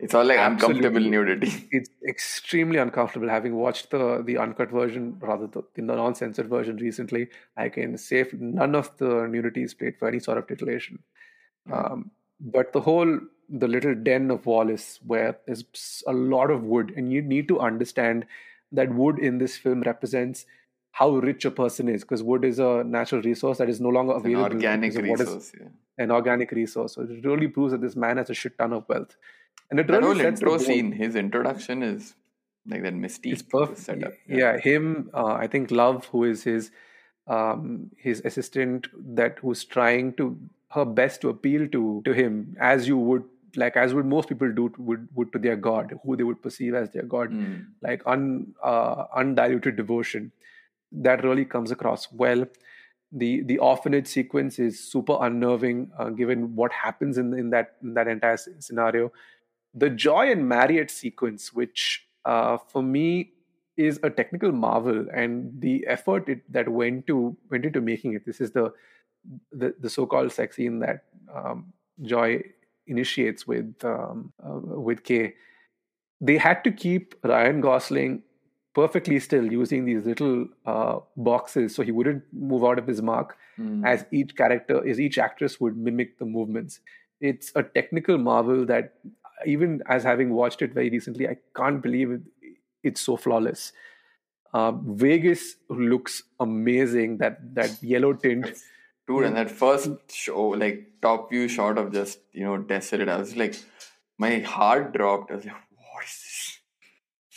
It's 0.00 0.12
all 0.14 0.24
like 0.24 0.38
uncomfortable 0.38 1.00
nudity. 1.00 1.68
It's 1.70 1.88
extremely 2.06 2.78
uncomfortable. 2.78 3.28
Having 3.28 3.54
watched 3.54 3.90
the 3.90 4.22
the 4.26 4.38
uncut 4.38 4.70
version, 4.70 5.16
rather 5.20 5.46
the, 5.46 5.62
the 5.76 5.82
non-censored 5.82 6.48
version 6.48 6.76
recently, 6.76 7.28
I 7.56 7.68
can 7.68 7.96
say 7.96 8.24
none 8.32 8.74
of 8.74 8.90
the 8.98 9.26
nudity 9.28 9.62
is 9.62 9.72
played 9.74 9.96
for 9.98 10.08
any 10.08 10.18
sort 10.18 10.38
of 10.38 10.46
titillation. 10.48 10.98
Um, 11.72 12.10
but 12.40 12.72
the 12.72 12.80
whole 12.80 13.20
the 13.48 13.68
little 13.68 13.94
den 13.94 14.30
of 14.30 14.46
Wallace, 14.46 14.98
where 15.06 15.38
there's 15.46 16.02
a 16.06 16.12
lot 16.12 16.50
of 16.50 16.64
wood, 16.64 16.92
and 16.96 17.12
you 17.12 17.22
need 17.22 17.46
to 17.48 17.60
understand 17.60 18.26
that 18.72 18.92
wood 18.92 19.18
in 19.18 19.38
this 19.38 19.56
film 19.56 19.82
represents 19.82 20.44
how 20.92 21.10
rich 21.10 21.44
a 21.44 21.50
person 21.50 21.88
is, 21.88 22.02
because 22.02 22.22
wood 22.22 22.44
is 22.44 22.58
a 22.58 22.82
natural 22.84 23.20
resource 23.22 23.58
that 23.58 23.68
is 23.68 23.80
no 23.80 23.88
longer 23.90 24.14
It's 24.16 24.24
an 24.24 24.30
available. 24.32 24.54
organic 24.56 24.94
resource. 24.96 25.52
Yeah. 25.60 25.68
an 25.98 26.10
organic 26.10 26.50
resource. 26.52 26.94
So 26.94 27.02
it 27.02 27.24
really 27.24 27.48
proves 27.48 27.72
that 27.72 27.80
this 27.80 27.96
man 27.96 28.16
has 28.16 28.30
a 28.30 28.34
shit 28.34 28.56
ton 28.58 28.72
of 28.72 28.88
wealth, 28.88 29.16
and 29.70 29.80
it 29.80 29.86
That 29.88 29.94
really 30.02 30.04
whole 30.06 30.14
the 30.22 30.28
intro 30.28 30.58
scene, 30.58 30.92
his 30.92 31.16
introduction 31.16 31.82
is 31.82 32.14
like 32.66 32.82
that 32.82 32.94
mystique 32.94 33.32
It's 33.32 33.42
perfect. 33.42 33.78
set 33.80 34.04
up. 34.04 34.12
Yeah, 34.28 34.58
him. 34.58 35.10
Uh, 35.12 35.34
I 35.34 35.46
think 35.46 35.70
Luv, 35.70 36.06
who 36.06 36.24
is 36.24 36.44
his 36.44 36.70
um, 37.26 37.90
his 37.96 38.20
assistant, 38.24 38.88
that 39.20 39.38
who's 39.40 39.64
trying 39.64 40.12
to 40.14 40.38
her 40.70 40.84
best 40.84 41.20
to 41.22 41.28
appeal 41.30 41.68
to 41.68 42.02
to 42.04 42.12
him, 42.12 42.56
as 42.60 42.86
you 42.88 42.96
would 42.98 43.24
like, 43.56 43.76
as 43.76 43.94
would 43.94 44.06
most 44.06 44.28
people 44.28 44.52
do 44.52 44.72
would 44.78 45.08
would 45.14 45.32
to 45.32 45.38
their 45.38 45.56
god, 45.56 45.98
who 46.04 46.16
they 46.16 46.24
would 46.24 46.42
perceive 46.42 46.74
as 46.74 46.90
their 46.90 47.02
god, 47.04 47.30
Mm. 47.30 47.66
like 47.82 48.02
un 48.06 48.54
uh, 48.62 49.04
undiluted 49.14 49.76
devotion. 49.76 50.32
That 50.92 51.22
really 51.24 51.44
comes 51.44 51.70
across 51.70 52.10
well. 52.12 52.46
The 53.12 53.42
the 53.42 53.58
orphanage 53.58 54.06
sequence 54.08 54.58
is 54.58 54.80
super 54.80 55.16
unnerving, 55.20 55.90
uh, 55.98 56.10
given 56.10 56.56
what 56.56 56.72
happens 56.72 57.16
in 57.18 57.32
in 57.44 57.50
that 57.50 57.76
in 57.82 57.94
that 57.94 58.08
entire 58.08 58.36
scenario. 58.36 59.12
The 59.74 59.90
Joi 59.90 60.30
and 60.30 60.48
Mariette 60.48 60.90
sequence, 60.90 61.52
which 61.52 62.06
uh, 62.24 62.58
for 62.58 62.82
me 62.82 63.32
is 63.76 63.98
a 64.02 64.10
technical 64.10 64.52
marvel, 64.52 65.06
and 65.12 65.60
the 65.60 65.84
effort 65.88 66.28
it, 66.28 66.40
that 66.52 66.68
went 66.68 67.06
to 67.08 67.36
went 67.50 67.64
into 67.64 67.80
making 67.80 68.14
it. 68.14 68.24
This 68.24 68.40
is 68.40 68.52
the 68.52 68.72
the, 69.52 69.74
the 69.80 69.90
so-called 69.90 70.32
sex 70.32 70.56
scene 70.56 70.78
that 70.80 71.04
um, 71.34 71.72
Joi 72.02 72.42
initiates 72.86 73.46
with 73.46 73.74
um, 73.84 74.32
uh, 74.44 74.58
with 74.88 75.02
K. 75.04 75.34
They 76.20 76.36
had 76.38 76.62
to 76.64 76.70
keep 76.70 77.14
Ryan 77.24 77.60
Gosling 77.60 78.22
perfectly 78.74 79.20
still 79.20 79.50
using 79.52 79.84
these 79.84 80.04
little 80.04 80.46
uh, 80.66 80.98
boxes 81.16 81.74
so 81.74 81.82
he 81.82 81.92
wouldn't 81.92 82.22
move 82.32 82.64
out 82.64 82.78
of 82.78 82.86
his 82.86 83.02
mark 83.02 83.36
Mm. 83.56 83.86
as 83.86 84.04
each 84.10 84.34
character 84.34 84.84
as 84.84 84.98
each 84.98 85.16
actress 85.16 85.60
would 85.60 85.76
mimic 85.76 86.18
the 86.18 86.24
movements 86.24 86.80
it's 87.20 87.52
a 87.54 87.62
technical 87.62 88.18
marvel 88.18 88.66
that 88.66 88.94
even 89.46 89.82
as 89.86 90.02
having 90.02 90.30
watched 90.34 90.62
it 90.62 90.72
very 90.72 90.90
recently 90.90 91.28
i 91.28 91.36
can't 91.56 91.82
believe 91.82 92.10
it, 92.10 92.22
it's 92.82 93.00
so 93.00 93.16
flawless 93.16 93.72
um, 94.52 94.96
vegas 94.96 95.56
looks 95.68 96.22
amazing 96.40 97.18
that 97.18 97.38
that 97.54 97.82
yellow 97.82 98.12
tint 98.12 98.46
Dude, 99.06 99.24
and 99.24 99.36
that 99.36 99.50
first 99.50 99.90
show, 100.10 100.48
like 100.48 100.90
top 101.02 101.28
view 101.30 101.46
shot 101.46 101.76
of 101.76 101.92
just 101.92 102.20
you 102.32 102.42
know 102.44 102.56
desolate, 102.56 103.06
I 103.10 103.18
was 103.18 103.36
like, 103.36 103.54
my 104.16 104.38
heart 104.38 104.94
dropped. 104.94 105.30
I 105.30 105.34
was 105.36 105.44
like, 105.44 105.54
what 105.76 106.04
is 106.04 106.10
this? 106.22 106.58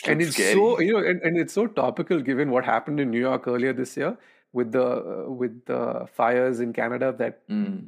This 0.01 0.09
and 0.09 0.21
it's 0.21 0.31
scary. 0.31 0.53
so 0.53 0.79
you 0.79 0.93
know 0.93 0.99
and, 0.99 1.21
and 1.23 1.37
it's 1.37 1.51
so 1.51 1.67
topical 1.67 2.21
given 2.21 2.51
what 2.51 2.63
happened 2.63 3.01
in 3.01 3.11
new 3.11 3.19
york 3.19 3.47
earlier 3.47 3.73
this 3.73 3.97
year 3.97 4.17
with 4.53 4.71
the 4.71 4.85
uh, 4.85 5.29
with 5.29 5.65
the 5.65 6.07
fires 6.13 6.59
in 6.61 6.71
canada 6.71 7.13
that 7.17 7.45
Mm. 7.49 7.87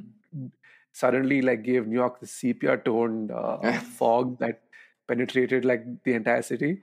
Suddenly 0.92 1.42
like 1.42 1.62
gave 1.62 1.86
New 1.86 1.96
York 1.96 2.20
the 2.20 2.26
sepia 2.26 2.76
toned 2.76 3.30
uh, 3.30 3.72
fog 3.98 4.38
that 4.38 4.62
penetrated 5.08 5.64
like 5.64 5.84
the 6.04 6.14
entire 6.14 6.42
city. 6.42 6.80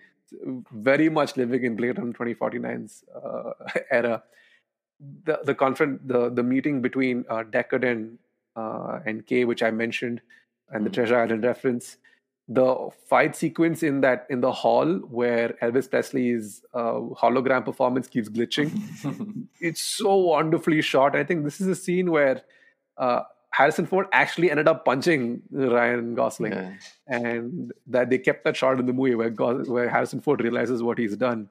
Very 0.71 1.09
much 1.09 1.37
living 1.37 1.63
in 1.63 1.75
Blade 1.75 1.97
Runner 1.97 2.13
2049's 2.13 3.03
uh, 3.15 3.51
era. 3.91 4.23
The 5.25 5.39
the 5.43 5.53
conference 5.53 6.01
the 6.05 6.29
the 6.29 6.43
meeting 6.43 6.81
between 6.81 7.25
uh, 7.29 7.43
Deckard 7.43 7.83
and 7.89 8.17
uh, 8.55 8.99
and 9.05 9.25
K, 9.25 9.45
which 9.45 9.61
I 9.61 9.71
mentioned, 9.71 10.21
and 10.71 10.85
the 10.85 10.89
Mm. 10.89 10.93
Treasure 10.93 11.19
Island 11.19 11.43
reference. 11.43 11.97
The 12.49 12.89
fight 13.09 13.35
sequence 13.35 13.83
in 13.83 14.01
that 14.01 14.25
in 14.29 14.39
the 14.41 14.51
hall 14.51 14.87
where 15.19 15.49
Elvis 15.61 15.89
Presley's 15.89 16.63
uh, 16.73 16.93
hologram 17.21 17.65
performance 17.65 18.07
keeps 18.07 18.29
glitching 18.29 19.47
it's 19.59 19.81
so 19.81 20.15
wonderfully 20.15 20.81
shot. 20.81 21.15
I 21.15 21.25
think 21.25 21.43
this 21.43 21.59
is 21.59 21.67
a 21.67 21.75
scene 21.75 22.09
where 22.09 22.41
uh, 22.97 23.23
Harrison 23.51 23.85
Ford 23.87 24.07
actually 24.11 24.51
ended 24.51 24.67
up 24.67 24.85
punching 24.85 25.41
Ryan 25.51 26.13
Gosling, 26.15 26.51
yeah. 26.53 26.73
and 27.07 27.71
that 27.87 28.09
they 28.09 28.17
kept 28.19 28.43
that 28.43 28.55
shot 28.55 28.79
in 28.79 28.85
the 28.85 28.93
movie 28.93 29.15
where 29.15 29.29
Gos- 29.29 29.67
where 29.67 29.89
Harrison 29.89 30.21
Ford 30.21 30.41
realizes 30.41 30.83
what 30.83 30.97
he's 30.97 31.15
done. 31.17 31.49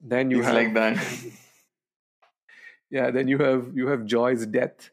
Then 0.00 0.30
you 0.30 0.38
He's 0.38 0.46
have 0.46 0.54
like 0.54 0.74
that. 0.74 0.96
yeah, 2.90 3.10
then 3.10 3.28
you 3.28 3.38
have 3.38 3.70
you 3.74 3.88
have 3.88 4.04
Joi's 4.06 4.46
death, 4.46 4.90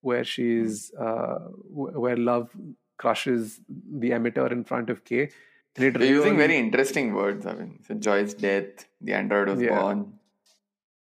where 0.00 0.24
she's 0.24 0.92
uh, 0.94 1.38
wh- 1.72 1.96
where 1.98 2.16
Luv 2.16 2.50
crushes 2.98 3.60
the 3.68 4.10
emitter 4.10 4.50
in 4.52 4.64
front 4.64 4.90
of 4.90 5.04
K. 5.04 5.30
They're 5.74 6.02
using 6.02 6.36
very 6.36 6.56
interesting 6.58 7.14
words. 7.14 7.46
I 7.46 7.54
mean, 7.54 7.78
so 7.86 7.94
Joi's 7.94 8.34
death, 8.34 8.86
the 9.00 9.12
android 9.14 9.48
was 9.48 9.60
Yeah. 9.62 9.80
born. 9.80 10.12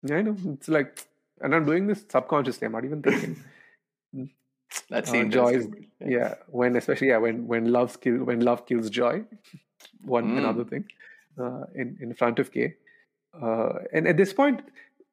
yeah, 0.03 0.17
I 0.17 0.23
know 0.23 0.37
it's 0.53 0.69
like, 0.69 1.07
and 1.41 1.55
I'm 1.55 1.65
doing 1.65 1.87
this 1.87 2.05
subconsciously. 2.09 2.67
I'm 2.67 2.73
not 2.73 2.85
even 2.85 3.03
thinking. 3.03 3.37
That's 4.91 5.11
Uh, 5.11 5.13
the 5.13 5.25
Joi's 5.27 5.65
interesting 5.65 5.91
yeah 6.01 6.35
when 6.49 6.77
especially 6.77 7.09
yeah 7.09 7.19
when 7.19 7.47
when 7.47 7.73
Luv 7.73 8.01
kills 8.01 8.23
when 8.31 8.41
Luv 8.41 8.67
kills 8.67 8.91
joi 8.91 9.25
one 10.17 10.29
Mm. 10.31 10.39
another 10.39 10.65
thing 10.65 10.85
uh, 11.39 11.65
in 11.75 11.97
in 12.01 12.15
front 12.15 12.39
of 12.39 12.51
k 12.53 12.75
uh, 13.43 13.73
and 13.93 14.07
at 14.09 14.17
this 14.17 14.33
point 14.33 14.61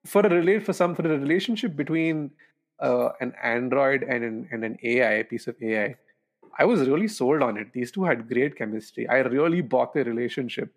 for 0.06 0.22
a 0.22 0.30
relate 0.30 0.64
for 0.66 0.74
some 0.74 0.96
for 0.96 1.06
a 1.12 1.18
relationship 1.18 1.76
between 1.76 2.32
uh, 2.80 3.10
an 3.22 3.34
android 3.44 4.04
and 4.04 4.24
an, 4.24 4.48
and 4.52 4.64
an 4.70 4.78
ai 4.84 5.12
a 5.22 5.24
piece 5.24 5.48
of 5.48 5.56
ai 5.62 5.96
i 6.60 6.66
was 6.72 6.88
really 6.90 7.08
sold 7.08 7.42
on 7.48 7.58
it 7.58 7.72
these 7.74 7.92
two 7.92 8.04
had 8.10 8.28
great 8.34 8.56
chemistry 8.62 9.08
i 9.10 9.20
really 9.36 9.62
bought 9.62 9.94
their 9.94 10.04
relationship 10.06 10.74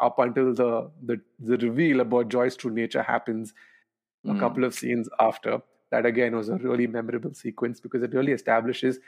up 0.00 0.18
until 0.26 0.52
the 0.54 0.70
the, 1.10 1.20
the 1.40 1.56
reveal 1.66 2.00
about 2.06 2.28
joi's 2.28 2.56
true 2.56 2.70
nature 2.82 3.02
happens 3.02 3.54
a 4.26 4.34
Mm. 4.34 4.40
couple 4.40 4.64
of 4.64 4.74
scenes 4.74 5.08
after. 5.20 5.60
That 5.90 6.06
again 6.06 6.36
was 6.36 6.48
a 6.48 6.56
really 6.56 6.86
memorable 6.86 7.32
sequence 7.34 7.80
because 7.80 8.02
it 8.02 8.12
really 8.14 8.32
establishes 8.32 8.98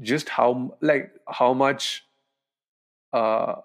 just 0.00 0.28
how 0.28 0.76
like 0.80 1.12
how 1.28 1.52
much 1.54 2.04
uh, 3.12 3.56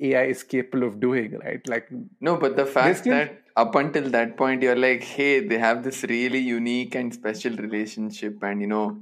AI 0.00 0.24
is 0.24 0.42
capable 0.42 0.86
of 0.86 0.98
doing, 1.00 1.38
right? 1.44 1.66
Like 1.68 1.88
No, 2.20 2.36
but 2.36 2.56
the 2.56 2.66
fact 2.66 2.98
still- 3.00 3.12
that 3.14 3.42
up 3.56 3.74
until 3.74 4.08
that 4.10 4.36
point 4.36 4.62
you're 4.62 4.76
like, 4.76 5.02
hey, 5.02 5.46
they 5.46 5.58
have 5.58 5.82
this 5.84 6.02
really 6.04 6.38
unique 6.38 6.94
and 6.94 7.12
special 7.12 7.56
relationship, 7.56 8.42
and 8.42 8.60
you 8.60 8.66
know, 8.66 8.98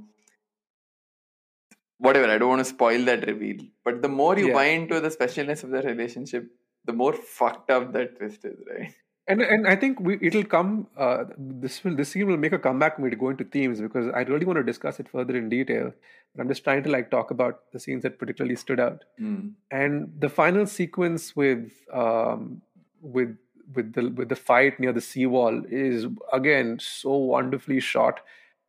whatever. 1.97 2.29
I 2.31 2.37
don't 2.37 2.49
want 2.49 2.59
to 2.59 2.65
spoil 2.65 3.05
that 3.05 3.25
reveal, 3.27 3.65
but 3.83 4.01
the 4.01 4.09
more 4.09 4.37
you 4.37 4.47
Yeah. 4.47 4.53
buy 4.53 4.65
into 4.65 4.99
the 4.99 5.09
specialness 5.09 5.63
of 5.63 5.69
the 5.71 5.81
relationship, 5.81 6.49
the 6.85 6.93
more 6.93 7.13
fucked 7.13 7.69
up 7.71 7.93
that 7.93 8.17
twist 8.17 8.45
is, 8.45 8.59
right? 8.69 8.93
And 9.29 9.41
and 9.41 9.67
I 9.67 9.75
think 9.75 9.99
we, 9.99 10.17
it'll 10.21 10.43
come. 10.43 10.87
Uh, 10.97 11.25
this 11.37 11.83
will 11.83 11.95
this 11.95 12.09
scene 12.09 12.27
will 12.27 12.37
make 12.37 12.51
a 12.51 12.59
comeback 12.59 12.97
when 12.97 13.09
we 13.09 13.15
go 13.15 13.29
into 13.29 13.43
themes 13.43 13.79
because 13.79 14.11
I 14.13 14.21
really 14.21 14.45
want 14.45 14.57
to 14.57 14.63
discuss 14.63 14.99
it 14.99 15.07
further 15.07 15.37
in 15.37 15.49
detail. 15.49 15.93
But 16.35 16.41
I'm 16.41 16.49
just 16.49 16.63
trying 16.63 16.83
to 16.83 16.89
like 16.89 17.11
talk 17.11 17.31
about 17.31 17.71
the 17.71 17.79
scenes 17.79 18.03
that 18.03 18.17
particularly 18.19 18.55
stood 18.55 18.79
out. 18.79 19.05
Mm. 19.21 19.53
And 19.71 20.11
the 20.19 20.29
final 20.29 20.65
sequence 20.65 21.35
with 21.35 21.71
um, 21.93 22.61
with 23.01 23.37
with 23.75 23.93
the 23.93 24.09
with 24.09 24.29
the 24.29 24.35
fight 24.35 24.79
near 24.79 24.91
the 24.91 25.01
seawall 25.01 25.63
is 25.69 26.07
again 26.33 26.79
so 26.79 27.15
wonderfully 27.15 27.79
shot. 27.79 28.21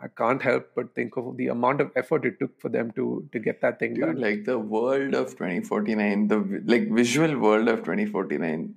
I 0.02 0.08
can't 0.08 0.40
help 0.40 0.70
but 0.74 0.94
think 0.94 1.16
of 1.18 1.36
the 1.36 1.48
amount 1.48 1.82
of 1.82 1.90
effort 1.94 2.24
it 2.24 2.38
took 2.38 2.58
for 2.60 2.68
them 2.68 2.90
to 2.92 3.28
to 3.32 3.38
get 3.38 3.60
that 3.62 3.78
thing 3.78 3.94
Dude, 3.94 4.04
done. 4.04 4.20
like 4.20 4.44
the 4.44 4.58
world 4.58 5.14
of 5.14 5.30
2049, 5.30 6.28
the 6.28 6.62
like 6.66 6.90
visual 6.90 7.38
world 7.38 7.68
of 7.68 7.80
2049. 7.80 8.74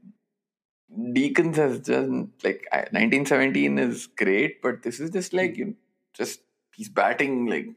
Deakins 0.97 1.55
has 1.55 1.79
done 1.79 2.31
like 2.43 2.65
1917 2.71 3.77
is 3.79 4.07
great, 4.07 4.61
but 4.61 4.83
this 4.83 4.99
is 4.99 5.09
just 5.09 5.33
like 5.33 5.57
you 5.57 5.75
just 6.13 6.41
he's 6.75 6.89
batting 6.89 7.47
like 7.47 7.67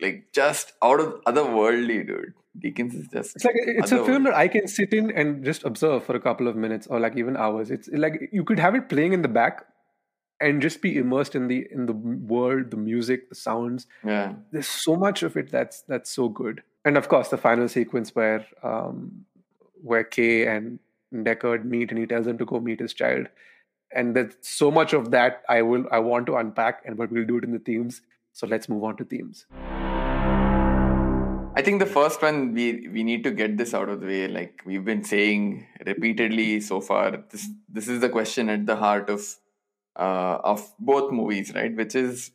like 0.00 0.26
just 0.32 0.72
out 0.82 1.00
of 1.00 1.22
otherworldly, 1.24 2.06
dude. 2.06 2.34
Deakins 2.58 2.94
is 2.94 3.06
just 3.08 3.36
It's 3.36 3.44
like 3.44 3.54
it's 3.56 3.92
a 3.92 4.04
film 4.04 4.24
that 4.24 4.34
I 4.34 4.48
can 4.48 4.66
sit 4.66 4.92
in 4.92 5.12
and 5.12 5.44
just 5.44 5.64
observe 5.64 6.04
for 6.04 6.16
a 6.16 6.20
couple 6.20 6.48
of 6.48 6.56
minutes 6.56 6.86
or 6.88 6.98
like 6.98 7.16
even 7.16 7.36
hours. 7.36 7.70
It's 7.70 7.88
like 7.92 8.28
you 8.32 8.44
could 8.44 8.58
have 8.58 8.74
it 8.74 8.88
playing 8.88 9.12
in 9.12 9.22
the 9.22 9.28
back 9.28 9.64
and 10.40 10.60
just 10.60 10.82
be 10.82 10.96
immersed 10.96 11.34
in 11.34 11.48
the 11.48 11.66
in 11.70 11.86
the 11.86 11.92
world, 11.92 12.70
the 12.70 12.76
music, 12.76 13.28
the 13.28 13.34
sounds. 13.34 13.86
yeah. 14.04 14.34
There's 14.50 14.66
so 14.66 14.96
much 14.96 15.22
of 15.22 15.36
it 15.36 15.50
that's 15.50 15.82
that's 15.82 16.10
so 16.10 16.28
good. 16.28 16.62
And 16.84 16.96
of 16.96 17.08
course, 17.08 17.28
the 17.28 17.36
final 17.36 17.68
sequence 17.68 18.14
where 18.14 18.46
um, 18.62 19.26
where 19.82 20.04
K 20.04 20.46
and 20.46 20.80
Deckard 21.12 21.64
meet 21.64 21.90
and 21.90 21.98
he 21.98 22.06
tells 22.06 22.26
him 22.26 22.38
to 22.38 22.44
go 22.44 22.60
meet 22.60 22.80
his 22.80 22.94
child. 22.94 23.26
And 23.92 24.14
there's 24.14 24.34
so 24.40 24.70
much 24.70 24.92
of 24.92 25.10
that 25.10 25.42
I 25.48 25.62
will 25.62 25.84
I 25.90 25.98
want 25.98 26.26
to 26.26 26.36
unpack 26.36 26.82
and 26.84 26.96
but 26.96 27.10
we'll 27.10 27.26
do 27.26 27.38
it 27.38 27.44
in 27.44 27.52
the 27.52 27.58
themes. 27.58 28.02
So 28.32 28.46
let's 28.46 28.68
move 28.68 28.84
on 28.84 28.96
to 28.98 29.04
themes. 29.04 29.46
I 31.56 31.62
think 31.62 31.80
the 31.80 31.86
first 31.86 32.22
one 32.22 32.54
we 32.54 32.88
we 32.88 33.02
need 33.02 33.24
to 33.24 33.30
get 33.32 33.56
this 33.58 33.74
out 33.74 33.88
of 33.88 34.00
the 34.00 34.06
way. 34.06 34.28
Like 34.28 34.62
we've 34.64 34.84
been 34.84 35.02
saying 35.04 35.66
repeatedly 35.84 36.60
so 36.60 36.80
far, 36.80 37.16
this 37.30 37.48
this 37.68 37.88
is 37.88 38.00
the 38.00 38.08
question 38.08 38.48
at 38.48 38.66
the 38.66 38.76
heart 38.76 39.10
of 39.10 39.26
uh, 39.96 40.38
of 40.44 40.72
both 40.78 41.12
movies, 41.12 41.52
right? 41.54 41.74
Which 41.74 41.94
is 41.94 42.30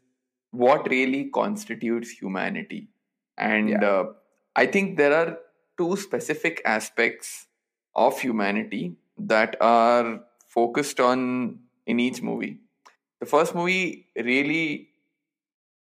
what 0.52 0.90
really 0.90 1.26
constitutes 1.40 2.10
humanity, 2.12 2.90
and 3.38 3.70
Yeah. 3.70 3.86
uh, 3.86 4.06
I 4.56 4.66
think 4.68 4.98
there 4.98 5.14
are 5.14 5.38
two 5.78 5.96
specific 5.96 6.62
aspects 6.66 7.48
of 7.96 8.20
humanity 8.20 8.96
that 9.18 9.56
are 9.62 10.22
focused 10.48 11.00
on 11.00 11.60
in 11.86 12.00
each 12.00 12.22
movie. 12.22 12.60
The 13.20 13.26
first 13.26 13.56
movie 13.56 14.08
really 14.16 14.90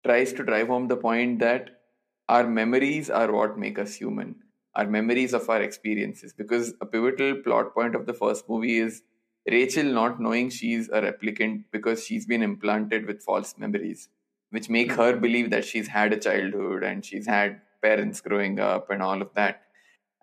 tries 0.05 0.33
to 0.33 0.43
drive 0.43 0.67
home 0.67 0.87
the 0.87 0.97
point 0.97 1.39
that 1.39 1.81
our 2.29 2.47
memories 2.47 3.09
are 3.09 3.31
what 3.31 3.57
make 3.57 3.77
us 3.79 3.95
human. 3.95 4.35
Our 4.75 4.87
memories 4.87 5.33
of 5.33 5.49
our 5.49 5.61
experiences. 5.61 6.33
Because 6.33 6.73
a 6.81 6.85
pivotal 6.85 7.35
plot 7.43 7.73
point 7.73 7.95
of 7.95 8.05
the 8.05 8.13
first 8.13 8.47
movie 8.49 8.77
is 8.77 9.03
rachael 9.49 9.85
not 9.85 10.19
knowing 10.19 10.49
she's 10.49 10.87
a 10.89 11.01
replicant 11.01 11.63
because 11.71 12.05
she's 12.05 12.25
been 12.27 12.43
implanted 12.43 13.07
with 13.07 13.23
false 13.23 13.55
memories 13.57 14.07
which 14.51 14.69
make 14.69 14.91
her 14.91 15.15
believe 15.15 15.49
that 15.49 15.65
she's 15.65 15.87
had 15.87 16.13
a 16.13 16.17
childhood 16.17 16.83
and 16.83 17.03
she's 17.03 17.25
had 17.25 17.59
parents 17.81 18.21
growing 18.21 18.59
up 18.59 18.89
and 18.91 19.01
all 19.01 19.21
of 19.21 19.33
that. 19.33 19.63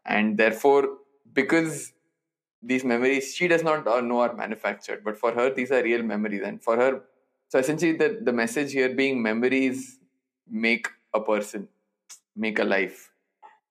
And 0.04 0.38
therefore 0.38 0.98
because 1.34 1.92
these 2.62 2.84
memories 2.84 3.34
she 3.34 3.48
does 3.48 3.62
not 3.62 3.86
uh, 3.86 4.00
know 4.00 4.20
are 4.20 4.34
manufactured 4.34 5.02
but 5.04 5.16
for 5.16 5.32
her 5.32 5.52
these 5.54 5.70
are 5.70 5.82
real 5.82 6.02
memories. 6.02 6.42
And 6.44 6.62
for 6.62 6.76
her 6.76 7.02
so 7.48 7.58
essentially 7.58 7.92
the, 7.92 8.20
the 8.22 8.32
message 8.32 8.72
here 8.72 8.94
being 8.94 9.22
memories 9.22 9.98
make 10.50 10.88
a 11.14 11.20
person 11.20 11.68
make 12.36 12.58
a 12.58 12.64
life 12.64 13.10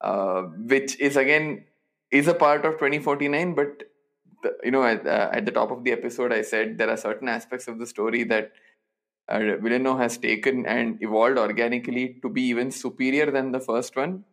uh, 0.02 0.44
which 0.44 1.00
is 1.00 1.18
again 1.18 1.66
is 2.12 2.28
a 2.28 2.34
part 2.34 2.66
of 2.66 2.74
2049 2.78 3.56
but 3.56 3.84
the, 4.44 4.56
you 4.64 4.72
know 4.72 4.84
at, 4.84 5.06
uh, 5.08 5.30
at 5.34 5.46
the 5.46 5.52
top 5.52 5.72
of 5.72 5.84
the 5.84 5.92
episode 5.92 6.32
i 6.34 6.42
said 6.42 6.78
there 6.78 6.90
are 6.90 6.98
certain 6.98 7.28
aspects 7.28 7.68
of 7.68 7.80
the 7.80 7.86
story 7.86 8.24
that 8.24 8.52
uh, 9.30 9.40
Villeneuve 9.40 10.00
has 10.00 10.18
taken 10.18 10.66
and 10.66 11.02
evolved 11.02 11.38
organically 11.38 12.18
to 12.22 12.30
be 12.30 12.44
even 12.44 12.72
superior 12.72 13.30
than 13.32 13.52
the 13.52 13.60
first 13.60 13.96
one. 13.96 14.24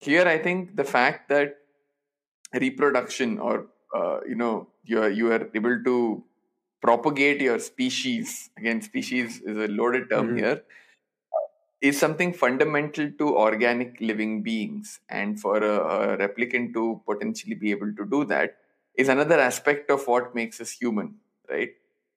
Here 0.00 0.26
i 0.26 0.38
think 0.38 0.76
the 0.76 0.84
fact 0.84 1.28
that 1.30 1.56
reproduction 2.54 3.38
or 3.38 3.68
uh, 3.94 4.20
you 4.28 4.34
know 4.34 4.68
you 4.84 5.02
are 5.02 5.10
you 5.10 5.30
are 5.32 5.48
able 5.54 5.82
to 5.84 6.24
propagate 6.82 7.40
your 7.40 7.58
species. 7.58 8.50
Again 8.58 8.82
species 8.82 9.40
is 9.42 9.56
a 9.56 9.68
loaded 9.68 10.10
term 10.10 10.30
Mhm. 10.30 10.36
here. 10.36 10.62
Is 11.80 11.98
something 11.98 12.34
fundamental 12.34 13.10
to 13.12 13.38
organic 13.38 13.98
living 14.02 14.42
beings 14.42 15.00
and 15.08 15.40
for 15.40 15.56
a, 15.56 15.76
a 15.78 16.18
replicant 16.18 16.74
to 16.74 17.00
potentially 17.06 17.54
be 17.54 17.70
able 17.70 17.94
to 17.94 18.04
do 18.04 18.26
that 18.26 18.58
is 18.94 19.08
another 19.08 19.38
aspect 19.40 19.90
of 19.90 20.06
what 20.06 20.34
makes 20.34 20.60
us 20.60 20.72
human 20.72 21.14
right? 21.48 21.70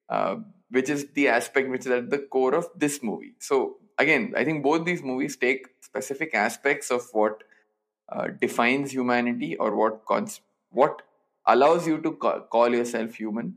Uh, 0.10 0.38
which 0.70 0.90
is 0.90 1.08
the 1.14 1.30
aspect 1.30 1.70
which 1.70 1.86
is 1.86 1.92
at 1.94 2.10
the 2.10 2.20
core 2.20 2.54
of 2.56 2.68
this 2.76 3.02
movie. 3.02 3.36
So 3.40 3.78
again 4.00 4.34
i 4.36 4.44
think 4.44 4.64
both 4.64 4.84
these 4.86 5.04
movies 5.04 5.38
take 5.38 5.68
specific 5.80 6.34
aspects 6.34 6.90
of 6.92 7.08
what 7.14 7.44
uh, 8.10 8.28
defines 8.42 8.92
humanity 8.92 9.56
or 9.58 9.76
what 9.76 10.06
cons- 10.06 10.42
what 10.72 11.02
allows 11.48 11.88
you 11.88 12.02
to 12.02 12.12
ca- 12.14 12.42
call 12.42 12.70
yourself 12.70 13.16
human 13.16 13.56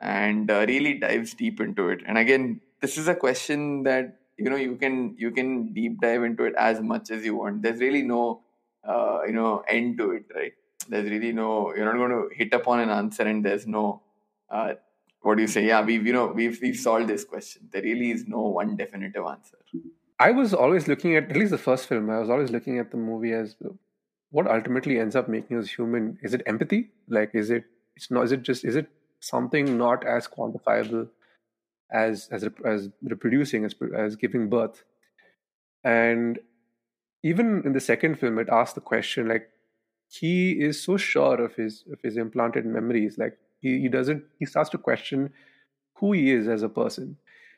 and 0.00 0.50
uh, 0.50 0.64
really 0.68 0.94
dives 0.94 1.34
deep 1.34 1.60
into 1.60 1.88
it. 1.88 2.00
And 2.06 2.18
again 2.18 2.60
this 2.80 2.98
is 2.98 3.08
a 3.08 3.14
question 3.14 3.84
that 3.84 4.16
you 4.36 4.50
know 4.50 4.56
you 4.56 4.76
can 4.76 5.14
you 5.18 5.30
can 5.30 5.72
deep 5.72 6.00
dive 6.00 6.24
into 6.24 6.44
it 6.44 6.54
as 6.56 6.80
much 6.80 7.10
as 7.10 7.24
you 7.24 7.36
want. 7.36 7.62
There's 7.62 7.80
really 7.80 8.02
no 8.02 8.42
uh, 8.84 9.20
you 9.26 9.32
know 9.32 9.62
end 9.68 9.98
to 9.98 10.12
it 10.12 10.24
right? 10.34 10.52
There's 10.88 11.08
really 11.10 11.32
no 11.32 11.74
you're 11.74 11.84
not 11.84 11.96
going 11.96 12.10
to 12.10 12.34
hit 12.34 12.52
upon 12.54 12.80
an 12.80 12.90
answer 12.90 13.22
and 13.22 13.44
there's 13.44 13.66
no 13.66 14.02
uh, 14.50 14.74
what 15.20 15.36
do 15.36 15.42
you 15.42 15.48
say? 15.48 15.66
Yeah 15.66 15.82
we've 15.84 16.06
you 16.06 16.12
know 16.12 16.26
we've 16.28 16.58
we've 16.60 16.76
solved 16.76 17.08
this 17.08 17.24
question. 17.24 17.68
There 17.70 17.82
really 17.82 18.10
is 18.10 18.26
no 18.26 18.40
one 18.42 18.76
definitive 18.76 19.24
answer 19.26 19.58
I 20.22 20.30
was 20.30 20.54
always 20.54 20.86
looking 20.86 21.16
at 21.16 21.30
at 21.30 21.36
least 21.36 21.50
the 21.50 21.58
first 21.58 21.86
film. 21.88 22.08
I 22.08 22.18
was 22.20 22.30
always 22.30 22.50
looking 22.50 22.78
at 22.78 22.90
the 22.92 22.96
movie 22.96 23.32
as 23.32 23.56
what 24.30 24.50
ultimately 24.56 24.98
ends 24.98 25.16
up 25.16 25.28
making 25.28 25.58
us 25.58 25.70
human. 25.70 26.18
Is 26.22 26.34
it 26.34 26.42
empathy? 26.46 26.90
Like, 27.08 27.34
is 27.34 27.50
it? 27.50 27.64
It's 27.96 28.10
not. 28.10 28.24
Is 28.26 28.32
it 28.36 28.42
just? 28.42 28.64
Is 28.64 28.76
it 28.76 28.88
something 29.20 29.76
not 29.76 30.06
as 30.06 30.28
quantifiable 30.28 31.08
as 31.90 32.28
as 32.30 32.48
as 32.64 32.88
reproducing 33.02 33.64
as 33.64 33.74
as 34.04 34.14
giving 34.14 34.48
birth? 34.48 34.84
And 35.84 36.38
even 37.24 37.62
in 37.64 37.72
the 37.72 37.80
second 37.80 38.20
film, 38.20 38.38
it 38.38 38.48
asked 38.60 38.76
the 38.76 38.80
question 38.80 39.28
like, 39.28 39.48
he 40.08 40.52
is 40.68 40.82
so 40.82 40.96
sure 40.96 41.42
of 41.42 41.56
his 41.56 41.84
of 41.92 42.00
his 42.00 42.16
implanted 42.16 42.64
memories. 42.64 43.18
Like 43.18 43.38
he, 43.60 43.80
he 43.80 43.88
doesn't. 43.88 44.24
He 44.38 44.46
starts 44.46 44.70
to 44.70 44.78
question 44.78 45.32
who 45.94 46.12
he 46.12 46.30
is 46.30 46.48
as 46.48 46.62
a 46.62 46.68
person. 46.68 47.16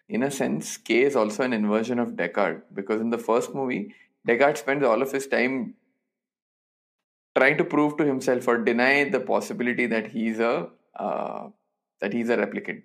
In 0.09 0.22
a 0.22 0.30
sense, 0.30 0.76
K 0.76 1.02
is 1.02 1.16
also 1.16 1.42
an 1.42 1.52
inversion 1.52 1.98
of 1.98 2.11
Deckard 2.11 2.62
because 2.74 3.00
in 3.00 3.11
the 3.11 3.18
first 3.18 3.55
movie, 3.55 3.94
Deckard 4.28 4.59
spends 4.59 4.84
all 4.84 5.00
of 5.00 5.12
his 5.12 5.26
time 5.26 5.74
trying 7.36 7.57
to 7.59 7.64
prove 7.64 7.96
to 7.96 8.05
himself 8.05 8.46
or 8.46 8.59
deny 8.59 9.09
the 9.09 9.20
possibility 9.20 9.86
that 9.86 10.09
he's 10.09 10.38
a 10.38 10.68
uh, 10.96 11.48
that 12.00 12.12
he's 12.12 12.28
a 12.28 12.36
replicant. 12.36 12.82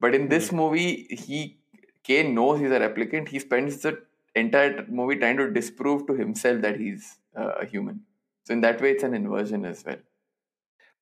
But 0.00 0.14
in 0.14 0.28
this 0.28 0.52
movie, 0.52 1.06
he 1.10 1.58
K 2.04 2.22
knows 2.22 2.60
he's 2.60 2.70
a 2.70 2.80
replicant. 2.80 3.28
He 3.28 3.38
spends 3.38 3.82
the 3.82 4.00
entire 4.34 4.86
movie 4.88 5.16
trying 5.16 5.36
to 5.36 5.50
disprove 5.50 6.06
to 6.06 6.14
himself 6.14 6.62
that 6.62 6.78
he's 6.80 7.18
uh, 7.36 7.52
a 7.60 7.66
human. 7.66 8.00
So 8.44 8.54
in 8.54 8.60
that 8.62 8.80
way, 8.80 8.92
it's 8.92 9.02
an 9.04 9.14
inversion 9.14 9.64
as 9.64 9.84
well. 9.84 9.98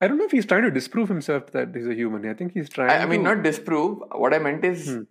I 0.01 0.09
don't 0.09 0.17
know 0.17 0.25
if 0.25 0.31
he's 0.31 0.47
trying 0.47 0.63
to 0.63 0.71
disprove 0.71 1.09
himself 1.09 1.53
that 1.53 1.75
he's 1.75 1.87
a 1.87 1.95
human. 1.95 2.29
I 2.29 2.35
think 2.35 2.53
he's 2.53 2.69
trying. 2.71 2.91
I, 2.91 3.03
I 3.03 3.07
mean, 3.07 3.21
to, 3.21 3.35
not 3.35 3.43
disprove. 3.43 4.03
What 4.13 4.35
I 4.35 4.39
meant 4.39 4.65
is 4.65 4.89
Hmm. 4.89 5.03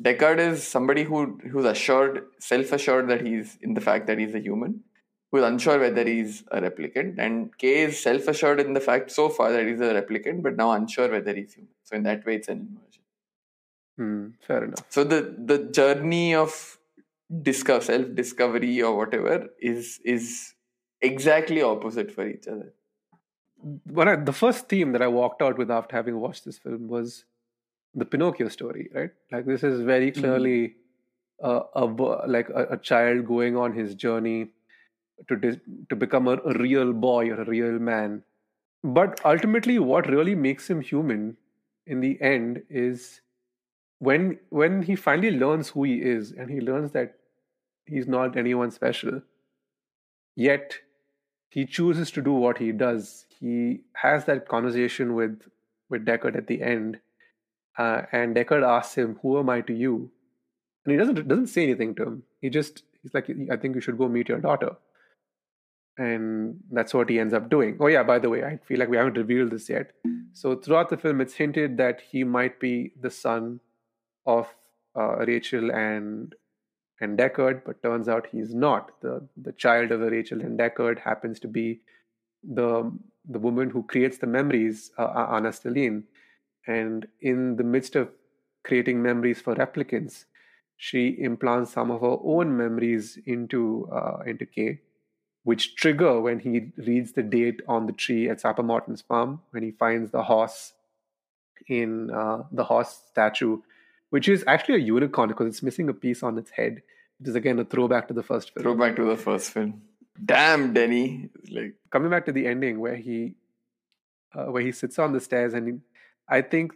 Deckard 0.00 0.38
is 0.38 0.66
somebody 0.66 1.02
who 1.04 1.38
who's 1.50 1.64
assured, 1.64 2.24
self-assured 2.38 3.08
that 3.08 3.26
he's 3.26 3.58
in 3.62 3.74
the 3.74 3.80
fact 3.80 4.06
that 4.06 4.18
he's 4.18 4.34
a 4.34 4.40
human, 4.40 4.82
who's 5.30 5.44
unsure 5.44 5.78
whether 5.78 6.04
he's 6.04 6.44
a 6.50 6.60
replicant, 6.60 7.18
and 7.18 7.56
K 7.58 7.82
is 7.82 8.02
self-assured 8.02 8.60
in 8.60 8.72
the 8.72 8.80
fact 8.80 9.10
so 9.10 9.28
far 9.28 9.52
that 9.52 9.66
he's 9.66 9.80
a 9.80 9.94
replicant, 10.00 10.42
but 10.42 10.56
now 10.56 10.72
unsure 10.72 11.10
whether 11.10 11.34
he's 11.34 11.54
human. 11.54 11.72
So 11.84 11.96
in 11.96 12.02
that 12.04 12.24
way, 12.24 12.36
it's 12.36 12.48
an 12.48 12.58
inversion. 12.68 13.02
Hmm, 13.96 14.28
fair 14.46 14.64
enough. 14.64 14.84
So 14.88 15.04
the 15.04 15.34
the 15.36 15.58
journey 15.58 16.34
of 16.34 16.78
discover 17.42 17.84
self-discovery 17.84 18.82
or 18.82 18.96
whatever 18.96 19.48
is 19.60 20.00
is 20.04 20.54
exactly 21.00 21.62
opposite 21.62 22.10
for 22.10 22.26
each 22.26 22.46
other. 22.48 22.72
When 23.84 24.08
I, 24.08 24.16
the 24.16 24.32
first 24.32 24.68
theme 24.68 24.92
that 24.92 25.02
I 25.02 25.08
walked 25.08 25.42
out 25.42 25.58
with 25.58 25.70
after 25.70 25.96
having 25.96 26.20
watched 26.20 26.44
this 26.44 26.58
film 26.58 26.88
was 26.88 27.24
the 27.94 28.04
Pinocchio 28.04 28.48
story, 28.48 28.88
right? 28.94 29.10
Like 29.32 29.46
this 29.46 29.62
is 29.62 29.80
very 29.80 30.10
clearly 30.10 30.76
uh, 31.42 31.60
a 31.74 31.86
bo- 31.86 32.22
like 32.26 32.48
a, 32.50 32.66
a 32.70 32.76
child 32.76 33.26
going 33.26 33.56
on 33.56 33.72
his 33.72 33.94
journey 33.94 34.50
to 35.28 35.36
dis- 35.36 35.58
to 35.88 35.96
become 35.96 36.28
a, 36.28 36.36
a 36.44 36.52
real 36.58 36.92
boy 36.92 37.30
or 37.30 37.42
a 37.42 37.44
real 37.44 37.78
man. 37.78 38.22
But 38.84 39.20
ultimately, 39.24 39.78
what 39.78 40.08
really 40.08 40.34
makes 40.34 40.68
him 40.70 40.80
human 40.80 41.36
in 41.86 42.00
the 42.00 42.20
end 42.20 42.62
is 42.68 43.20
when 43.98 44.38
when 44.50 44.82
he 44.82 44.94
finally 44.96 45.30
learns 45.30 45.70
who 45.70 45.84
he 45.84 46.00
is 46.02 46.32
and 46.32 46.50
he 46.50 46.60
learns 46.60 46.92
that 46.92 47.16
he's 47.86 48.06
not 48.06 48.36
anyone 48.36 48.70
special 48.70 49.22
yet 50.36 50.78
he 51.50 51.64
chooses 51.64 52.10
to 52.10 52.22
do 52.22 52.32
what 52.32 52.58
he 52.58 52.70
does 52.72 53.26
he 53.40 53.80
has 53.94 54.24
that 54.26 54.46
conversation 54.48 55.14
with 55.14 55.42
with 55.88 56.04
deckard 56.04 56.36
at 56.36 56.46
the 56.46 56.62
end 56.62 57.00
uh, 57.78 58.02
and 58.12 58.36
deckard 58.36 58.66
asks 58.66 58.96
him 58.96 59.18
who 59.22 59.38
am 59.38 59.48
i 59.48 59.60
to 59.60 59.72
you? 59.72 60.10
And 60.84 60.92
he 60.92 60.98
doesn't 60.98 61.28
doesn't 61.28 61.48
say 61.48 61.62
anything 61.62 61.94
to 61.96 62.02
him. 62.04 62.22
He 62.40 62.50
just 62.50 62.82
he's 63.02 63.14
like 63.14 63.30
i 63.52 63.56
think 63.56 63.74
you 63.74 63.80
should 63.80 63.98
go 63.98 64.08
meet 64.08 64.28
your 64.28 64.40
daughter. 64.40 64.76
And 65.96 66.60
that's 66.70 66.94
what 66.94 67.08
he 67.10 67.18
ends 67.18 67.34
up 67.34 67.48
doing. 67.50 67.76
Oh 67.80 67.86
yeah 67.86 68.02
by 68.02 68.18
the 68.18 68.30
way 68.30 68.44
i 68.44 68.56
feel 68.68 68.78
like 68.78 68.88
we 68.88 68.96
haven't 68.96 69.16
revealed 69.16 69.50
this 69.50 69.68
yet. 69.68 69.92
So 70.32 70.56
throughout 70.56 70.90
the 70.90 70.96
film 70.96 71.20
it's 71.20 71.34
hinted 71.34 71.76
that 71.78 72.00
he 72.10 72.24
might 72.24 72.60
be 72.60 72.92
the 73.00 73.10
son 73.10 73.60
of 74.26 74.48
uh, 74.96 75.16
Rachael 75.26 75.70
and 75.70 76.34
and 77.00 77.16
Deckard, 77.16 77.62
but 77.64 77.82
turns 77.82 78.08
out 78.08 78.26
he's 78.32 78.54
not. 78.54 79.00
the 79.00 79.26
The 79.36 79.52
child 79.52 79.92
of 79.92 80.00
Rachael 80.00 80.40
and 80.40 80.58
Deckard 80.58 80.98
happens 80.98 81.38
to 81.40 81.48
be 81.48 81.80
the 82.42 82.92
the 83.28 83.38
woman 83.38 83.70
who 83.70 83.82
creates 83.82 84.18
the 84.18 84.26
memories, 84.26 84.90
uh, 84.98 85.26
Anna 85.30 85.50
Stelline, 85.50 86.04
and 86.68 87.08
in 87.20 87.56
the 87.56 87.64
midst 87.64 87.96
of 87.96 88.10
creating 88.62 89.02
memories 89.02 89.40
for 89.40 89.56
replicants, 89.56 90.24
she 90.76 91.16
implants 91.18 91.72
some 91.72 91.90
of 91.90 92.00
her 92.02 92.16
own 92.22 92.56
memories 92.56 93.18
into 93.26 93.88
uh, 93.92 94.18
into 94.24 94.46
K, 94.46 94.80
which 95.42 95.74
trigger 95.74 96.20
when 96.20 96.38
he 96.38 96.70
reads 96.76 97.12
the 97.12 97.24
date 97.24 97.62
on 97.66 97.86
the 97.86 97.92
tree 97.92 98.28
at 98.28 98.40
Sapper 98.40 98.62
Morton's 98.62 99.00
farm 99.00 99.40
when 99.50 99.64
he 99.64 99.72
finds 99.72 100.12
the 100.12 100.22
horse 100.22 100.74
in 101.66 102.10
uh, 102.10 102.44
the 102.52 102.64
horse 102.64 103.00
statue 103.10 103.58
which 104.10 104.28
is 104.28 104.44
actually 104.46 104.76
a 104.76 104.84
unicorn 104.84 105.28
because 105.28 105.46
it's 105.46 105.62
missing 105.62 105.88
a 105.88 105.94
piece 105.94 106.22
on 106.22 106.38
its 106.38 106.50
head. 106.50 106.82
Which 107.18 107.28
is 107.28 107.34
again 107.34 107.58
a 107.58 107.64
throwback 107.64 108.08
to 108.08 108.14
the 108.14 108.22
first 108.22 108.54
film. 108.54 108.62
Throwback 108.62 108.96
to 108.96 109.04
the 109.04 109.16
first 109.16 109.50
film. 109.50 109.82
Damn, 110.24 110.72
Denny! 110.72 111.30
Like 111.50 111.74
coming 111.90 112.10
back 112.10 112.26
to 112.26 112.32
the 112.32 112.46
ending 112.46 112.80
where 112.80 112.96
he, 112.96 113.34
uh, 114.34 114.46
where 114.46 114.62
he 114.62 114.72
sits 114.72 114.98
on 114.98 115.12
the 115.12 115.20
stairs, 115.20 115.54
and 115.54 115.66
he, 115.66 115.74
I 116.28 116.42
think 116.42 116.72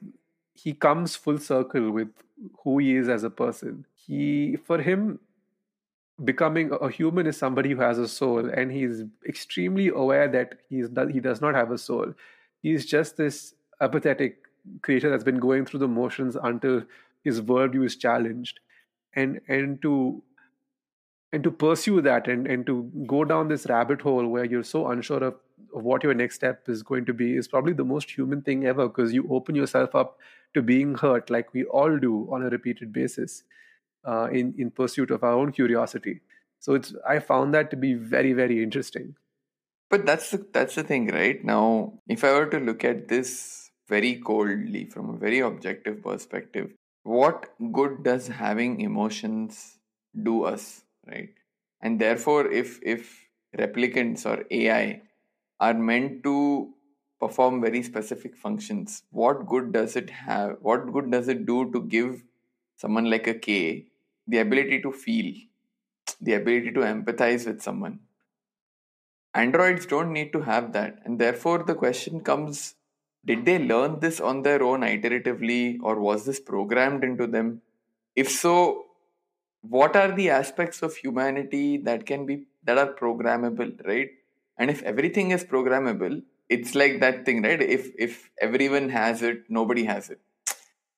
he 0.55 0.73
comes 0.73 1.17
full 1.17 1.39
circle 1.39 1.91
with 1.91 2.09
who 2.65 2.79
he 2.79 2.97
is 2.97 3.09
as 3.09 3.25
a 3.25 3.31
person. 3.31 3.87
He, 3.95 4.57
for 4.57 4.81
him, 4.81 5.21
becoming 6.25 6.71
a 6.81 6.89
human 6.91 7.27
is 7.27 7.37
somebody 7.37 7.71
who 7.71 7.81
has 7.81 7.99
a 7.99 8.09
soul, 8.09 8.49
and 8.49 8.73
he's 8.73 9.03
extremely 9.27 9.89
aware 9.89 10.29
that 10.29 10.59
he's 10.69 10.89
he 11.13 11.21
does 11.21 11.41
not 11.41 11.55
have 11.55 11.71
a 11.71 11.79
soul. 11.79 12.15
He's 12.63 12.87
just 12.87 13.17
this 13.17 13.55
apathetic 13.81 14.39
creature 14.83 15.11
that's 15.11 15.25
been 15.25 15.41
going 15.41 15.67
through 15.67 15.81
the 15.81 15.89
motions 15.89 16.37
until 16.41 16.85
his 17.25 17.41
worldview 17.41 17.85
is 17.85 17.97
challenged 17.97 18.61
and 19.15 19.41
and 19.49 19.81
to 19.83 20.23
and 21.33 21.43
to 21.43 21.51
pursue 21.51 22.01
that 22.03 22.29
and 22.29 22.47
and 22.47 22.67
to 22.67 22.91
go 23.07 23.25
down 23.25 23.49
this 23.49 23.67
rabbit 23.69 24.03
hole 24.03 24.27
where 24.27 24.45
you're 24.45 24.63
so 24.63 24.89
unsure 24.89 25.25
of, 25.25 25.35
of 25.75 25.85
what 25.85 26.03
your 26.03 26.15
next 26.15 26.37
step 26.37 26.69
is 26.69 26.83
going 26.83 27.05
to 27.07 27.15
be 27.15 27.37
is 27.37 27.49
probably 27.49 27.73
the 27.73 27.85
most 27.85 28.11
human 28.11 28.43
thing 28.43 28.67
ever 28.67 28.89
because 28.89 29.13
you 29.13 29.27
open 29.31 29.55
yourself 29.55 29.95
up 29.95 30.19
to 30.55 30.63
being 30.63 30.95
hurt 30.95 31.31
like 31.31 31.53
we 31.53 31.65
all 31.65 31.99
do 31.99 32.29
on 32.31 32.43
a 32.43 32.51
repeated 32.51 32.93
basis 32.93 33.43
uh, 34.07 34.29
in 34.31 34.55
in 34.59 34.71
pursuit 34.71 35.11
of 35.11 35.23
our 35.23 35.33
own 35.33 35.53
curiosity. 35.53 36.21
So 36.61 36.75
it's 36.75 36.95
i 37.09 37.19
found 37.19 37.55
that 37.55 37.71
to 37.71 37.77
be 37.77 37.95
very 37.95 38.33
very 38.33 38.63
interesting. 38.63 39.15
But 39.91 40.07
that's 40.07 40.31
the 40.31 40.45
that's 40.53 40.75
the 40.75 40.85
thing 40.85 41.09
right? 41.09 41.45
Now 41.45 41.95
if 42.09 42.25
i 42.25 42.33
were 42.33 42.47
to 42.55 42.59
look 42.59 42.85
at 42.85 43.09
this 43.09 43.71
very 43.89 44.15
coldly 44.17 44.85
from 44.87 45.11
a 45.11 45.19
very 45.19 45.41
objective 45.41 46.03
perspective 46.03 46.71
what 47.03 47.47
good 47.73 48.05
does 48.05 48.29
having 48.29 48.81
emotions 48.81 49.79
do 50.23 50.45
us 50.45 50.83
right? 51.07 51.31
And 51.81 52.01
therefore 52.01 52.47
if 52.47 52.79
if 52.83 53.19
replicants 53.59 54.25
or 54.25 54.45
ai 54.51 55.03
are 55.67 55.75
meant 55.75 56.23
to 56.25 56.37
perform 57.21 57.61
very 57.61 57.83
specific 57.85 58.37
functions. 58.37 59.03
What 59.11 59.47
good 59.47 59.73
does 59.73 59.97
it 59.97 60.11
have 60.11 60.57
what 60.61 60.93
good 60.93 61.11
does 61.11 61.29
it 61.35 61.47
do 61.47 61.59
to 61.73 61.83
give 61.97 62.23
someone 62.85 63.09
like 63.15 63.29
a 63.29 63.35
k 63.35 63.87
the 64.27 64.39
ability 64.39 64.81
to 64.87 64.93
feel 65.05 65.29
the 66.21 66.35
ability 66.35 66.73
to 66.79 66.81
empathize 66.93 67.47
with 67.47 67.63
someone? 67.63 68.01
Androids 69.35 69.87
don't 69.87 70.13
need 70.13 70.33
to 70.33 70.41
have 70.41 70.73
that 70.73 70.99
and 71.05 71.19
therefore 71.25 71.59
the 71.71 71.77
question 71.83 72.21
comes 72.31 72.75
did 73.25 73.45
they 73.45 73.59
learn 73.73 74.01
this 74.01 74.21
on 74.21 74.43
their 74.43 74.63
own 74.69 74.81
iteratively 74.81 75.79
or 75.81 76.01
was 76.01 76.25
this 76.27 76.41
programmed 76.41 77.05
into 77.05 77.29
them? 77.29 77.63
If 78.17 78.31
so 78.31 78.87
what 79.77 79.95
are 79.95 80.11
the 80.11 80.29
aspects 80.31 80.83
of 80.83 80.97
humanity 80.97 81.77
that 81.77 82.05
can 82.05 82.27
be 82.27 82.47
that 82.65 82.79
are 82.79 82.93
programmable 82.95 83.73
right 83.87 84.11
and 84.59 84.71
if 84.71 84.83
everything 84.83 85.31
is 85.31 85.45
programmable 85.45 86.21
it's 86.49 86.75
like 86.75 87.01
that 87.01 87.25
thing 87.25 87.43
right 87.43 87.63
if 87.63 87.91
if 87.99 88.31
everyone 88.41 88.89
has 88.89 89.23
it 89.23 89.43
nobody 89.49 89.85
has 89.85 90.11
it 90.11 90.21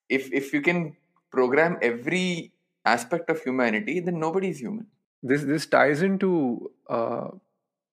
if 0.09 0.33
if 0.33 0.53
you 0.53 0.61
can 0.61 0.97
program 1.31 1.79
every 1.83 2.53
aspect 2.85 3.31
of 3.31 3.41
humanity 3.43 4.01
then 4.01 4.19
nobody 4.19 4.49
is 4.49 4.59
human 4.59 4.87
this 5.23 5.43
this 5.45 5.67
ties 5.67 6.03
into 6.03 6.71
uh, 6.89 7.29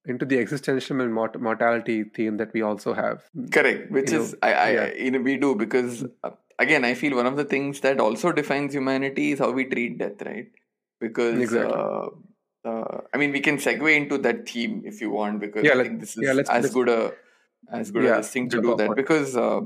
into 0.05 0.25
the 0.25 0.37
existential 0.39 1.01
and 1.01 1.13
mort- 1.13 1.39
mortality 1.39 2.03
theme 2.03 2.37
that 2.37 2.53
we 2.53 2.61
also 2.61 2.93
have. 2.93 3.23
Correct, 3.51 3.91
which 3.91 4.11
you 4.11 4.21
is 4.21 4.33
know, 4.33 4.39
I, 4.41 4.53
I, 4.53 4.71
yeah. 4.71 4.93
you 4.95 5.11
know, 5.11 5.21
we 5.21 5.37
do 5.37 5.55
because 5.55 6.03
uh, 6.23 6.31
again 6.59 6.83
I 6.83 6.93
feel 6.93 7.15
one 7.15 7.27
of 7.27 7.37
the 7.37 7.45
things 7.45 7.79
that 7.81 7.99
also 7.99 8.31
defines 8.31 8.73
humanity 8.73 9.31
is 9.31 9.39
how 9.39 9.51
we 9.51 9.65
treat 9.65 9.97
death, 9.97 10.21
right? 10.25 10.51
Because 10.99 11.39
exactly. 11.39 11.73
uh, 11.73 12.09
uh, 12.65 12.99
I 13.13 13.17
mean 13.17 13.31
we 13.31 13.39
can 13.39 13.57
segue 13.57 13.95
into 13.95 14.17
that 14.19 14.47
theme 14.47 14.83
if 14.85 15.01
you 15.01 15.09
want 15.09 15.39
because 15.39 15.63
yeah, 15.63 15.79
I 15.79 15.83
think 15.83 15.99
this 15.99 16.17
is 16.17 16.23
yeah, 16.23 16.33
let's, 16.33 16.49
as 16.49 16.63
let's, 16.63 16.73
good 16.73 16.89
a 16.89 17.13
as 17.71 17.91
good 17.91 18.03
yeah, 18.03 18.17
a 18.17 18.23
thing 18.23 18.49
to 18.49 18.61
do 18.61 18.75
that 18.75 18.95
because 18.95 19.35
uh, 19.35 19.61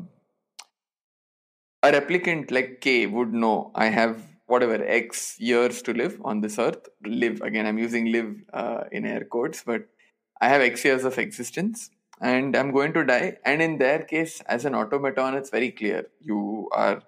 a 1.84 1.92
replicant 1.92 2.52
like 2.52 2.82
K 2.82 3.06
would 3.08 3.34
know 3.34 3.72
I 3.76 3.88
have 3.88 4.22
whatever 4.48 4.84
X 4.84 5.40
years 5.40 5.82
to 5.84 5.94
live 5.94 6.20
on 6.24 6.42
this 6.42 6.60
earth. 6.60 6.88
Live 7.04 7.42
again. 7.42 7.66
I'm 7.66 7.78
using 7.78 8.12
live 8.12 8.36
uh, 8.54 8.84
in 8.92 9.06
air 9.06 9.26
quotes, 9.26 9.64
but 9.64 9.88
I 10.42 10.50
have 10.50 10.62
X 10.62 10.86
years 10.86 11.04
of 11.04 11.18
existence 11.18 11.90
and 12.22 12.56
I'm 12.56 12.72
going 12.72 12.94
to 12.94 13.04
die. 13.04 13.38
And 13.46 13.62
in 13.62 13.78
their 13.78 14.00
case, 14.00 14.42
as 14.42 14.66
an 14.66 14.76
automaton, 14.76 15.36
it's 15.36 15.50
very 15.50 15.72
clear. 15.72 16.06
You 16.20 16.70
are 16.72 17.02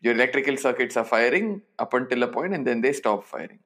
your 0.00 0.14
electrical 0.14 0.56
circuits 0.56 0.96
are 0.96 1.04
firing 1.04 1.62
up 1.78 1.92
until 1.92 2.22
a 2.22 2.28
point 2.28 2.54
and 2.54 2.66
then 2.66 2.80
they 2.80 2.92
stop 2.92 3.24
firing. 3.24 3.58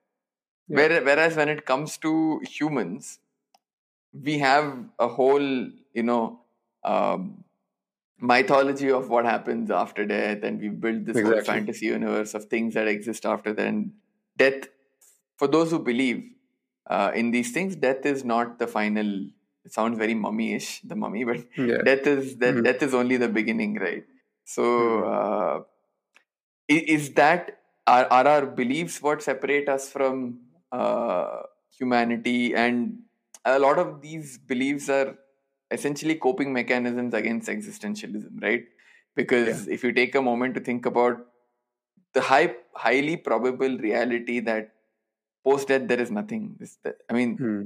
Yeah. 0.69 1.01
Whereas 1.01 1.37
when 1.37 1.49
it 1.49 1.67
comes 1.67 1.97
to 1.99 2.41
humans, 2.49 3.19
we 4.13 4.39
have 4.39 4.85
a 4.99 5.09
whole, 5.09 5.41
you 5.41 6.03
know, 6.03 6.41
um, 6.85 7.45
mythology 8.21 8.91
of 8.91 9.09
what 9.09 9.25
happens 9.25 9.71
after 9.71 10.07
death, 10.07 10.43
and 10.43 10.61
we 10.61 10.69
build 10.69 11.07
this 11.07 11.17
exactly. 11.17 11.35
whole 11.35 11.45
fantasy 11.45 11.87
universe 11.87 12.35
of 12.35 12.45
things 12.45 12.75
that 12.75 12.87
exist 12.89 13.27
after 13.27 13.53
then. 13.53 13.93
Death, 14.37 14.69
for 15.37 15.49
those 15.49 15.71
who 15.71 15.79
believe, 15.79 16.25
uh, 16.89 17.11
in 17.15 17.31
these 17.31 17.53
things, 17.53 17.77
death 17.77 18.07
is 18.07 18.25
not 18.25 18.59
the 18.59 18.67
final. 18.67 19.27
It 19.65 19.73
sounds 19.73 19.99
very 19.99 20.15
mummy-ish, 20.15 20.81
the 20.83 20.97
mummy, 20.97 21.25
but 21.31 21.45
yeah. 21.57 21.79
death 21.85 22.07
is 22.07 22.37
that 22.37 22.55
mm-hmm. 22.55 22.63
death 22.63 22.83
is 22.83 22.95
only 22.95 23.17
the 23.17 23.29
beginning, 23.29 23.75
right? 23.75 24.05
So, 24.45 24.63
mm-hmm. 24.63 25.61
uh, 25.61 25.65
is, 26.69 27.13
that 27.15 27.59
are, 27.87 28.07
are 28.07 28.27
our 28.27 28.47
beliefs 28.47 29.03
what 29.03 29.23
separate 29.23 29.69
us 29.69 29.91
from 29.91 30.39
uh, 30.73 31.43
humanity? 31.79 32.55
And 32.55 33.01
a 33.45 33.59
lot 33.59 33.79
of 33.79 34.01
these 34.01 34.39
beliefs 34.39 34.89
are 34.89 35.17
essentially 35.71 36.17
coping 36.17 36.53
mechanisms 36.53 37.15
against 37.15 37.49
existentialism, 37.49 38.43
right? 38.43 38.65
Because 39.15 39.67
yeah. 39.67 39.75
if 39.75 39.85
you 39.85 39.93
take 39.93 40.15
a 40.15 40.23
moment 40.23 40.55
to 40.55 40.61
think 40.61 40.87
about 40.87 41.27
the 42.15 42.21
high, 42.21 42.55
highly 42.75 43.17
probable 43.17 43.79
reality 43.79 44.41
that 44.41 44.73
post 45.45 45.69
death 45.69 45.87
there 45.89 46.01
is 46.01 46.11
nothing 46.11 46.59
i 47.11 47.13
mean 47.13 47.37
hmm. 47.37 47.63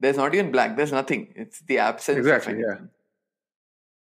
there's 0.00 0.16
not 0.16 0.34
even 0.34 0.50
black 0.50 0.76
there's 0.76 0.92
nothing 0.92 1.32
it's 1.36 1.60
the 1.62 1.78
absence 1.78 2.18
exactly 2.18 2.58
yeah 2.58 2.78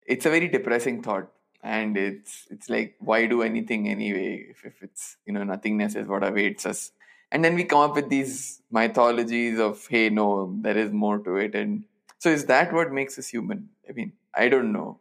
it's 0.06 0.26
a 0.26 0.30
very 0.30 0.48
depressing 0.48 1.02
thought 1.02 1.30
and 1.64 1.98
it's 1.98 2.48
it's 2.50 2.70
like 2.70 2.96
why 3.00 3.26
do 3.26 3.42
anything 3.42 3.88
anyway 3.88 4.46
if, 4.50 4.66
if 4.66 4.82
it's 4.82 5.18
you 5.26 5.34
know 5.34 5.44
nothingness 5.44 5.96
is 5.96 6.08
what 6.08 6.28
awaits 6.28 6.66
us 6.66 6.92
and 7.32 7.44
then 7.46 7.56
we 7.56 7.64
come 7.64 7.82
up 7.82 7.96
with 7.96 8.10
these 8.10 8.62
mythologies 8.72 9.60
of 9.60 9.86
hey 9.88 10.10
no 10.10 10.54
there 10.62 10.78
is 10.78 10.92
more 10.92 11.20
to 11.20 11.36
it 11.36 11.56
and 11.56 11.84
so 12.20 12.30
is 12.30 12.46
that 12.46 12.74
what 12.74 12.92
makes 12.92 13.18
us 13.18 13.28
human 13.28 13.70
i 13.90 13.92
mean 13.92 14.12
i 14.34 14.48
don't 14.48 14.72
know 14.72 14.98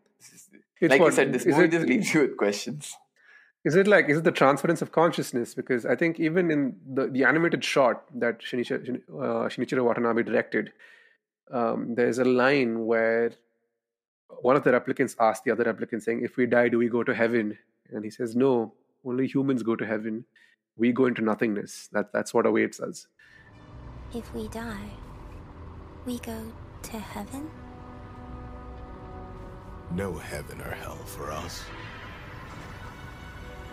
is, 0.81 0.91
like 0.91 1.01
what, 1.01 1.07
you 1.07 1.13
said 1.13 1.33
this 1.33 1.47
movie 1.47 1.65
it, 1.65 1.71
just 1.71 1.87
leaves 1.87 2.15
you 2.15 2.21
with 2.23 2.37
questions 2.37 2.97
is 3.65 3.77
it 3.77 3.87
like 3.87 4.09
is 4.09 4.19
it 4.19 4.25
the 4.25 4.33
transference 4.33 4.81
of 4.81 4.91
consciousness? 4.93 5.55
Because 5.55 5.85
I 5.85 5.95
think 5.95 6.19
even 6.19 6.51
in 6.51 6.77
the, 6.95 7.09
the 7.09 7.25
animated 7.25 7.63
short 7.63 8.03
that 8.15 8.41
Shinichiro, 8.41 9.01
uh, 9.11 9.49
Shinichiro 9.49 9.85
Watanabe 9.85 10.23
directed, 10.23 10.73
um, 11.53 11.95
there's 11.95 12.19
a 12.19 12.25
line 12.25 12.87
where 12.87 13.33
one 14.41 14.57
of 14.57 14.65
the 14.65 14.71
replicants 14.71 15.15
asks 15.21 15.45
the 15.45 15.51
other 15.51 15.65
replicant, 15.65 16.03
saying, 16.03 16.23
If 16.25 16.37
we 16.37 16.47
die, 16.47 16.69
do 16.69 16.79
we 16.79 16.89
go 16.89 17.03
to 17.03 17.15
heaven? 17.15 17.59
And 17.91 18.03
he 18.03 18.11
says, 18.11 18.35
No, 18.35 18.73
only 19.05 19.27
humans 19.27 19.63
go 19.63 19.77
to 19.77 19.85
heaven. 19.85 20.25
We 20.77 20.93
go 20.93 21.07
into 21.07 21.23
nothingness. 21.23 21.89
That, 21.93 22.13
that's 22.13 22.33
what 22.33 22.47
awaits 22.47 22.81
us. 22.81 23.07
If 24.15 24.33
we 24.35 24.49
die, 24.49 24.91
we 26.07 26.19
go 26.21 26.53
to 26.83 26.99
heaven? 26.99 27.51
No 29.95 30.15
heaven 30.15 30.61
or 30.61 30.71
hell 30.71 30.97
for 30.97 31.31
us. 31.31 31.63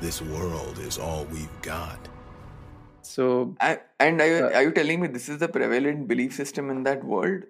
This 0.01 0.21
world 0.21 0.77
is 0.79 0.97
all 0.97 1.25
we've 1.25 1.61
got. 1.61 1.97
So, 3.01 3.55
I, 3.61 3.79
and 3.99 4.21
are 4.21 4.27
you, 4.27 4.45
Uh, 4.45 4.51
are 4.53 4.63
you 4.63 4.71
telling 4.71 4.99
me 5.01 5.07
this 5.07 5.29
is 5.29 5.37
the 5.39 5.47
prevalent 5.47 6.07
belief 6.07 6.33
system 6.33 6.69
in 6.69 6.83
that 6.83 7.03
world? 7.03 7.43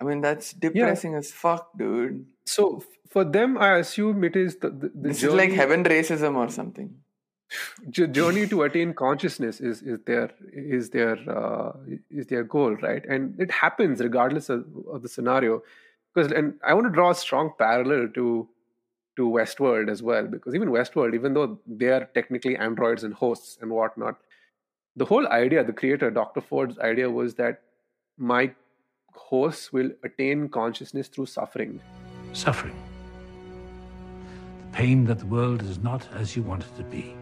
I 0.00 0.04
mean, 0.04 0.20
that's 0.20 0.52
depressing 0.52 1.14
as 1.14 1.30
fuck, 1.32 1.76
dude. 1.78 2.26
so 2.46 2.78
f- 2.78 2.86
for 3.08 3.24
them, 3.24 3.56
I 3.58 3.78
assume 3.78 4.22
it 4.24 4.36
is 4.36 4.56
the, 4.56 4.70
the, 4.70 4.88
the 4.94 5.08
This 5.08 5.20
journey, 5.20 5.32
is 5.32 5.38
like 5.38 5.52
heaven 5.52 5.82
racism 5.84 6.36
or 6.36 6.50
something. 6.50 6.96
Journey 7.90 8.46
to 8.46 8.62
attain 8.62 8.92
consciousness 8.92 9.60
is, 9.60 9.82
is 9.82 10.00
their 10.04 10.30
is 10.52 10.90
their 10.90 11.16
uh, 11.28 11.72
is 12.10 12.26
their 12.26 12.44
goal, 12.44 12.74
right? 12.76 13.04
And 13.06 13.38
it 13.40 13.50
happens 13.50 14.00
regardless 14.00 14.48
of, 14.48 14.66
of 14.90 15.02
the 15.02 15.08
scenario. 15.08 15.62
Because 16.14 16.32
and 16.32 16.54
I 16.64 16.74
want 16.74 16.86
to 16.86 16.92
draw 16.92 17.10
a 17.10 17.14
strong 17.14 17.52
parallel 17.58 18.08
to 18.14 18.48
to 19.16 19.28
Westworld 19.28 19.90
as 19.90 20.02
well, 20.02 20.26
because 20.26 20.54
even 20.54 20.68
Westworld, 20.68 21.14
even 21.14 21.34
though 21.34 21.58
they 21.66 21.88
are 21.88 22.04
technically 22.14 22.56
androids 22.56 23.02
and 23.02 23.12
hosts 23.12 23.58
and 23.60 23.70
whatnot, 23.70 24.16
the 24.94 25.04
whole 25.04 25.26
idea, 25.28 25.64
the 25.64 25.72
creator, 25.72 26.10
Dr. 26.10 26.40
Ford's 26.40 26.78
idea 26.78 27.10
was 27.10 27.34
that 27.34 27.62
my 28.16 28.52
hosts 29.14 29.72
will 29.72 29.90
attain 30.04 30.48
consciousness 30.48 31.08
through 31.08 31.26
suffering. 31.26 31.80
suffering. 32.32 32.76
The 34.60 34.76
pain 34.76 35.04
that 35.06 35.18
the 35.18 35.26
world 35.26 35.62
is 35.62 35.78
not 35.78 36.06
as 36.14 36.36
you 36.36 36.42
want 36.42 36.62
it 36.62 36.76
to 36.76 36.84
be. 36.84 37.17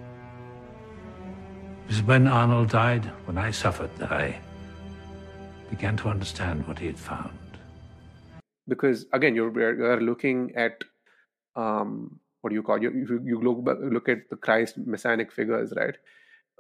It 1.87 1.93
was 1.93 2.03
when 2.03 2.27
Arnold 2.27 2.71
died, 2.71 3.05
when 3.27 3.39
I 3.39 3.51
suffered, 3.53 3.95
that 3.99 4.11
I 4.13 4.39
began 5.71 5.97
to 5.99 6.09
understand 6.09 6.67
what 6.67 6.79
he 6.79 6.87
had 6.87 6.99
found. 6.99 7.39
because 8.73 9.03
again 9.17 9.37
you're 9.39 9.53
you're 9.81 10.01
looking 10.07 10.39
at 10.63 10.85
um 11.65 11.91
what 12.41 12.51
do 12.51 12.57
you 12.59 12.63
call 12.69 12.83
you 12.85 12.91
you, 13.11 13.19
you 13.33 13.41
look 13.49 13.59
look 13.97 14.09
at 14.15 14.25
the 14.33 14.37
Christ 14.47 14.79
messianic 14.95 15.33
figures 15.39 15.73
right 15.81 15.97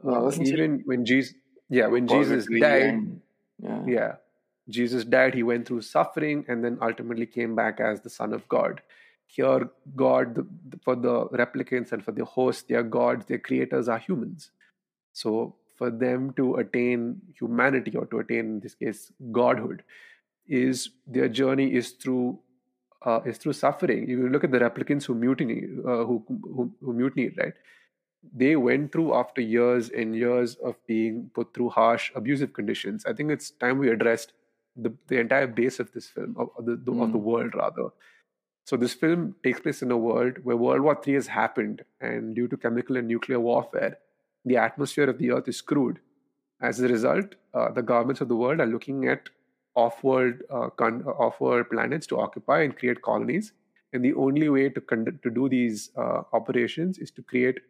Yeah, 0.04 0.12
uh, 0.12 0.30
even 0.50 0.76
when 0.92 1.04
Jesus 1.10 1.34
yeah 1.78 1.88
when 1.94 2.06
Jesus 2.14 2.46
died 2.64 2.82
and- 2.90 3.20
yeah. 3.68 3.82
yeah 3.96 4.12
Jesus 4.78 5.04
died 5.16 5.34
he 5.40 5.44
went 5.50 5.66
through 5.70 5.82
suffering 5.88 6.44
and 6.48 6.64
then 6.68 6.78
ultimately 6.90 7.26
came 7.38 7.54
back 7.62 7.80
as 7.90 8.00
the 8.06 8.14
son 8.18 8.32
of 8.38 8.46
God 8.56 8.82
here 9.38 9.68
God 10.04 10.34
the, 10.40 10.46
the- 10.74 10.80
for 10.88 10.96
the 11.08 11.16
replicants 11.44 11.92
and 11.98 12.04
for 12.08 12.12
the 12.20 12.24
hosts 12.36 12.64
their 12.74 12.84
gods 13.00 13.26
their 13.32 13.42
creators 13.50 13.88
are 13.96 14.02
humans 14.10 14.50
so 15.22 15.54
for 15.78 15.90
them 15.90 16.32
to 16.40 16.56
attain 16.56 17.20
humanity 17.38 17.96
or 17.96 18.06
to 18.06 18.18
attain 18.18 18.50
in 18.54 18.60
this 18.60 18.74
case 18.74 19.12
godhood 19.32 19.82
is 20.46 20.90
their 21.06 21.28
journey 21.28 21.74
is 21.74 21.92
through 21.92 22.38
uh, 23.04 23.20
is 23.24 23.38
through 23.38 23.52
suffering. 23.52 24.08
You 24.08 24.28
look 24.28 24.44
at 24.44 24.50
the 24.50 24.58
replicants 24.58 25.04
who 25.04 25.14
mutiny, 25.14 25.62
uh, 25.78 26.04
who, 26.04 26.24
who 26.28 26.72
who 26.80 26.92
mutinied, 26.92 27.36
right? 27.38 27.54
They 28.34 28.56
went 28.56 28.92
through 28.92 29.14
after 29.14 29.40
years 29.40 29.90
and 29.90 30.16
years 30.16 30.56
of 30.56 30.74
being 30.86 31.30
put 31.34 31.54
through 31.54 31.70
harsh, 31.70 32.10
abusive 32.14 32.52
conditions. 32.52 33.06
I 33.06 33.12
think 33.12 33.30
it's 33.30 33.50
time 33.50 33.78
we 33.78 33.90
addressed 33.90 34.32
the 34.76 34.92
the 35.08 35.20
entire 35.20 35.46
base 35.46 35.78
of 35.80 35.92
this 35.92 36.08
film, 36.08 36.34
of, 36.38 36.66
the, 36.66 36.76
the 36.76 36.92
of 37.06 37.12
the 37.12 37.18
world 37.18 37.54
rather. 37.54 37.88
So 38.64 38.76
this 38.76 38.94
film 38.94 39.36
takes 39.44 39.60
place 39.60 39.82
in 39.82 39.92
a 39.92 39.96
world 39.96 40.38
where 40.42 40.56
World 40.56 40.80
War 40.80 41.00
III 41.06 41.14
has 41.14 41.28
happened, 41.28 41.84
and 42.00 42.34
due 42.34 42.48
to 42.48 42.56
chemical 42.56 42.96
and 42.96 43.06
nuclear 43.06 43.38
warfare, 43.38 43.98
the 44.46 44.56
atmosphere 44.56 45.10
of 45.10 45.18
the 45.18 45.30
Earth 45.32 45.48
is 45.48 45.58
screwed. 45.58 45.98
As 46.62 46.80
a 46.80 46.88
result, 46.88 47.34
uh, 47.52 47.70
the 47.70 47.82
governments 47.82 48.22
of 48.22 48.28
the 48.28 48.36
world 48.36 48.60
are 48.60 48.66
looking 48.66 49.06
at 49.06 49.28
off-world 49.74 50.34
uh, 50.50 50.70
con- 50.70 51.04
off-world 51.04 51.68
planets 51.70 52.06
to 52.06 52.18
occupy 52.18 52.62
and 52.62 52.76
create 52.78 53.02
colonies. 53.02 53.52
And 53.92 54.04
the 54.04 54.14
only 54.14 54.48
way 54.48 54.68
to 54.70 54.80
conduct 54.80 55.22
to 55.24 55.30
do 55.30 55.48
these 55.48 55.90
uh, 55.96 56.22
operations 56.32 56.98
is 56.98 57.10
to 57.12 57.22
create 57.22 57.60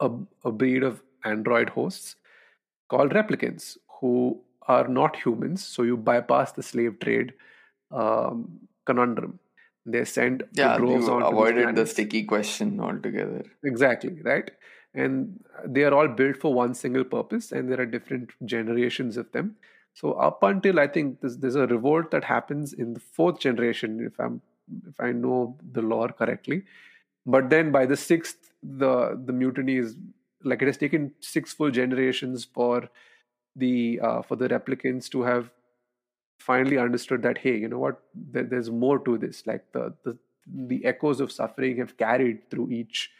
a, 0.00 0.10
a 0.44 0.52
breed 0.52 0.82
of 0.82 1.02
android 1.24 1.70
hosts 1.70 2.16
called 2.88 3.12
replicants, 3.12 3.76
who 4.00 4.40
are 4.68 4.86
not 4.88 5.16
humans. 5.16 5.64
So 5.64 5.82
you 5.82 5.96
bypass 5.96 6.52
the 6.52 6.62
slave 6.62 6.98
trade 7.00 7.34
um, 7.90 8.60
conundrum. 8.86 9.38
They're 9.86 10.04
sent 10.04 10.42
Yeah, 10.52 10.76
droves 10.78 11.08
onto 11.08 11.24
these 11.26 11.32
avoided 11.32 11.76
the 11.76 11.86
sticky 11.86 12.24
question 12.24 12.80
altogether. 12.80 13.44
Exactly, 13.64 14.20
right? 14.22 14.50
And 14.94 15.42
they 15.66 15.82
are 15.84 15.92
all 15.92 16.08
built 16.08 16.36
for 16.36 16.54
one 16.54 16.74
single 16.74 17.04
purpose, 17.04 17.50
and 17.52 17.70
there 17.70 17.80
are 17.80 17.86
different 17.86 18.30
generations 18.44 19.16
of 19.16 19.30
them. 19.32 19.56
So 19.92 20.12
up 20.12 20.42
until 20.42 20.78
I 20.80 20.86
think 20.86 21.20
there's, 21.20 21.36
there's 21.36 21.54
a 21.56 21.66
revolt 21.66 22.10
that 22.10 22.24
happens 22.24 22.72
in 22.72 22.94
the 22.94 23.00
fourth 23.00 23.38
generation, 23.40 24.04
if 24.04 24.18
I'm 24.18 24.40
if 24.88 24.98
I 24.98 25.12
know 25.12 25.56
the 25.72 25.82
lore 25.82 26.08
correctly. 26.08 26.64
But 27.26 27.50
then 27.50 27.70
by 27.72 27.86
the 27.86 27.96
sixth, 27.96 28.50
the 28.62 29.20
the 29.24 29.32
mutiny 29.32 29.76
is 29.76 29.96
like 30.42 30.62
it 30.62 30.66
has 30.66 30.76
taken 30.76 31.12
six 31.20 31.52
full 31.52 31.70
generations 31.70 32.44
for 32.44 32.88
the 33.56 34.00
uh, 34.02 34.22
for 34.22 34.36
the 34.36 34.48
replicants 34.48 35.08
to 35.10 35.22
have 35.22 35.50
finally 36.38 36.76
understood 36.76 37.22
that 37.22 37.38
hey 37.38 37.56
you 37.56 37.68
know 37.68 37.78
what 37.78 38.02
there, 38.14 38.42
there's 38.42 38.70
more 38.70 38.98
to 38.98 39.16
this 39.16 39.46
like 39.46 39.64
the, 39.72 39.94
the 40.04 40.18
the 40.46 40.84
echoes 40.84 41.20
of 41.20 41.32
suffering 41.32 41.78
have 41.78 41.96
carried 41.96 42.50
through 42.50 42.68
each 42.70 43.10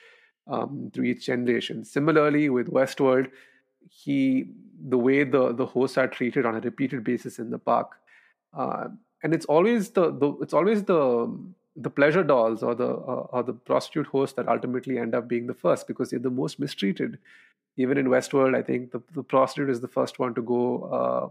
um, 0.46 0.90
through 0.92 1.04
each 1.04 1.26
generation 1.26 1.84
similarly 1.84 2.48
with 2.48 2.70
westworld 2.70 3.30
he 3.88 4.46
the 4.88 4.98
way 4.98 5.24
the 5.24 5.52
the 5.52 5.66
hosts 5.66 5.98
are 5.98 6.08
treated 6.08 6.46
on 6.46 6.56
a 6.56 6.60
repeated 6.60 7.04
basis 7.04 7.38
in 7.38 7.50
the 7.50 7.58
park 7.58 7.92
uh, 8.56 8.88
and 9.22 9.34
it's 9.34 9.46
always 9.46 9.90
the, 9.90 10.10
the 10.10 10.32
it's 10.40 10.54
always 10.54 10.84
the 10.84 11.30
the 11.76 11.90
pleasure 11.90 12.22
dolls 12.22 12.62
or 12.62 12.74
the 12.74 12.88
uh, 12.88 13.26
or 13.32 13.42
the 13.42 13.52
prostitute 13.52 14.06
hosts 14.06 14.36
that 14.36 14.48
ultimately 14.48 14.98
end 14.98 15.14
up 15.14 15.26
being 15.26 15.46
the 15.46 15.54
first 15.54 15.86
because 15.86 16.10
they're 16.10 16.18
the 16.18 16.30
most 16.30 16.60
mistreated 16.60 17.18
even 17.76 17.98
in 17.98 18.06
westworld 18.06 18.54
i 18.56 18.62
think 18.62 18.92
the, 18.92 19.02
the 19.14 19.22
prostitute 19.22 19.70
is 19.70 19.80
the 19.80 19.88
first 19.88 20.18
one 20.18 20.34
to 20.34 20.42
go 20.42 20.84
uh, 20.98 21.28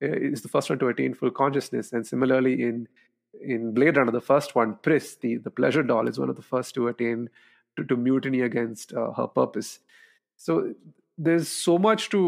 is 0.00 0.42
the 0.42 0.48
first 0.48 0.70
one 0.70 0.78
to 0.78 0.88
attain 0.88 1.14
full 1.14 1.30
consciousness. 1.30 1.92
And 1.92 2.06
similarly, 2.06 2.62
in 2.62 2.88
in 3.40 3.72
Blade 3.72 3.96
Runner, 3.96 4.10
the 4.10 4.20
first 4.20 4.54
one, 4.54 4.76
Pris, 4.82 5.16
the, 5.16 5.36
the 5.36 5.50
pleasure 5.50 5.82
doll, 5.82 6.08
is 6.08 6.18
one 6.18 6.30
of 6.30 6.36
the 6.36 6.42
first 6.42 6.74
to 6.74 6.88
attain 6.88 7.28
to, 7.78 7.84
to 7.92 7.96
mutiny 7.96 8.42
against 8.46 8.92
uh, 8.92 9.12
her 9.18 9.26
purpose. 9.26 9.78
So 10.36 10.74
there's 11.28 11.48
so 11.48 11.78
much 11.84 12.10
to 12.10 12.20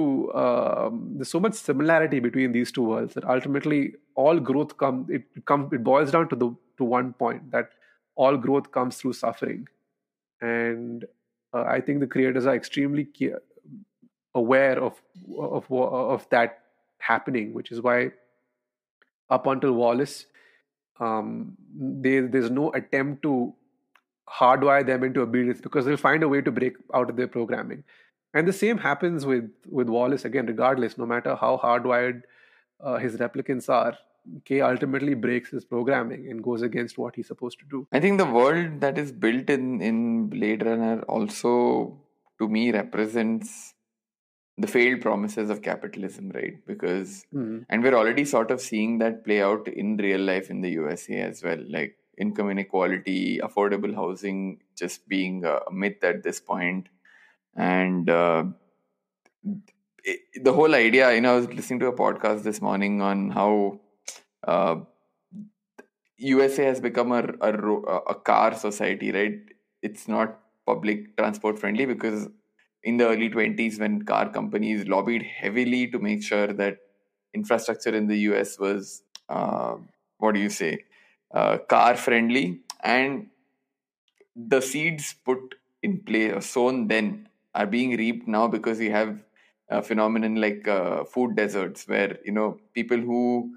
um, 0.45 1.13
there's 1.17 1.31
so 1.31 1.41
much 1.41 1.55
similarity 1.55 2.21
between 2.29 2.53
these 2.53 2.73
two 2.79 2.83
worlds 2.83 3.15
that 3.19 3.25
ultimately 3.35 3.83
all 4.15 4.41
growth 4.41 4.77
come 4.85 5.07
it 5.19 5.23
come 5.51 5.69
it 5.73 5.85
boils 5.91 6.11
down 6.17 6.29
to 6.31 6.37
the 6.37 6.49
to 6.79 6.85
one 6.85 7.13
point 7.13 7.51
that 7.53 7.71
all 8.17 8.37
growth 8.47 8.73
comes 8.73 8.97
through 8.97 9.13
suffering, 9.13 9.69
and 10.41 11.05
uh, 11.55 11.63
I 11.77 11.81
think 11.81 12.01
the 12.01 12.07
creators 12.07 12.47
are 12.47 12.55
extremely 12.55 13.07
aware 14.35 14.83
of 14.89 15.01
of 15.39 15.71
of 15.71 16.27
that 16.31 16.59
happening, 16.99 17.55
which 17.55 17.71
is 17.71 17.81
why 17.81 18.11
up 19.31 19.47
until 19.47 19.73
Wallace, 19.73 20.27
um, 20.99 21.57
they, 21.79 22.21
there's 22.21 22.51
no 22.51 22.73
attempt 22.73 23.23
to 23.23 23.55
hardwire 24.39 24.85
them 24.87 25.03
into 25.05 25.21
obedience 25.23 25.61
because 25.61 25.85
they'll 25.85 25.97
find 25.97 26.23
a 26.23 26.29
way 26.29 26.41
to 26.41 26.51
break 26.51 26.77
out 26.95 27.11
of 27.11 27.17
their 27.17 27.29
programming. 27.29 27.85
And 28.35 28.47
the 28.47 28.53
same 28.53 28.79
happens 28.79 29.27
with 29.27 29.51
with 29.69 29.89
Wallace 29.89 30.25
again, 30.25 30.47
regardless, 30.47 30.97
no 30.99 31.07
matter 31.07 31.35
how 31.35 31.59
hardwired 31.63 32.23
uh, 32.81 32.97
his 32.99 33.17
replicants 33.17 33.69
are. 33.69 33.97
K 34.45 34.61
ultimately 34.61 35.15
breaks 35.15 35.51
his 35.51 35.65
programming 35.65 36.29
and 36.31 36.43
goes 36.45 36.63
against 36.63 36.99
what 36.99 37.17
he's 37.17 37.27
supposed 37.27 37.59
to 37.61 37.65
do. 37.71 37.87
I 37.91 38.01
think 38.01 38.19
the 38.19 38.27
world 38.27 38.81
that 38.83 38.99
is 38.99 39.13
built 39.13 39.49
in 39.51 39.81
in 39.81 40.29
Blade 40.29 40.65
Runner 40.65 41.01
also, 41.03 41.99
to 42.39 42.49
me, 42.49 42.71
represents 42.71 43.75
the 44.59 44.67
failed 44.67 45.01
promises 45.01 45.49
of 45.49 45.63
capitalism, 45.63 46.31
right? 46.35 46.59
Because 46.67 47.25
Mhm. 47.35 47.65
and 47.71 47.83
we're 47.83 47.95
already 47.95 48.25
sort 48.27 48.51
of 48.51 48.61
seeing 48.61 48.99
that 48.99 49.25
play 49.25 49.41
out 49.43 49.69
in 49.69 49.97
real 49.97 50.21
life 50.21 50.51
in 50.51 50.61
the 50.61 50.71
USA 50.73 51.21
as 51.23 51.43
well, 51.43 51.63
like 51.79 51.97
income 52.21 52.51
inequality, 52.51 53.41
affordable 53.43 53.95
housing 53.95 54.61
just 54.77 55.09
being 55.09 55.45
a 55.45 55.61
myth 55.73 56.05
at 56.05 56.23
this 56.23 56.41
point, 56.41 56.89
and 57.57 58.11
uh, 58.11 58.45
it, 60.05 60.21
the 60.45 60.53
whole 60.53 60.75
idea. 60.75 61.13
You 61.15 61.21
know, 61.21 61.33
I 61.35 61.37
was 61.37 61.53
listening 61.53 61.81
to 61.81 61.87
a 61.87 61.93
podcast 61.97 62.43
this 62.43 62.61
morning 62.61 63.01
on 63.03 63.31
how. 63.31 63.81
Uh, 64.47 64.77
USA 66.19 66.65
has 66.65 66.81
become 66.81 67.13
a, 67.13 67.23
a 67.41 67.53
a 67.53 68.15
car 68.15 68.55
society, 68.55 69.11
right? 69.13 69.39
It's 69.83 70.07
not 70.09 70.39
public 70.67 71.17
transport 71.17 71.59
friendly 71.59 71.87
because 71.87 72.29
in 72.83 72.97
the 72.99 73.07
early 73.09 73.29
20s, 73.31 73.79
when 73.81 74.03
car 74.03 74.31
companies 74.31 74.87
lobbied 74.87 75.23
heavily 75.23 75.89
to 75.91 75.99
make 75.99 76.23
sure 76.23 76.49
that 76.49 76.79
infrastructure 77.35 77.95
in 77.95 78.07
the 78.09 78.17
US 78.29 78.59
was, 78.59 79.03
uh, 79.29 79.77
what 80.19 80.35
do 80.35 80.41
you 80.41 80.51
say, 80.51 80.85
uh, 81.33 81.59
car 81.59 81.97
friendly, 81.97 82.61
and 82.83 83.29
the 84.37 84.61
seeds 84.61 85.15
put 85.25 85.55
in 85.83 85.99
play 86.01 86.31
or 86.31 86.41
sown 86.41 86.89
then 86.89 87.29
are 87.55 87.67
being 87.67 87.97
reaped 87.97 88.29
now 88.29 88.47
because 88.47 88.79
we 88.79 88.89
have 88.91 89.19
a 89.69 89.83
phenomenon 89.83 90.37
like 90.37 90.67
uh, 90.69 91.05
food 91.05 91.37
deserts 91.37 91.87
where 91.89 92.19
you 92.25 92.33
know 92.33 92.59
people 92.75 92.97
who 92.99 93.55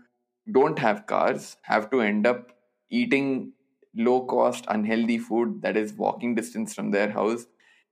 don't 0.52 0.80
have 0.80 1.06
cars 1.06 1.58
have 1.64 1.90
to 1.90 2.02
end 2.02 2.26
up 2.28 2.52
eating 2.90 3.52
low 3.96 4.26
cost 4.26 4.66
unhealthy 4.68 5.18
food 5.18 5.62
that 5.62 5.78
is 5.78 5.94
walking 5.94 6.36
distance 6.36 6.74
from 6.74 6.92
their 6.92 7.10
house 7.12 7.46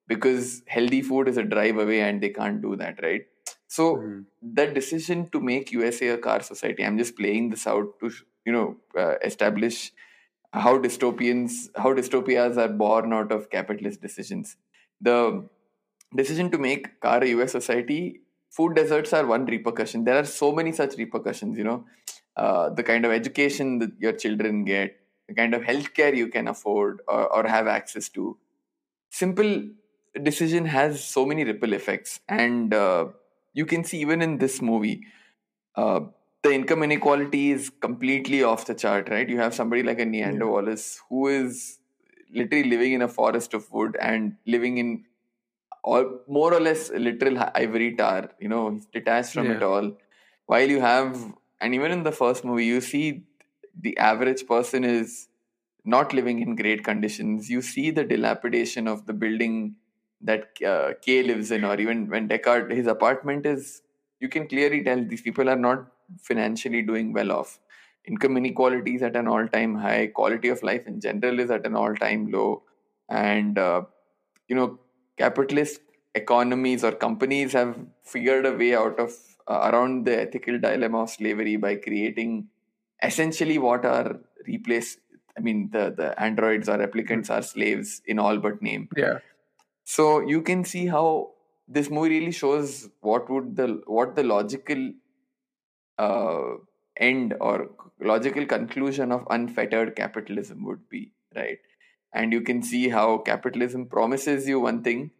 because 0.08 0.64
healthy 0.68 1.02
food 1.02 1.28
is 1.28 1.38
a 1.38 1.44
drive 1.44 1.78
away 1.78 2.02
and 2.02 2.22
they 2.22 2.30
can't 2.30 2.62
do 2.62 2.76
that 2.76 3.02
right 3.02 3.26
so 3.68 3.86
Mhm. 3.98 4.26
the 4.60 4.66
decision 4.80 5.30
to 5.30 5.40
make 5.40 5.72
usa 5.72 6.10
a 6.10 6.18
car 6.28 6.40
society 6.42 6.84
i'm 6.86 6.98
just 7.04 7.16
playing 7.22 7.50
this 7.50 7.66
out 7.68 7.94
to 8.00 8.10
you 8.46 8.52
know 8.52 8.76
uh, 8.98 9.16
establish 9.24 9.92
how 10.54 10.78
dystopians 10.78 11.70
how 11.78 11.94
dystopias 11.94 12.58
are 12.58 12.70
born 12.70 13.14
out 13.14 13.32
of 13.32 13.50
capitalist 13.50 14.02
decisions. 14.02 14.58
The 15.00 15.48
decision 16.16 16.52
to 16.52 16.58
make 16.58 17.00
car 17.00 17.24
a 17.24 17.34
us 17.44 17.52
society 17.52 18.22
food 18.50 18.76
deserts 18.76 19.14
are 19.14 19.26
one 19.26 19.46
repercussion. 19.46 20.04
There 20.04 20.18
are 20.18 20.26
so 20.26 20.52
many 20.52 20.72
such 20.72 20.98
repercussions 20.98 21.58
you 21.58 21.64
know. 21.64 21.86
Uh, 22.38 22.70
the 22.70 22.84
kind 22.84 23.06
of 23.06 23.12
education 23.12 23.80
that 23.80 23.92
your 24.00 24.14
children 24.14 24.64
get 24.64 24.96
the 25.28 25.36
kind 25.36 25.54
of 25.54 25.62
healthcare 25.62 26.16
you 26.16 26.28
can 26.28 26.48
afford 26.48 27.02
or, 27.08 27.28
or 27.34 27.48
have 27.48 27.68
access 27.68 28.10
to. 28.10 28.38
Simple 29.10 29.64
decision 30.24 30.66
has 30.66 31.04
so 31.04 31.26
many 31.26 31.44
ripple 31.44 31.74
effects. 31.74 32.20
And 32.28 32.74
uh, 32.74 33.08
you 33.54 33.66
can 33.66 33.84
see 33.84 34.00
even 34.00 34.22
in 34.22 34.38
this 34.38 34.62
movie 34.62 35.04
uh, 35.76 36.02
the 36.44 36.54
income 36.54 36.84
inequality 36.84 37.52
is 37.52 37.70
completely 37.70 38.44
off 38.44 38.66
the 38.66 38.74
chart 38.76 39.10
right? 39.10 39.30
You 39.30 39.38
have 39.40 39.54
somebody 39.54 39.84
like 39.84 40.00
a 40.00 40.06
Niander 40.06 40.50
Wallace 40.50 41.02
who 41.10 41.28
is 41.28 41.80
literally 42.34 42.70
living 42.70 42.94
in 42.94 43.02
a 43.02 43.08
forest 43.08 43.54
of 43.54 43.72
wood 43.72 43.98
and 44.00 44.36
living 44.46 44.78
in 44.78 45.06
or 45.84 46.20
more 46.28 46.54
or 46.54 46.60
less 46.60 46.90
a 46.90 47.00
literal 47.00 47.38
ivory 47.56 47.96
tower 47.96 48.30
you 48.40 48.48
know 48.48 48.72
he's 48.72 48.86
detached 48.88 49.34
from 49.34 49.52
it 49.52 49.64
all. 49.64 49.92
While 50.46 50.70
you 50.70 50.82
have 50.82 51.34
and 51.60 51.76
even 51.76 51.92
in 51.92 52.04
the 52.04 52.12
first 52.12 52.44
movie 52.46 52.66
you 52.66 52.82
see 52.82 53.24
the 53.80 53.98
average 53.98 54.48
person 54.48 54.84
is 54.84 55.28
not 55.84 56.14
living 56.14 56.42
in 56.42 56.56
great 56.56 56.84
conditions. 56.84 57.50
You 57.50 57.62
see 57.62 57.92
the 57.92 58.04
dilapidation 58.04 58.88
of 58.88 59.06
the 59.06 59.14
building 59.14 59.76
that 60.22 60.50
uh, 60.66 60.94
K 61.02 61.24
lives 61.24 61.52
in, 61.52 61.64
or 61.64 61.80
even 61.80 62.10
when 62.10 62.30
Deckard, 62.30 62.72
his 62.72 62.88
apartment 62.88 63.46
is, 63.46 63.82
you 64.20 64.30
can 64.30 64.48
clearly 64.48 64.84
tell 64.84 65.04
these 65.04 65.22
people 65.22 65.50
are 65.50 65.56
not 65.56 65.88
financially 66.22 66.82
doing 66.82 67.14
well 67.14 67.32
off. 67.32 67.60
Income 68.06 68.38
inequality 68.38 68.96
is 68.96 69.04
at 69.04 69.16
an 69.16 69.28
all 69.28 69.48
time 69.48 69.76
high, 69.76 70.08
quality 70.08 70.50
of 70.50 70.64
life 70.64 70.88
in 70.88 71.00
general 71.00 71.40
is 71.40 71.52
at 71.52 71.66
an 71.66 71.76
all 71.76 71.94
time 71.96 72.32
low. 72.32 72.64
And, 73.10 73.58
uh, 73.58 73.84
you 74.48 74.56
know, 74.56 74.80
capitalist 75.18 75.82
economies 76.16 76.84
or 76.84 76.92
companies 76.92 77.54
have 77.54 77.78
figured 78.04 78.46
a 78.46 78.52
way 78.54 78.76
out 78.76 79.00
of 79.00 79.14
uh, 79.48 79.70
around 79.72 80.06
the 80.06 80.22
ethical 80.22 80.60
dilemma 80.60 81.04
of 81.04 81.10
slavery 81.10 81.56
by 81.56 81.76
creating 81.76 82.48
essentially 83.02 83.58
what 83.58 83.86
are 83.86 84.20
replace 84.48 84.98
i 85.38 85.40
mean 85.40 85.70
the 85.72 85.94
the 85.98 86.20
androids 86.22 86.68
or 86.68 86.78
replicants 86.78 87.30
are 87.30 87.42
slaves 87.42 88.02
in 88.06 88.20
all 88.20 88.38
but 88.38 88.62
name 88.62 88.88
Yeah. 88.98 89.20
so 89.84 90.22
you 90.22 90.42
can 90.42 90.64
see 90.66 90.88
how 90.88 91.32
this 91.68 91.90
movie 91.90 92.20
really 92.20 92.32
shows 92.32 92.90
what 93.02 93.30
would 93.30 93.56
the 93.56 93.82
what 93.86 94.16
the 94.16 94.24
logical 94.24 94.92
uh, 95.98 96.56
end 96.98 97.36
or 97.40 97.70
logical 98.00 98.46
conclusion 98.46 99.12
of 99.12 99.28
unfettered 99.30 99.96
capitalism 99.96 100.66
would 100.66 100.88
be, 100.90 101.12
right? 101.36 101.60
And 102.14 102.34
you 102.34 102.42
can 102.42 102.62
see 102.62 102.90
how 102.90 103.20
capitalism 103.20 103.86
promises 103.86 104.48
you 104.48 104.60
one 104.60 104.84
thing, 104.84 105.12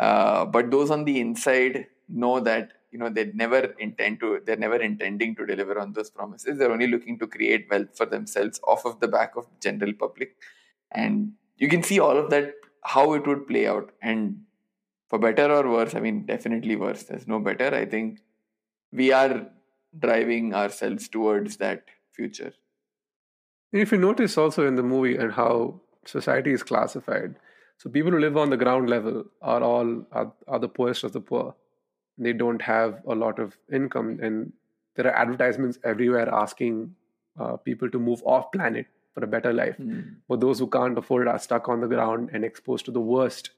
uh, 0.00 0.44
but 0.46 0.70
those 0.70 0.90
on 0.90 1.04
the 1.04 1.20
inside 1.20 1.86
know 2.08 2.40
that 2.40 2.72
you 2.90 2.98
know 2.98 3.10
they 3.10 3.26
never 3.34 3.74
intend 3.78 4.18
to 4.20 4.40
they're 4.46 4.56
never 4.56 4.76
intending 4.76 5.36
to 5.36 5.44
deliver 5.44 5.78
on 5.78 5.92
those 5.92 6.10
promises. 6.10 6.58
They're 6.58 6.72
only 6.72 6.86
looking 6.86 7.18
to 7.18 7.26
create 7.26 7.66
wealth 7.70 7.96
for 7.96 8.06
themselves 8.06 8.60
off 8.66 8.86
of 8.86 9.00
the 9.00 9.08
back 9.08 9.36
of 9.36 9.44
the 9.44 9.60
general 9.60 9.92
public. 9.92 10.36
And 10.90 11.32
you 11.58 11.68
can 11.68 11.82
see 11.82 11.98
all 12.00 12.16
of 12.16 12.30
that 12.30 12.54
how 12.82 13.12
it 13.12 13.26
would 13.26 13.46
play 13.46 13.66
out. 13.66 13.90
And 14.00 14.44
for 15.10 15.18
better 15.18 15.50
or 15.50 15.68
worse 15.70 15.94
i 15.94 16.00
mean 16.00 16.24
definitely 16.24 16.76
worse. 16.76 17.02
There's 17.02 17.26
no 17.26 17.40
better. 17.40 17.74
I 17.74 17.84
think 17.84 18.20
we 18.92 19.12
are 19.12 19.50
driving 19.96 20.54
ourselves 20.54 21.08
towards 21.08 21.56
that 21.58 21.84
future 22.12 22.52
If 23.72 23.92
you 23.92 23.98
notice 23.98 24.36
also 24.38 24.66
in 24.66 24.76
the 24.76 24.82
movie 24.82 25.16
and 25.16 25.32
how 25.32 25.80
society 26.04 26.52
is 26.52 26.62
classified, 26.62 27.36
so 27.76 27.90
people 27.90 28.12
who 28.12 28.18
live 28.18 28.36
on 28.36 28.50
the 28.50 28.56
ground 28.56 28.90
level 28.90 29.24
are 29.42 29.62
all 29.62 30.06
are, 30.12 30.32
are 30.46 30.58
the 30.58 30.68
poorest 30.68 31.04
of 31.04 31.12
the 31.12 31.20
poor. 31.20 31.54
They 32.16 32.32
don't 32.32 32.62
have 32.62 33.02
a 33.06 33.14
lot 33.14 33.38
of 33.38 33.56
income, 33.72 34.18
and 34.22 34.52
there 34.96 35.06
are 35.06 35.14
advertisements 35.14 35.78
everywhere 35.84 36.28
asking 36.28 36.94
uh, 37.38 37.56
people 37.56 37.90
to 37.90 37.98
move 37.98 38.22
off 38.24 38.50
planet 38.52 38.86
for 39.14 39.22
a 39.24 39.26
better 39.26 39.52
life. 39.52 39.76
But 40.28 40.40
those 40.40 40.58
who 40.58 40.66
can't 40.66 40.98
afford 40.98 41.28
are 41.28 41.38
stuck 41.38 41.68
on 41.68 41.80
the 41.80 41.86
ground 41.86 42.30
and 42.32 42.44
exposed 42.44 42.84
to 42.86 42.90
the 42.90 43.00
worst 43.00 43.50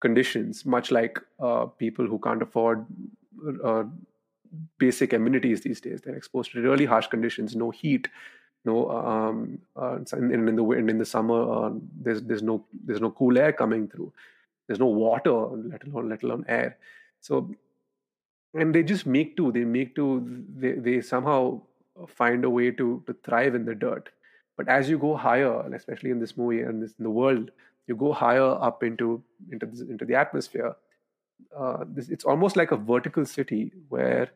conditions, 0.00 0.64
much 0.64 0.90
like 0.90 1.18
uh, 1.40 1.66
people 1.66 2.06
who 2.06 2.18
can't 2.18 2.42
afford 2.42 2.86
uh, 3.64 3.84
basic 4.78 5.12
amenities 5.12 5.60
these 5.60 5.80
days. 5.80 6.00
They're 6.00 6.16
exposed 6.16 6.52
to 6.52 6.60
really 6.60 6.84
harsh 6.84 7.06
conditions, 7.06 7.56
no 7.56 7.70
heat, 7.70 8.08
no 8.64 8.90
um, 8.90 9.58
uh, 9.76 9.98
in, 10.12 10.48
in 10.48 10.56
the 10.56 10.64
in 10.72 10.98
the 10.98 11.06
summer 11.06 11.66
uh, 11.66 11.70
there's 12.00 12.22
there's 12.22 12.42
no 12.42 12.64
there's 12.84 13.00
no 13.00 13.10
cool 13.10 13.38
air 13.38 13.52
coming 13.52 13.88
through. 13.88 14.12
There's 14.66 14.78
no 14.78 14.86
water, 14.86 15.32
let 15.32 15.86
alone 15.86 16.08
let 16.08 16.22
alone 16.22 16.44
air. 16.46 16.76
So, 17.20 17.50
and 18.54 18.74
they 18.74 18.82
just 18.82 19.06
make 19.06 19.36
do. 19.36 19.50
They 19.50 19.64
make 19.64 19.94
do. 19.94 20.44
They 20.56 20.72
they 20.72 21.00
somehow 21.00 21.62
find 22.08 22.44
a 22.44 22.50
way 22.50 22.70
to 22.72 23.02
to 23.06 23.16
thrive 23.24 23.54
in 23.54 23.64
the 23.64 23.74
dirt. 23.74 24.10
But 24.56 24.68
as 24.68 24.90
you 24.90 24.98
go 24.98 25.16
higher, 25.16 25.60
especially 25.74 26.10
in 26.10 26.20
this 26.20 26.36
movie 26.36 26.60
and 26.60 26.82
this, 26.82 26.92
in 26.98 27.04
the 27.04 27.10
world, 27.10 27.50
you 27.86 27.96
go 27.96 28.12
higher 28.12 28.50
up 28.68 28.82
into 28.82 29.22
into 29.50 29.66
into 29.88 30.04
the 30.04 30.14
atmosphere. 30.14 30.76
Uh, 31.56 31.84
this, 31.88 32.10
it's 32.10 32.24
almost 32.24 32.56
like 32.56 32.70
a 32.70 32.76
vertical 32.76 33.24
city 33.24 33.72
where 33.88 34.30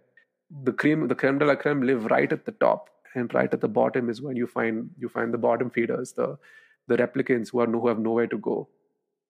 the 0.63 0.73
cream 0.73 1.09
the 1.09 1.15
creme 1.15 1.39
de 1.39 1.45
la 1.45 1.55
creme 1.55 1.83
live 1.83 2.07
right 2.07 2.33
at 2.33 2.45
the 2.45 2.53
top, 2.53 2.91
and 3.15 3.33
right 3.35 3.53
at 3.53 3.61
the 3.61 3.69
bottom 3.69 4.09
is 4.09 4.23
when 4.23 4.37
you 4.37 4.47
find 4.47 4.91
you 4.99 5.09
find 5.09 5.33
the 5.33 5.39
bottom 5.39 5.71
feeders, 5.71 6.13
the 6.13 6.39
the 6.87 6.97
replicants 6.97 7.51
who 7.51 7.61
are 7.61 7.67
who 7.67 7.89
have 7.89 7.99
nowhere 7.99 8.27
to 8.27 8.39
go. 8.39 8.69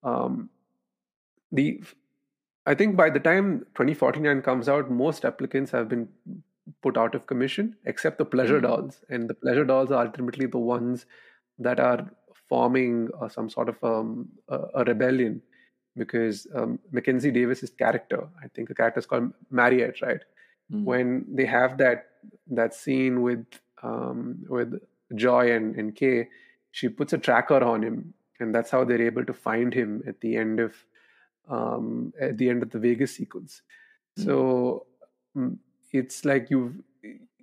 Um, 0.02 0.50
the 1.52 1.82
I 2.66 2.74
think 2.74 2.96
by 2.96 3.10
the 3.10 3.20
time 3.20 3.60
2049 3.74 4.42
comes 4.42 4.68
out, 4.68 4.90
most 4.90 5.22
replicants 5.22 5.70
have 5.70 5.88
been 5.88 6.08
put 6.82 6.96
out 6.96 7.14
of 7.14 7.26
commission, 7.26 7.76
except 7.84 8.18
the 8.18 8.24
pleasure 8.24 8.60
dolls. 8.60 9.04
And 9.10 9.28
the 9.28 9.34
pleasure 9.34 9.64
dolls 9.64 9.90
are 9.90 10.06
ultimately 10.06 10.46
the 10.46 10.58
ones 10.58 11.04
that 11.58 11.78
are 11.78 12.10
forming 12.48 13.08
uh, 13.20 13.28
some 13.28 13.50
sort 13.50 13.68
of 13.68 13.82
um, 13.84 14.28
a, 14.48 14.60
a 14.76 14.84
rebellion 14.84 15.42
because 15.96 16.46
um, 16.54 16.78
Mackenzie 16.90 17.30
Davis's 17.30 17.70
character, 17.70 18.26
I 18.42 18.48
think 18.48 18.68
the 18.68 18.74
character 18.74 18.98
is 18.98 19.06
called 19.06 19.32
Mariette, 19.50 20.00
right? 20.02 20.20
When 20.70 21.24
they 21.28 21.44
have 21.46 21.78
that 21.78 22.06
that 22.50 22.74
scene 22.74 23.22
with 23.22 23.46
um, 23.82 24.44
with 24.48 24.80
Joi 25.14 25.54
and, 25.54 25.76
and 25.76 25.94
K, 25.94 26.28
she 26.70 26.88
puts 26.88 27.12
a 27.12 27.18
tracker 27.18 27.62
on 27.62 27.82
him, 27.82 28.14
and 28.40 28.54
that's 28.54 28.70
how 28.70 28.84
they're 28.84 29.02
able 29.02 29.24
to 29.24 29.34
find 29.34 29.72
him 29.72 30.02
at 30.06 30.20
the 30.20 30.36
end 30.36 30.60
of 30.60 30.74
um, 31.48 32.12
at 32.20 32.38
the 32.38 32.48
end 32.48 32.62
of 32.62 32.70
the 32.70 32.78
Vegas 32.78 33.14
sequence. 33.14 33.62
So 34.16 34.86
mm, 35.36 35.58
it's 35.92 36.24
like 36.24 36.50
you, 36.50 36.82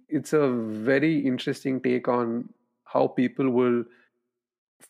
it's 0.10 0.34
a 0.34 0.48
very 0.50 1.20
interesting 1.20 1.80
take 1.82 2.08
on 2.08 2.50
how 2.86 3.08
people 3.08 3.50
will 3.50 3.84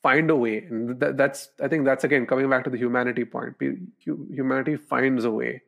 find 0.01 0.31
a 0.31 0.35
way, 0.35 0.59
and 0.59 0.99
that, 0.99 1.17
that's 1.17 1.49
I 1.61 1.67
think 1.67 1.85
that's 1.85 2.03
again 2.03 2.25
coming 2.25 2.49
back 2.49 2.63
to 2.63 2.69
the 2.69 2.77
humanity 2.77 3.25
point. 3.25 3.55
Humanity 3.99 4.77
finds 4.77 5.25
a 5.25 5.31
way 5.31 5.61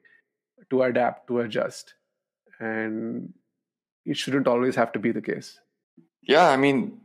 to 0.69 0.83
adapt, 0.83 1.27
to 1.27 1.41
adjust, 1.41 1.93
and 2.59 3.33
it 4.05 4.17
shouldn't 4.17 4.47
always 4.47 4.75
have 4.75 4.91
to 4.93 4.99
be 4.99 5.11
the 5.11 5.21
case. 5.21 5.59
Yeah, 6.21 6.49
I 6.49 6.57
mean, 6.57 7.01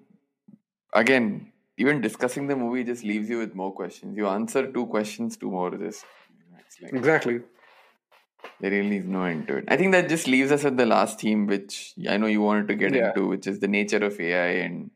again, 0.94 1.52
even 1.76 2.00
discussing 2.00 2.46
the 2.46 2.56
movie 2.56 2.84
just 2.84 3.04
leaves 3.04 3.28
you 3.28 3.38
with 3.38 3.54
more 3.54 3.72
questions. 3.72 4.16
You 4.16 4.26
answer 4.28 4.70
two 4.70 4.86
questions, 4.86 5.36
two 5.36 5.50
more. 5.50 5.70
Just 5.76 6.04
like 6.82 6.92
Exactly. 6.92 7.40
there 8.60 8.70
really 8.70 8.98
is 8.98 9.06
no 9.06 9.24
end 9.24 9.46
to 9.48 9.56
it. 9.58 9.64
I 9.68 9.76
think 9.76 9.92
that 9.92 10.08
just 10.08 10.26
leaves 10.28 10.52
us 10.52 10.64
at 10.64 10.76
the 10.76 10.86
last 10.86 11.20
theme, 11.20 11.46
which 11.46 11.94
I 12.08 12.16
know 12.16 12.26
you 12.26 12.42
wanted 12.42 12.68
to 12.68 12.74
get 12.74 12.94
Yeah. 12.94 13.08
into, 13.08 13.26
which 13.28 13.46
is 13.46 13.60
the 13.60 13.68
nature 13.68 14.04
of 14.04 14.20
AI 14.20 14.64
and 14.66 14.90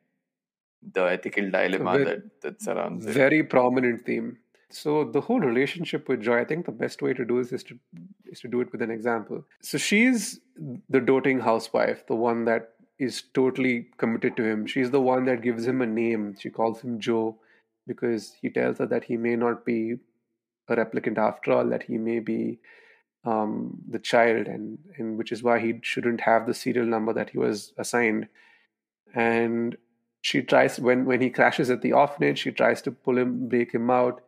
the 0.82 1.04
ethical 1.04 1.50
dilemma 1.50 2.04
that 2.04 2.40
that 2.42 2.60
surrounds 2.62 3.06
it. 3.06 3.12
Very 3.12 3.42
prominent 3.44 4.04
theme. 4.04 4.38
So 4.72 5.04
the 5.04 5.20
whole 5.20 5.40
relationship 5.40 6.08
with 6.08 6.22
Joi, 6.22 6.40
I 6.40 6.44
think 6.44 6.66
the 6.66 6.72
best 6.72 7.02
way 7.02 7.12
to 7.14 7.24
do 7.24 7.42
this 7.42 7.52
is 7.52 7.64
to 7.64 7.78
is 8.26 8.40
to 8.40 8.48
do 8.48 8.60
it 8.60 8.72
with 8.72 8.82
an 8.82 8.90
example. 8.90 9.44
So 9.60 9.78
she's 9.78 10.40
the 10.88 11.00
doting 11.00 11.40
housewife, 11.40 12.06
the 12.06 12.14
one 12.14 12.46
that 12.46 12.70
is 12.98 13.22
totally 13.34 13.88
committed 13.98 14.36
to 14.36 14.44
him. 14.44 14.66
She's 14.66 14.90
the 14.90 15.00
one 15.00 15.26
that 15.26 15.42
gives 15.42 15.66
him 15.66 15.82
a 15.82 15.86
name. 15.86 16.36
She 16.38 16.50
calls 16.50 16.80
him 16.80 17.00
Joe 17.00 17.38
because 17.86 18.34
he 18.40 18.48
tells 18.48 18.78
her 18.78 18.86
that 18.86 19.04
he 19.04 19.16
may 19.16 19.36
not 19.36 19.64
be 19.64 19.96
a 20.68 20.76
replicant 20.76 21.18
after 21.18 21.52
all, 21.52 21.66
that 21.66 21.82
he 21.82 21.98
may 21.98 22.20
be 22.20 22.58
um, 23.24 23.78
the 23.88 23.98
child, 23.98 24.46
and, 24.46 24.78
and 24.96 25.18
which 25.18 25.32
is 25.32 25.42
why 25.42 25.58
he 25.58 25.80
shouldn't 25.82 26.22
have 26.22 26.46
the 26.46 26.54
serial 26.54 26.86
number 26.86 27.12
that 27.12 27.30
he 27.30 27.38
was 27.38 27.72
assigned. 27.76 28.28
And 29.14 29.76
she 30.22 30.40
tries 30.40 30.78
when 30.78 31.04
when 31.04 31.20
he 31.20 31.30
crashes 31.30 31.70
at 31.70 31.82
the 31.82 31.92
orphanage, 31.92 32.38
she 32.38 32.52
tries 32.52 32.80
to 32.82 32.92
pull 32.92 33.18
him, 33.18 33.48
break 33.48 33.72
him 33.72 33.90
out. 33.90 34.22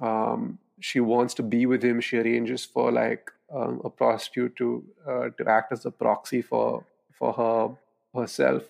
Um, 0.00 0.58
she 0.80 1.00
wants 1.00 1.34
to 1.34 1.42
be 1.42 1.66
with 1.66 1.82
him. 1.82 2.00
She 2.00 2.18
arranges 2.18 2.64
for 2.64 2.92
like 2.92 3.30
um, 3.54 3.80
a 3.84 3.90
prostitute 3.90 4.56
to 4.56 4.84
uh, 5.06 5.28
to 5.38 5.48
act 5.48 5.72
as 5.72 5.86
a 5.86 5.90
proxy 5.90 6.42
for 6.42 6.84
for 7.18 7.32
her 7.32 8.20
herself. 8.20 8.64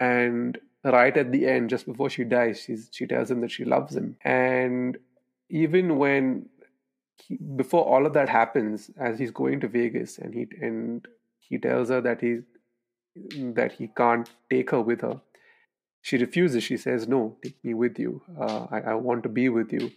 And 0.00 0.58
right 0.84 1.16
at 1.16 1.32
the 1.32 1.46
end, 1.46 1.70
just 1.70 1.86
before 1.86 2.10
she 2.10 2.24
dies, 2.24 2.62
she's, 2.62 2.88
she 2.92 3.06
tells 3.06 3.30
him 3.30 3.40
that 3.40 3.50
she 3.50 3.64
loves 3.64 3.96
him. 3.96 4.16
And 4.24 4.96
even 5.48 5.98
when 5.98 6.48
he, 7.16 7.36
before 7.36 7.84
all 7.84 8.06
of 8.06 8.12
that 8.12 8.28
happens, 8.28 8.90
as 8.96 9.18
he's 9.18 9.30
going 9.30 9.60
to 9.60 9.68
Vegas, 9.68 10.18
and 10.18 10.34
he 10.34 10.46
and 10.60 11.06
he 11.38 11.58
tells 11.58 11.88
her 11.88 12.00
that 12.00 12.20
he 12.20 12.40
that 13.54 13.72
he 13.72 13.88
can't 13.88 14.30
take 14.50 14.70
her 14.70 14.80
with 14.80 15.00
her, 15.00 15.20
she 16.00 16.16
refuses. 16.16 16.62
She 16.62 16.76
says, 16.76 17.08
"No, 17.08 17.36
take 17.42 17.62
me 17.64 17.74
with 17.74 17.98
you. 17.98 18.22
Uh, 18.38 18.66
I, 18.70 18.80
I 18.80 18.94
want 18.94 19.24
to 19.24 19.28
be 19.28 19.48
with 19.48 19.72
you." 19.72 19.90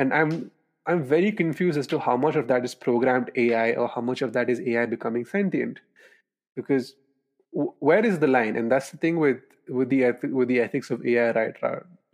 And 0.00 0.14
I'm 0.14 0.50
I'm 0.86 1.04
very 1.04 1.32
confused 1.32 1.78
as 1.78 1.86
to 1.88 1.98
how 2.00 2.16
much 2.16 2.36
of 2.36 2.48
that 2.48 2.64
is 2.64 2.74
programmed 2.74 3.30
AI 3.36 3.72
or 3.74 3.88
how 3.88 4.02
much 4.02 4.22
of 4.22 4.32
that 4.34 4.50
is 4.50 4.60
AI 4.60 4.86
becoming 4.86 5.26
sentient, 5.26 5.80
because 6.56 6.94
w- 7.54 7.74
where 7.80 8.04
is 8.06 8.18
the 8.20 8.28
line? 8.28 8.56
And 8.56 8.72
that's 8.72 8.90
the 8.92 8.98
thing 8.98 9.18
with 9.20 9.40
with 9.68 9.90
the 9.90 10.12
with 10.40 10.48
the 10.48 10.60
ethics 10.60 10.90
of 10.90 11.06
AI 11.06 11.32
right 11.32 11.56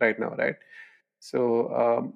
right 0.01 0.19
now, 0.19 0.35
right? 0.43 0.57
So 1.19 1.73
um, 1.83 2.13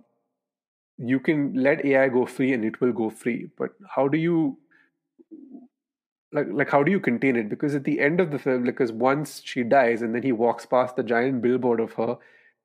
you 0.98 1.20
can 1.20 1.54
let 1.56 1.86
AI 1.86 2.10
go 2.10 2.26
free 2.26 2.54
and 2.54 2.66
it 2.66 2.82
will 2.82 2.94
go 2.94 3.10
free, 3.10 3.50
but 3.58 3.72
how 3.96 4.08
do 4.10 4.18
you 4.18 4.58
like 6.34 6.48
like 6.52 6.70
how 6.70 6.84
do 6.84 6.92
you 6.92 7.00
contain 7.00 7.38
it? 7.38 7.50
Because 7.50 7.76
at 7.76 7.86
the 7.86 8.00
end 8.00 8.20
of 8.22 8.32
the 8.32 8.40
film, 8.40 8.64
because 8.64 8.92
once 8.92 9.42
she 9.46 9.64
dies 9.64 10.02
and 10.02 10.16
then 10.16 10.24
he 10.24 10.32
walks 10.34 10.66
past 10.66 10.96
the 10.98 11.04
giant 11.04 11.42
billboard 11.42 11.80
of 11.80 11.94
her 11.94 12.18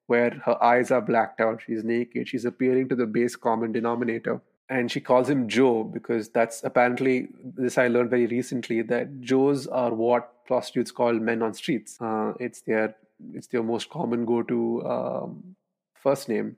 where 0.07 0.31
her 0.45 0.63
eyes 0.63 0.91
are 0.91 1.01
blacked 1.01 1.41
out, 1.41 1.63
she's 1.67 1.85
naked, 1.85 2.29
she's 2.29 2.45
appearing 2.45 2.89
to 2.91 2.95
the 2.97 3.07
base 3.07 3.37
common 3.37 3.73
denominator. 3.73 4.41
And 4.69 4.91
she 4.91 5.01
calls 5.01 5.29
him 5.31 5.47
Joe 5.49 5.85
because 5.85 6.29
that's 6.29 6.65
apparently 6.65 7.29
this 7.45 7.79
I 7.79 7.87
learned 7.89 8.11
very 8.11 8.27
recently 8.27 8.83
that 8.83 9.21
Joes 9.21 9.67
are 9.69 9.95
what 9.95 10.45
prostitutes 10.47 10.91
call 10.91 11.13
men 11.15 11.43
on 11.43 11.55
streets. 11.55 11.97
Uh, 12.01 12.33
it's 12.41 12.63
their 12.63 12.97
it's 13.33 13.47
their 13.47 13.63
most 13.63 13.89
common 13.91 14.25
go-to 14.27 14.85
um, 14.87 15.57
first 15.95 16.29
name 16.29 16.57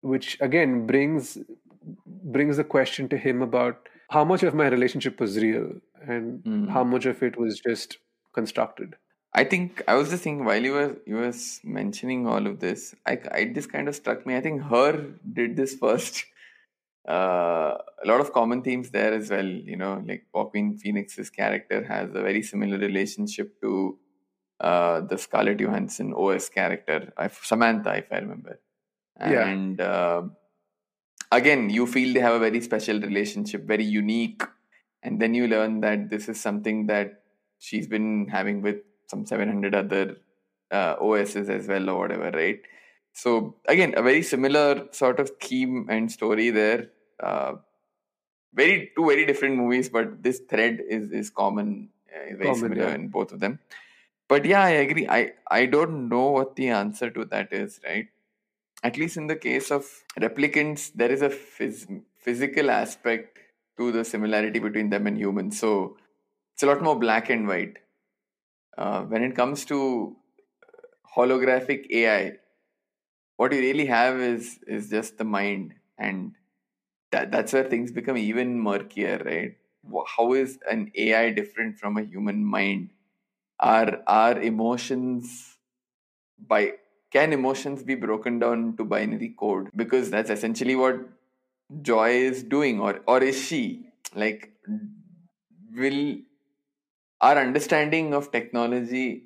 which 0.00 0.38
again 0.40 0.86
brings 0.86 1.38
brings 2.06 2.56
the 2.56 2.64
question 2.64 3.08
to 3.08 3.16
him 3.16 3.42
about 3.42 3.88
how 4.10 4.24
much 4.24 4.42
of 4.42 4.54
my 4.54 4.68
relationship 4.68 5.20
was 5.20 5.36
real 5.38 5.70
and 6.06 6.42
Mm. 6.44 6.68
how 6.68 6.84
much 6.84 7.06
of 7.06 7.22
it 7.22 7.36
was 7.38 7.60
just 7.60 7.98
constructed 8.32 8.94
I 9.36 9.44
think 9.44 9.82
I 9.86 9.94
was 9.94 10.10
just 10.10 10.24
thinking 10.24 10.44
while 10.46 10.62
you 10.62 10.72
were 10.72 10.96
you 11.06 11.16
was 11.16 11.60
mentioning 11.62 12.26
all 12.26 12.46
of 12.46 12.58
this, 12.60 12.94
I, 13.06 13.18
I 13.32 13.44
this 13.54 13.66
kind 13.66 13.88
of 13.88 13.94
struck 13.94 14.26
me. 14.26 14.36
I 14.36 14.40
think 14.40 14.62
her 14.62 14.92
did 15.40 15.56
this 15.56 15.74
first. 15.74 16.24
Uh, 17.08 17.78
a 18.02 18.06
lot 18.06 18.20
of 18.20 18.32
common 18.32 18.62
themes 18.62 18.90
there 18.90 19.12
as 19.14 19.30
well. 19.30 19.46
You 19.46 19.76
know, 19.76 20.02
like 20.04 20.26
Joaquin 20.34 20.76
Phoenix's 20.76 21.30
character 21.30 21.84
has 21.84 22.10
a 22.10 22.20
very 22.20 22.42
similar 22.42 22.78
relationship 22.78 23.60
to 23.60 23.96
uh, 24.58 25.02
the 25.02 25.16
Scarlett 25.16 25.60
Johansson 25.60 26.12
OS 26.14 26.48
character, 26.48 27.12
I- 27.16 27.28
Samantha, 27.28 27.96
if 27.98 28.06
I 28.10 28.18
remember. 28.18 28.58
Yeah. 29.20 29.46
And 29.46 29.80
uh, 29.80 30.22
again, 31.30 31.70
you 31.70 31.86
feel 31.86 32.12
they 32.14 32.20
have 32.20 32.34
a 32.34 32.38
very 32.38 32.60
special 32.60 33.00
relationship, 33.00 33.64
very 33.64 33.84
unique, 33.84 34.42
and 35.02 35.20
then 35.20 35.34
you 35.34 35.48
learn 35.48 35.80
that 35.80 36.10
this 36.10 36.28
is 36.28 36.40
something 36.40 36.86
that 36.86 37.22
she's 37.58 37.86
been 37.86 38.28
having 38.28 38.62
with 38.62 38.78
some 39.06 39.26
700 39.26 39.74
other 39.74 40.16
uh, 40.70 40.96
OSs 41.00 41.48
as 41.48 41.68
well, 41.68 41.88
or 41.90 41.98
whatever, 41.98 42.30
right? 42.30 42.60
So 43.12 43.56
again, 43.66 43.94
a 43.96 44.02
very 44.02 44.22
similar 44.22 44.88
sort 44.92 45.20
of 45.20 45.30
theme 45.40 45.86
and 45.88 46.10
story 46.10 46.50
there. 46.50 46.90
Uh, 47.18 47.54
very 48.54 48.90
two 48.96 49.06
very 49.06 49.26
different 49.26 49.56
movies, 49.56 49.88
but 49.88 50.22
this 50.22 50.40
thread 50.50 50.80
is 50.88 51.10
is 51.12 51.30
common, 51.30 51.90
uh, 52.14 52.24
is 52.24 52.38
very 52.38 52.50
Common, 52.50 52.60
similar 52.60 52.88
yeah. 52.88 52.94
in 52.94 53.08
both 53.08 53.32
of 53.32 53.40
them. 53.40 53.58
But 54.28 54.44
yeah, 54.44 54.62
I 54.62 54.70
agree. 54.84 55.06
I 55.08 55.32
I 55.50 55.66
don't 55.66 56.08
know 56.08 56.30
what 56.30 56.56
the 56.56 56.68
answer 56.68 57.10
to 57.10 57.24
that 57.26 57.52
is, 57.52 57.80
right? 57.84 58.08
At 58.82 58.96
least 58.96 59.16
in 59.16 59.26
the 59.26 59.36
case 59.36 59.70
of 59.70 59.86
replicants, 60.20 60.92
there 60.94 61.10
is 61.10 61.22
a 61.22 61.28
phys- 61.30 62.02
physical 62.18 62.70
aspect 62.70 63.38
to 63.78 63.92
the 63.92 64.04
similarity 64.04 64.58
between 64.58 64.90
them 64.90 65.06
and 65.06 65.16
humans. 65.18 65.58
So 65.58 65.96
it's 66.54 66.62
a 66.62 66.66
lot 66.66 66.82
more 66.82 66.98
black 66.98 67.30
and 67.30 67.46
white. 67.46 67.78
Uh, 68.76 69.02
when 69.02 69.22
it 69.22 69.34
comes 69.34 69.64
to 69.64 70.16
holographic 71.16 71.86
AI, 71.90 72.32
what 73.36 73.52
you 73.52 73.60
really 73.60 73.86
have 73.86 74.20
is 74.20 74.58
is 74.66 74.90
just 74.90 75.18
the 75.18 75.24
mind, 75.24 75.74
and 75.98 76.34
that 77.12 77.32
that's 77.32 77.52
where 77.52 77.64
things 77.64 77.92
become 77.92 78.16
even 78.18 78.60
murkier, 78.60 79.22
right? 79.24 79.56
How 80.16 80.32
is 80.34 80.58
an 80.70 80.92
AI 80.96 81.30
different 81.30 81.78
from 81.78 81.96
a 81.98 82.02
human 82.02 82.44
mind? 82.44 82.90
Are 83.60 84.02
are 84.06 84.40
emotions 84.40 85.56
by 86.38 86.74
can 87.12 87.32
emotions 87.32 87.82
be 87.82 87.94
broken 87.94 88.38
down 88.38 88.76
to 88.76 88.84
binary 88.84 89.34
code? 89.38 89.70
Because 89.76 90.10
that's 90.10 90.30
essentially 90.30 90.76
what 90.76 91.00
Joi 91.82 92.10
is 92.10 92.42
doing, 92.42 92.80
or 92.80 93.00
or 93.06 93.22
is 93.22 93.40
she 93.42 93.88
like? 94.14 94.52
Will 95.74 96.18
our 97.20 97.38
understanding 97.38 98.14
of 98.14 98.30
technology 98.32 99.24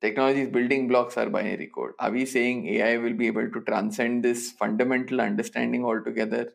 technology's 0.00 0.48
building 0.48 0.86
blocks 0.88 1.16
are 1.16 1.28
binary 1.28 1.66
code. 1.66 1.90
Are 1.98 2.10
we 2.10 2.24
saying 2.24 2.68
ai 2.68 2.98
will 2.98 3.14
be 3.14 3.26
able 3.26 3.50
to 3.50 3.60
transcend 3.62 4.22
this 4.24 4.52
fundamental 4.52 5.20
understanding 5.20 5.84
altogether? 5.84 6.52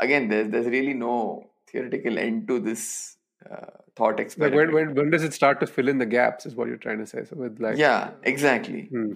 Again 0.00 0.28
there's 0.28 0.48
there's 0.48 0.66
really 0.66 0.94
no 0.94 1.50
theoretical 1.70 2.18
end 2.18 2.48
to 2.48 2.58
this 2.60 3.16
uh, 3.50 3.66
thought 3.96 4.16
like 4.16 4.20
experiment. 4.20 4.72
when, 4.72 4.86
when 4.88 4.94
when 4.94 5.10
does 5.10 5.24
it 5.24 5.34
start 5.34 5.60
to 5.60 5.66
fill 5.66 5.88
in 5.88 5.98
the 5.98 6.06
gaps 6.06 6.46
is 6.46 6.54
what 6.54 6.68
you're 6.68 6.76
trying 6.86 6.98
to 6.98 7.06
say 7.06 7.24
so 7.24 7.36
with 7.36 7.60
like 7.60 7.76
yeah 7.76 8.10
exactly. 8.22 8.82
Hmm. 8.82 9.12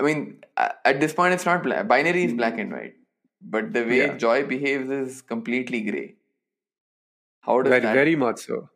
i 0.00 0.02
mean 0.02 0.20
at 0.56 1.00
this 1.00 1.12
point 1.12 1.34
it's 1.34 1.44
not 1.46 1.62
black 1.62 1.86
binary 1.88 2.24
is 2.24 2.32
black 2.32 2.58
and 2.58 2.72
white 2.72 2.94
but 3.56 3.72
the 3.72 3.82
way 3.90 3.98
Yeah. 4.06 4.16
joi 4.16 4.44
behaves 4.44 4.90
is 4.90 5.22
completely 5.22 5.80
gray. 5.90 6.14
How 7.40 7.62
does 7.62 7.70
very 7.70 7.82
that 7.82 7.94
very 7.94 8.16
much 8.16 8.40
so 8.46 8.68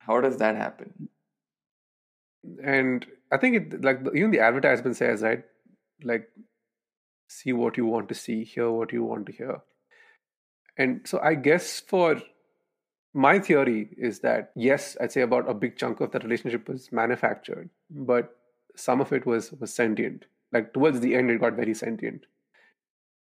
how 0.00 0.20
does 0.20 0.36
that 0.38 0.56
happen? 0.56 1.08
And 2.62 3.06
i 3.32 3.36
think 3.36 3.56
it 3.56 3.84
like 3.84 4.00
even 4.14 4.30
the 4.30 4.40
advertisement 4.40 4.96
says 4.96 5.22
right 5.22 5.44
like 6.02 6.28
see 7.28 7.52
what 7.52 7.76
you 7.76 7.86
want 7.86 8.08
to 8.08 8.14
see 8.14 8.42
hear 8.44 8.70
what 8.70 8.92
you 8.92 9.04
want 9.04 9.26
to 9.26 9.32
hear. 9.32 9.60
And 10.76 11.06
so 11.06 11.20
i 11.20 11.34
guess 11.34 11.80
for 11.80 12.22
my 13.12 13.38
theory 13.38 13.90
is 13.98 14.20
that 14.20 14.52
yes 14.56 14.96
i'd 15.00 15.12
say 15.12 15.20
about 15.20 15.48
a 15.48 15.54
big 15.54 15.76
chunk 15.76 16.00
of 16.00 16.12
that 16.12 16.24
relationship 16.24 16.68
was 16.68 16.90
manufactured 16.92 17.68
but 17.90 18.36
some 18.76 19.00
of 19.00 19.12
it 19.12 19.26
was 19.26 19.52
was 19.52 19.72
sentient. 19.74 20.24
Like 20.52 20.72
towards 20.72 21.00
the 21.00 21.14
end 21.14 21.30
it 21.30 21.40
got 21.40 21.54
very 21.54 21.74
sentient. 21.74 22.26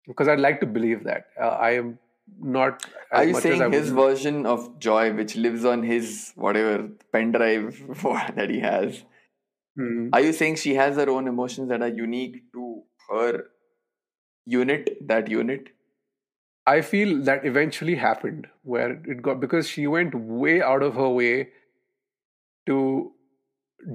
Because 0.07 0.27
i'd 0.27 0.39
like 0.39 0.59
to 0.59 0.65
believe 0.65 1.03
that. 1.03 1.27
Uh, 1.39 1.55
i 1.69 1.71
am 1.71 1.99
not 2.39 2.85
as 3.11 3.19
Are 3.19 3.23
you 3.25 3.33
much 3.33 3.45
as 3.45 3.51
I 3.51 3.57
saying 3.57 3.71
his 3.73 3.91
would- 3.93 4.03
version 4.03 4.45
of 4.45 4.79
joi, 4.79 5.13
which 5.13 5.35
lives 5.35 5.65
on 5.65 5.83
his 5.83 6.31
whatever 6.35 6.89
pen 7.11 7.31
drive 7.31 7.81
that 8.35 8.49
he 8.49 8.59
has? 8.59 9.03
Hmm. 9.75 10.09
Are 10.13 10.21
you 10.21 10.33
saying 10.33 10.55
she 10.55 10.75
has 10.75 10.95
her 10.97 11.09
own 11.09 11.27
emotions 11.27 11.69
that 11.69 11.81
are 11.81 11.87
unique 11.87 12.51
to 12.53 12.83
her 13.09 13.45
unit, 14.45 14.97
that 15.07 15.29
unit? 15.29 15.69
I 16.65 16.81
feel 16.81 17.21
that 17.23 17.45
eventually 17.45 17.95
happened 17.95 18.47
where 18.61 18.91
it 18.91 19.21
got 19.21 19.39
because 19.41 19.67
she 19.67 19.85
went 19.87 20.15
way 20.15 20.61
out 20.61 20.81
of 20.81 20.93
her 20.95 21.09
way 21.09 21.49
to 22.67 23.11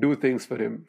do 0.00 0.14
things 0.16 0.44
for 0.44 0.56
him. 0.56 0.86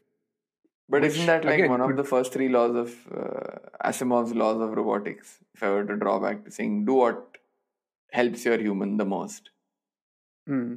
But 0.89 1.03
Which, 1.03 1.11
isn't 1.13 1.27
that 1.27 1.45
like 1.45 1.59
again, 1.59 1.69
one 1.69 1.81
of 1.81 1.95
the 1.95 2.03
first 2.03 2.33
three 2.33 2.49
laws 2.49 2.75
of 2.75 2.95
uh, 3.15 3.68
Asimov's 3.83 4.33
laws 4.33 4.61
of 4.61 4.71
robotics? 4.71 5.39
If 5.55 5.63
I 5.63 5.69
were 5.69 5.85
to 5.85 5.95
draw 5.95 6.19
back 6.19 6.45
to 6.45 6.51
saying, 6.51 6.85
do 6.85 6.93
what 6.93 7.37
helps 8.11 8.45
your 8.45 8.57
human 8.57 8.97
the 8.97 9.05
most. 9.05 9.49
Hmm. 10.47 10.75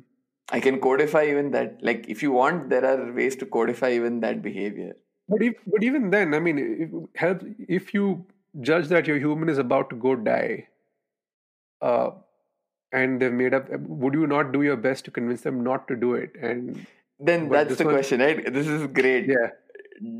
I 0.50 0.60
can 0.60 0.80
codify 0.80 1.24
even 1.24 1.50
that. 1.52 1.78
Like, 1.82 2.06
if 2.08 2.22
you 2.22 2.32
want, 2.32 2.68
there 2.68 2.84
are 2.84 3.12
ways 3.12 3.36
to 3.36 3.46
codify 3.46 3.92
even 3.92 4.20
that 4.20 4.42
behavior. 4.42 4.94
But 5.28 5.42
if, 5.42 5.54
but 5.66 5.82
even 5.82 6.10
then, 6.10 6.34
I 6.34 6.40
mean, 6.40 6.58
if, 6.58 7.20
help 7.20 7.42
if 7.58 7.94
you 7.94 8.26
judge 8.60 8.88
that 8.88 9.06
your 9.06 9.18
human 9.18 9.48
is 9.48 9.58
about 9.58 9.88
to 9.90 9.96
go 9.96 10.14
die, 10.14 10.68
uh, 11.80 12.10
and 12.92 13.20
they've 13.20 13.32
made 13.32 13.54
up, 13.54 13.70
would 13.80 14.12
you 14.12 14.26
not 14.26 14.52
do 14.52 14.62
your 14.62 14.76
best 14.76 15.06
to 15.06 15.10
convince 15.10 15.40
them 15.40 15.62
not 15.64 15.88
to 15.88 15.96
do 15.96 16.14
it? 16.14 16.32
And 16.40 16.86
then 17.18 17.48
that's 17.48 17.76
the 17.76 17.84
one- 17.84 17.94
question, 17.94 18.20
right? 18.20 18.52
This 18.52 18.66
is 18.66 18.86
great. 18.88 19.26
Yeah. 19.26 19.48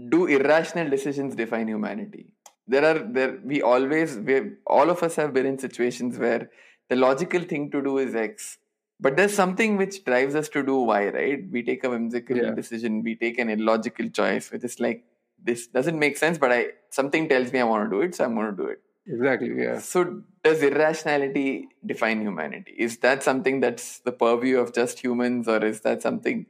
Do 0.08 0.26
irrational 0.26 0.88
decisions 0.88 1.34
define 1.34 1.68
humanity? 1.68 2.28
There 2.74 2.84
are 2.90 2.98
there 3.16 3.32
we 3.52 3.60
always 3.70 4.16
we 4.28 4.34
all 4.76 4.90
of 4.94 5.02
us 5.06 5.16
have 5.22 5.32
been 5.36 5.46
in 5.52 5.58
situations 5.66 6.18
where 6.24 6.42
the 6.90 6.96
logical 6.96 7.42
thing 7.52 7.70
to 7.74 7.82
do 7.88 7.98
is 8.04 8.14
X, 8.14 8.58
but 9.00 9.16
there's 9.16 9.34
something 9.42 9.76
which 9.82 10.04
drives 10.04 10.34
us 10.40 10.48
to 10.56 10.62
do 10.70 10.76
Y, 10.92 11.02
right? 11.18 11.42
We 11.56 11.62
take 11.70 11.84
a 11.84 11.90
whimsical 11.94 12.36
Yeah. 12.44 12.54
decision, 12.60 13.02
we 13.08 13.14
take 13.24 13.38
an 13.44 13.50
illogical 13.56 14.08
choice, 14.20 14.50
which 14.52 14.64
is 14.70 14.78
like 14.86 15.04
this 15.50 15.66
doesn't 15.76 15.98
make 16.06 16.16
sense, 16.24 16.38
but 16.38 16.52
I 16.52 16.60
something 17.00 17.28
tells 17.34 17.52
me 17.52 17.60
I 17.60 17.68
want 17.74 17.90
to 17.90 17.96
do 17.96 18.02
it, 18.08 18.14
so 18.14 18.24
I'm 18.24 18.34
going 18.40 18.50
to 18.56 18.58
do 18.62 18.68
it. 18.76 18.80
Exactly. 19.14 19.50
Yeah. 19.60 19.78
So, 19.80 20.00
does 20.44 20.62
irrationality 20.62 21.46
define 21.92 22.20
humanity? 22.20 22.74
Is 22.86 22.98
that 22.98 23.24
something 23.28 23.58
that's 23.64 23.86
the 24.08 24.12
purview 24.12 24.58
of 24.64 24.72
just 24.72 25.00
humans, 25.06 25.48
or 25.48 25.64
is 25.70 25.80
that 25.80 26.02
something 26.02 26.46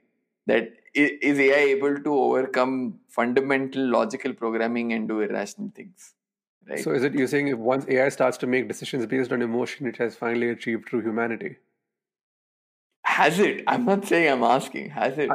that 0.46 0.72
i- 0.96 1.18
is 1.30 1.38
AI 1.38 1.60
able 1.76 1.98
to 1.98 2.14
overcome 2.14 3.00
fundamental 3.08 3.84
logical 3.86 4.32
programming 4.34 4.92
and 4.92 5.08
do 5.08 5.20
irrational 5.20 5.70
things? 5.74 6.14
Right? 6.68 6.80
So 6.80 6.92
is 6.92 7.02
it 7.02 7.14
you're 7.14 7.28
saying 7.28 7.48
if 7.48 7.58
once 7.58 7.86
AI 7.88 8.08
starts 8.08 8.36
to 8.38 8.46
make 8.46 8.68
decisions 8.68 9.06
based 9.06 9.32
on 9.32 9.42
emotion, 9.42 9.86
it 9.86 9.96
has 9.96 10.16
finally 10.16 10.48
achieved 10.50 10.86
true 10.86 11.00
humanity? 11.00 11.56
has 13.04 13.38
it? 13.38 13.62
I'm 13.66 13.84
not 13.84 14.06
saying. 14.06 14.30
I'm 14.32 14.42
asking. 14.44 14.90
Has 14.90 15.18
it? 15.18 15.30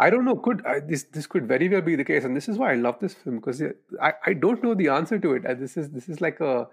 I 0.00 0.10
don't 0.10 0.24
know. 0.24 0.36
Could 0.36 0.64
I, 0.64 0.80
this 0.80 1.02
this 1.04 1.26
could 1.26 1.46
very 1.48 1.68
well 1.68 1.80
be 1.80 1.96
the 1.96 2.04
case, 2.04 2.24
and 2.24 2.36
this 2.36 2.48
is 2.48 2.56
why 2.56 2.72
I 2.72 2.74
love 2.76 2.98
this 3.00 3.14
film 3.14 3.36
because 3.36 3.60
I, 4.00 4.12
I 4.26 4.32
don't 4.32 4.62
know 4.62 4.74
the 4.74 4.88
answer 4.88 5.18
to 5.18 5.32
it. 5.34 5.44
And 5.44 5.60
this 5.60 5.76
is 5.76 5.90
this 5.90 6.08
is 6.08 6.20
like 6.20 6.40
a 6.40 6.68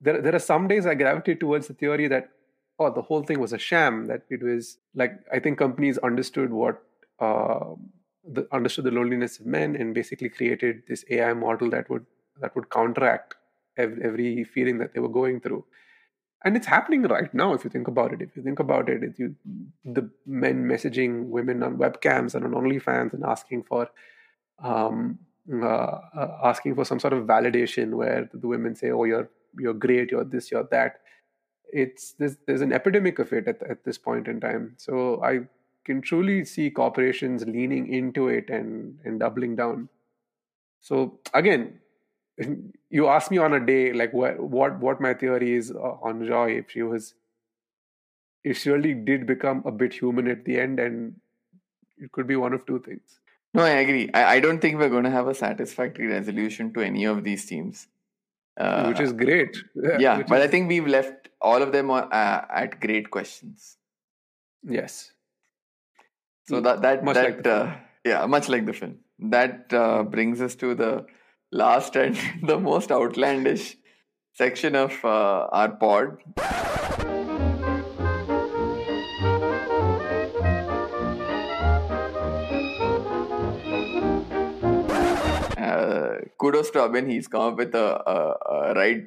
there 0.00 0.20
there 0.22 0.34
are 0.34 0.38
some 0.38 0.68
days 0.68 0.86
I 0.86 0.94
gravitate 0.94 1.40
towards 1.40 1.66
the 1.66 1.74
theory 1.74 2.06
that 2.08 2.30
oh 2.78 2.92
the 2.92 3.02
whole 3.02 3.24
thing 3.24 3.40
was 3.40 3.52
a 3.52 3.58
sham 3.58 4.06
that 4.06 4.22
it 4.30 4.42
was 4.42 4.78
like 4.94 5.18
I 5.32 5.40
think 5.40 5.58
companies 5.58 5.98
understood 5.98 6.52
what 6.52 6.80
uh, 7.20 7.74
the 8.24 8.46
understood 8.52 8.84
the 8.84 8.90
loneliness 8.90 9.38
of 9.38 9.46
men 9.46 9.76
and 9.76 9.94
basically 9.94 10.28
created 10.28 10.82
this 10.88 11.04
AI 11.10 11.32
model 11.32 11.70
that 11.70 11.88
would 11.90 12.06
that 12.40 12.54
would 12.54 12.70
counteract 12.70 13.34
every, 13.76 14.04
every 14.04 14.44
feeling 14.44 14.78
that 14.78 14.94
they 14.94 15.00
were 15.00 15.08
going 15.08 15.40
through. 15.40 15.64
And 16.44 16.56
it's 16.56 16.66
happening 16.66 17.02
right 17.02 17.32
now 17.34 17.52
if 17.54 17.64
you 17.64 17.70
think 17.70 17.88
about 17.88 18.12
it. 18.12 18.22
If 18.22 18.36
you 18.36 18.42
think 18.42 18.60
about 18.60 18.88
it 18.88 19.02
you 19.18 19.34
the 19.84 20.10
men 20.26 20.64
messaging 20.64 21.28
women 21.28 21.62
on 21.62 21.78
webcams 21.78 22.34
and 22.34 22.44
on 22.44 22.52
onlyfans 22.52 23.12
and 23.12 23.24
asking 23.24 23.64
for 23.64 23.90
um 24.62 25.18
uh, 25.50 25.66
uh, 25.66 26.38
asking 26.44 26.74
for 26.74 26.84
some 26.84 27.00
sort 27.00 27.14
of 27.14 27.24
validation 27.24 27.94
where 27.94 28.28
the 28.34 28.46
women 28.46 28.74
say 28.76 28.90
oh 28.90 29.04
you're 29.04 29.30
you're 29.58 29.72
great 29.72 30.10
you're 30.10 30.24
this 30.24 30.50
you're 30.50 30.68
that 30.70 31.00
it's 31.72 32.12
there's, 32.18 32.36
there's 32.46 32.60
an 32.60 32.72
epidemic 32.72 33.18
of 33.18 33.32
it 33.32 33.46
at, 33.48 33.62
at 33.62 33.84
this 33.84 33.98
point 33.98 34.28
in 34.28 34.40
time. 34.40 34.74
So 34.76 35.22
i 35.22 35.40
can 35.90 36.00
truly 36.10 36.38
see 36.54 36.70
corporations 36.78 37.44
leaning 37.58 37.92
into 38.00 38.28
it 38.38 38.50
and 38.60 38.98
and 39.04 39.20
doubling 39.24 39.56
down. 39.60 39.88
So 40.88 41.02
again 41.42 41.68
you 42.98 43.08
ask 43.12 43.30
me 43.36 43.38
on 43.46 43.54
a 43.60 43.60
day 43.70 43.92
like 44.00 44.12
what 44.22 44.40
what 44.56 44.78
what 44.88 45.00
my 45.06 45.14
theory 45.22 45.54
is 45.60 45.70
uh, 45.72 45.94
on 46.10 46.26
Joi 46.32 46.44
if 46.58 46.70
she 46.76 46.82
was 46.90 47.14
if 48.44 48.58
she 48.58 48.70
really 48.70 48.94
did 48.94 49.26
become 49.30 49.62
a 49.66 49.72
bit 49.84 49.92
human 50.02 50.28
at 50.34 50.44
the 50.44 50.58
end 50.64 50.78
and 50.80 51.16
it 51.98 52.12
could 52.12 52.26
be 52.26 52.36
one 52.36 52.52
of 52.52 52.64
two 52.66 52.78
things. 52.80 53.18
No, 53.54 53.62
I 53.62 53.70
agree. 53.84 54.08
I, 54.14 54.24
I 54.36 54.40
don't 54.40 54.60
think 54.60 54.78
we're 54.78 54.88
going 54.94 55.04
to 55.04 55.10
have 55.10 55.26
a 55.26 55.34
satisfactory 55.34 56.06
resolution 56.06 56.72
to 56.74 56.80
any 56.88 57.04
of 57.12 57.24
these 57.24 57.46
teams, 57.46 57.88
Uh, 58.56 58.84
which 58.86 59.00
is 59.00 59.12
great. 59.12 59.58
Yeah, 60.04 60.18
which 60.18 60.28
but 60.28 60.42
I 60.42 60.48
think 60.52 60.68
we've 60.68 60.86
left 60.86 61.28
all 61.40 61.62
of 61.66 61.72
them 61.72 61.90
uh, 61.90 62.06
at 62.62 62.80
great 62.86 63.10
questions. 63.16 63.76
yes 64.78 64.94
So 66.48 66.60
that 66.60 66.80
that 66.82 67.04
Much 67.04 67.14
that 67.16 67.24
like 67.24 67.42
the 67.42 67.50
film. 67.50 67.68
uh, 67.68 67.76
yeah, 68.04 68.26
much 68.26 68.48
like 68.48 68.64
the 68.64 68.72
film. 68.72 68.96
That 69.18 69.72
uh, 69.72 70.02
brings 70.04 70.40
us 70.40 70.54
to 70.56 70.74
the 70.74 71.06
last 71.52 71.96
and 71.96 72.16
the 72.42 72.58
most 72.58 72.90
outlandish 72.90 73.76
section 74.34 74.74
of 74.74 74.92
uh, 75.04 75.48
our 75.52 75.68
pod. 75.72 76.16
Uh, 85.56 86.18
kudos 86.38 86.70
to 86.70 86.78
Abhin. 86.78 87.10
He's 87.10 87.28
come 87.28 87.42
up 87.52 87.56
with 87.56 87.74
a, 87.74 87.88
a, 88.10 88.18
a 88.54 88.74
right 88.74 89.04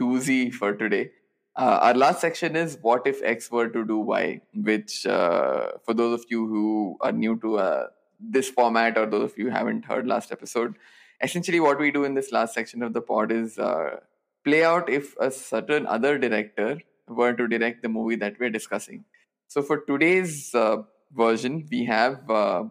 doozy 0.00 0.52
for 0.52 0.74
today. 0.74 1.10
Uh, 1.58 1.78
our 1.82 1.94
last 1.94 2.20
section 2.20 2.54
is 2.54 2.78
what 2.82 3.04
if 3.04 3.20
X 3.20 3.50
were 3.50 3.68
to 3.68 3.84
do 3.84 3.98
Y, 3.98 4.40
which 4.54 5.04
uh, 5.06 5.72
for 5.84 5.92
those 5.92 6.20
of 6.20 6.26
you 6.30 6.46
who 6.46 6.96
are 7.00 7.10
new 7.10 7.36
to 7.40 7.58
uh, 7.58 7.86
this 8.20 8.48
format 8.48 8.96
or 8.96 9.06
those 9.06 9.32
of 9.32 9.38
you 9.38 9.50
haven't 9.50 9.84
heard 9.84 10.06
last 10.06 10.30
episode, 10.30 10.76
essentially 11.20 11.58
what 11.58 11.80
we 11.80 11.90
do 11.90 12.04
in 12.04 12.14
this 12.14 12.30
last 12.30 12.54
section 12.54 12.80
of 12.84 12.92
the 12.92 13.00
pod 13.00 13.32
is 13.32 13.58
uh, 13.58 13.96
play 14.44 14.64
out 14.64 14.88
if 14.88 15.16
a 15.18 15.32
certain 15.32 15.84
other 15.88 16.16
director 16.16 16.78
were 17.08 17.32
to 17.32 17.48
direct 17.48 17.82
the 17.82 17.88
movie 17.88 18.14
that 18.14 18.38
we're 18.38 18.50
discussing. 18.50 19.04
So 19.48 19.60
for 19.60 19.78
today's 19.78 20.54
uh, 20.54 20.82
version, 21.12 21.66
we 21.72 21.86
have 21.86 22.30
uh, 22.30 22.66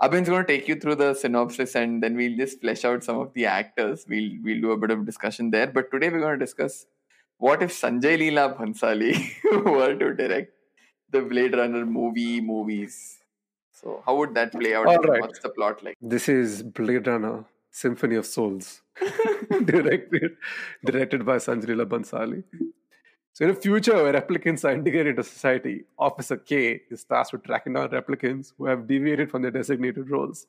Abhin's 0.00 0.30
going 0.30 0.46
to 0.46 0.50
take 0.50 0.66
you 0.66 0.76
through 0.76 0.94
the 0.94 1.12
synopsis 1.12 1.74
and 1.74 2.02
then 2.02 2.16
we'll 2.16 2.38
just 2.38 2.62
flesh 2.62 2.86
out 2.86 3.04
some 3.04 3.18
of 3.18 3.34
the 3.34 3.44
actors. 3.44 4.06
We'll 4.08 4.30
we'll 4.42 4.62
do 4.62 4.70
a 4.70 4.78
bit 4.78 4.92
of 4.92 5.04
discussion 5.04 5.50
there. 5.50 5.66
But 5.66 5.90
today 5.90 6.08
we're 6.08 6.20
going 6.20 6.38
to 6.38 6.46
discuss 6.46 6.86
what 7.40 7.62
if 7.62 7.70
Sanjay 7.72 8.16
Leela 8.22 8.44
Bhansali 8.56 9.12
were 9.74 9.94
to 9.94 10.14
direct 10.14 10.52
the 11.10 11.22
Blade 11.22 11.54
Runner 11.56 11.84
movie 11.84 12.40
movies. 12.40 13.18
So 13.72 14.02
how 14.06 14.16
would 14.16 14.34
that 14.34 14.52
play 14.52 14.74
out? 14.74 14.86
All 14.86 14.98
right. 14.98 15.20
What's 15.22 15.40
the 15.40 15.48
plot 15.48 15.82
like? 15.82 15.96
this 16.00 16.28
is 16.28 16.62
blade 16.62 17.06
runner 17.06 17.44
symphony 17.70 18.16
of 18.16 18.26
souls 18.26 18.82
directed 19.70 20.36
directed 20.84 21.24
by 21.24 21.36
sanjay 21.44 21.68
Leela 21.70 21.86
Bhansali 21.92 22.42
so 23.32 23.44
in 23.44 23.50
a 23.50 23.54
future 23.54 23.94
where 24.02 24.12
replicants 24.20 24.64
are 24.68 24.72
integrated 24.78 25.12
into 25.12 25.24
society 25.28 25.74
officer 26.06 26.36
k 26.50 26.82
is 26.90 27.04
tasked 27.04 27.32
with 27.36 27.44
tracking 27.44 27.78
down 27.78 27.88
replicants 27.98 28.52
who 28.58 28.66
have 28.70 28.86
deviated 28.88 29.30
from 29.30 29.42
their 29.42 29.54
designated 29.58 30.10
roles 30.16 30.46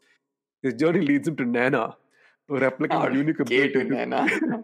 his 0.63 0.73
journey 0.73 1.03
leads 1.11 1.27
him 1.27 1.37
to 1.43 1.45
nana 1.45 1.83
a 2.49 2.53
replicant 2.53 3.05
with 3.05 3.13
unique 3.15 3.37
K 3.37 3.43
ability 3.43 3.73
to 3.73 3.83
to- 3.83 3.95
Nana. 3.95 4.63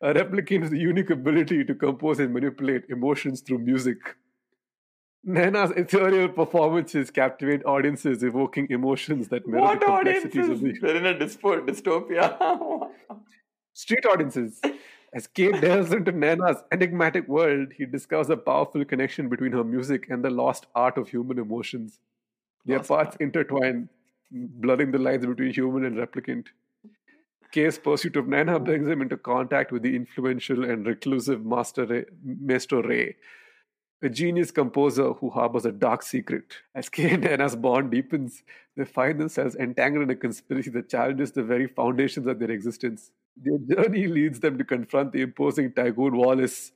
a 0.00 0.14
replicant 0.14 0.70
the 0.70 0.78
unique 0.78 1.10
ability 1.10 1.64
to 1.64 1.74
compose 1.74 2.20
and 2.20 2.32
manipulate 2.32 2.84
emotions 2.88 3.40
through 3.40 3.58
music. 3.58 3.98
Nana's 5.24 5.72
ethereal 5.72 6.28
performances 6.28 7.10
captivate 7.10 7.64
audiences, 7.64 8.22
evoking 8.22 8.68
emotions 8.70 9.28
that 9.28 9.46
mirror 9.46 9.62
what 9.62 9.80
the 9.80 9.86
complexities 9.86 10.48
of 10.48 10.56
audiences? 10.56 10.80
the 10.80 10.86
They're 10.86 10.96
in 10.96 11.06
a 11.06 11.14
dyspo- 11.14 11.66
dystopia. 11.66 12.88
street 13.72 14.06
audiences. 14.06 14.60
As 15.12 15.26
Kate 15.26 15.60
delves 15.60 15.92
into 15.92 16.12
Nana's 16.12 16.62
enigmatic 16.70 17.26
world, 17.28 17.72
he 17.76 17.86
discovers 17.86 18.28
a 18.30 18.36
powerful 18.36 18.84
connection 18.84 19.28
between 19.28 19.52
her 19.52 19.64
music 19.64 20.08
and 20.10 20.22
the 20.24 20.30
lost 20.30 20.66
art 20.74 20.98
of 20.98 21.08
human 21.08 21.38
emotions. 21.38 21.98
Their 22.66 22.78
Lost 22.78 22.90
paths 22.90 23.16
intertwine, 23.18 23.88
blurring 24.30 24.90
the 24.90 24.98
lines 24.98 25.24
between 25.24 25.52
human 25.52 25.84
and 25.84 25.96
replicant. 25.96 26.46
K's 27.50 27.78
pursuit 27.78 28.16
of 28.16 28.28
Nana 28.28 28.58
brings 28.58 28.88
him 28.88 29.00
into 29.00 29.16
contact 29.16 29.72
with 29.72 29.82
the 29.82 29.96
influential 29.96 30.64
and 30.64 30.86
reclusive 30.86 31.44
Master 31.44 31.86
Ray, 31.86 32.04
Maestro 32.24 32.82
Ray, 32.82 33.16
a 34.02 34.08
genius 34.08 34.50
composer 34.50 35.12
who 35.14 35.30
harbors 35.30 35.64
a 35.64 35.72
dark 35.72 36.02
secret. 36.02 36.44
As 36.74 36.88
Kay 36.88 37.10
and 37.14 37.24
Nana's 37.24 37.56
bond 37.56 37.90
deepens, 37.90 38.42
they 38.76 38.84
find 38.84 39.18
themselves 39.18 39.56
entangled 39.56 40.04
in 40.04 40.10
a 40.10 40.16
conspiracy 40.16 40.70
that 40.70 40.88
challenges 40.88 41.32
the 41.32 41.42
very 41.42 41.66
foundations 41.66 42.26
of 42.26 42.38
their 42.38 42.50
existence. 42.50 43.10
Their 43.36 43.58
journey 43.58 44.06
leads 44.06 44.40
them 44.40 44.58
to 44.58 44.64
confront 44.64 45.12
the 45.12 45.22
imposing 45.22 45.72
Tygoon 45.72 46.16
Wallace, 46.16 46.72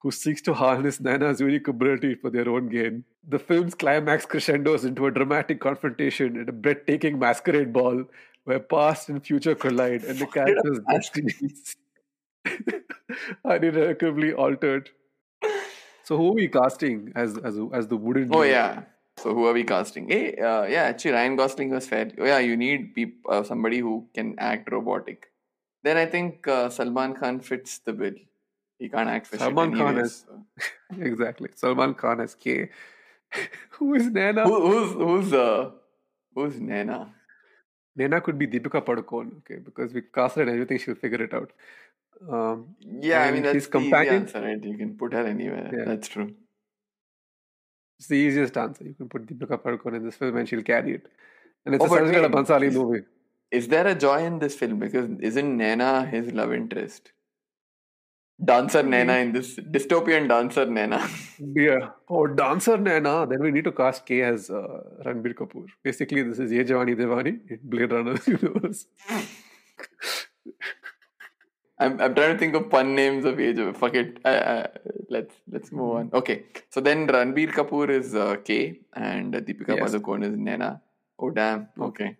who 0.00 0.10
seeks 0.10 0.42
to 0.42 0.54
harness 0.54 1.00
Nana's 1.00 1.40
unique 1.40 1.68
ability 1.68 2.14
for 2.14 2.30
their 2.30 2.48
own 2.48 2.68
gain. 2.68 3.04
The 3.26 3.38
film's 3.38 3.74
climax 3.74 4.26
crescendos 4.26 4.84
into 4.84 5.06
a 5.06 5.10
dramatic 5.10 5.60
confrontation 5.60 6.40
at 6.40 6.48
a 6.48 6.52
breathtaking 6.52 7.18
masquerade 7.18 7.72
ball 7.72 8.04
where 8.44 8.60
past 8.60 9.08
and 9.08 9.24
future 9.24 9.54
collide 9.54 10.04
and 10.04 10.18
the 10.18 10.26
characters' 10.26 10.80
destinies 10.90 11.76
are 13.44 13.56
irrevocably 13.56 14.32
altered. 14.32 14.90
So 16.02 16.16
who 16.16 16.28
are 16.28 16.34
we 16.34 16.48
casting 16.48 17.12
as 17.14 17.38
as 17.38 17.58
as 17.72 17.88
the 17.88 17.96
wooden? 17.96 18.28
oh 18.34 18.40
man? 18.40 18.50
yeah. 18.50 18.82
So 19.16 19.32
who 19.32 19.46
are 19.46 19.52
we 19.52 19.62
casting? 19.64 20.08
Hey, 20.08 20.34
uh, 20.36 20.64
yeah, 20.64 20.82
actually 20.82 21.12
Ryan 21.12 21.36
Gosling 21.36 21.70
was 21.70 21.86
fair. 21.86 22.10
Oh, 22.18 22.24
yeah, 22.24 22.40
you 22.40 22.56
need 22.56 22.94
peop- 22.94 23.24
uh, 23.28 23.42
somebody 23.44 23.78
who 23.78 24.08
can 24.12 24.34
act 24.38 24.70
robotic. 24.72 25.28
Then 25.84 25.96
I 25.96 26.06
think 26.06 26.48
uh, 26.48 26.68
Salman 26.68 27.14
Khan 27.14 27.38
fits 27.40 27.78
the 27.78 27.92
bill. 27.92 28.14
He 28.78 28.88
can't 28.88 29.08
act 29.08 29.28
for 29.28 29.38
Salman 29.38 29.70
shit 29.70 29.78
Khan 29.78 29.98
is- 29.98 30.24
so. 30.26 30.42
exactly. 31.00 31.50
Salman 31.54 31.94
Khan 31.94 32.20
as 32.20 32.34
K. 32.34 32.70
who 33.70 33.94
is 33.94 34.10
Nana? 34.10 34.42
Who, 34.44 34.60
who's 34.66 34.92
who's 34.94 35.32
uh 35.32 35.70
who's 36.34 36.60
Nana? 36.60 37.14
Nana 37.96 38.20
could 38.20 38.38
be 38.38 38.46
Deepika 38.46 38.84
Padukone, 38.84 39.38
okay, 39.38 39.56
because 39.64 39.92
we 39.92 40.02
cast 40.02 40.36
her 40.36 40.42
and 40.42 40.50
everything, 40.50 40.78
she'll 40.78 40.94
figure 40.96 41.22
it 41.22 41.32
out. 41.34 41.52
Um, 42.30 42.74
Yeah, 42.80 43.22
I 43.22 43.30
mean 43.32 43.42
that's 43.42 43.54
his 43.54 43.68
the 43.68 43.78
easy 43.78 43.90
companion? 43.90 44.14
answer, 44.22 44.40
right? 44.42 44.62
You 44.62 44.76
can 44.76 44.96
put 44.96 45.12
her 45.12 45.24
anywhere. 45.26 45.70
Yeah. 45.76 45.84
That's 45.84 46.08
true. 46.08 46.34
It's 47.98 48.08
the 48.08 48.16
easiest 48.16 48.56
answer. 48.56 48.84
You 48.84 48.94
can 48.94 49.08
put 49.08 49.26
Deepika 49.26 49.58
Padukone 49.62 49.96
in 49.96 50.04
this 50.04 50.16
film 50.16 50.36
and 50.36 50.48
she'll 50.48 50.62
carry 50.62 50.94
it. 50.94 51.06
And 51.64 51.74
it's 51.74 51.84
Oh, 51.84 51.94
a 51.94 52.00
Sanjay. 52.00 52.30
Bhansali 52.30 52.72
movie. 52.72 53.04
Is 53.50 53.68
there 53.68 53.86
a 53.86 53.94
joy 53.94 54.24
in 54.24 54.38
this 54.40 54.54
film? 54.56 54.78
Because 54.80 55.08
isn't 55.20 55.58
Naina 55.58 56.08
his 56.08 56.32
love 56.32 56.52
interest? 56.52 57.12
Dancer 58.42 58.82
Naina 58.82 59.22
in 59.22 59.32
this 59.32 59.56
dystopian 59.56 60.28
dancer 60.28 60.66
Naina. 60.66 61.00
Yeah. 61.54 61.90
Oh, 62.08 62.26
dancer 62.26 62.76
Naina. 62.78 63.28
Then 63.28 63.40
we 63.40 63.50
need 63.50 63.64
to 63.64 63.72
cast 63.72 64.04
K 64.06 64.22
as 64.22 64.50
uh, 64.50 64.80
Ranbir 65.04 65.34
Kapoor. 65.34 65.66
Basically, 65.82 66.22
this 66.22 66.38
is 66.38 66.50
Ye 66.50 66.64
Jawani 66.64 66.96
Devani 66.96 67.38
in 67.48 67.60
Blade 67.62 67.92
Runner 67.92 68.16
universe. 68.26 68.86
I'm, 71.78 72.00
I'm 72.00 72.14
trying 72.14 72.32
to 72.32 72.38
think 72.38 72.54
of 72.54 72.70
pun 72.70 72.94
names 72.94 73.24
of 73.24 73.38
age. 73.38 73.58
Fuck 73.76 73.94
it. 73.94 74.18
Let's 75.08 75.34
let's 75.50 75.70
move 75.72 75.96
on. 75.96 76.10
Okay. 76.12 76.44
So 76.70 76.80
then 76.80 77.06
Ranbir 77.06 77.52
Kapoor 77.52 77.88
is 77.88 78.14
uh, 78.14 78.36
K 78.44 78.80
and 78.94 79.32
Deepika 79.32 79.76
Yes. 79.76 79.92
Padukone 79.94 80.24
is 80.24 80.36
Naina. 80.36 80.80
Oh 81.18 81.30
damn. 81.30 81.68
Okay. 81.80 82.16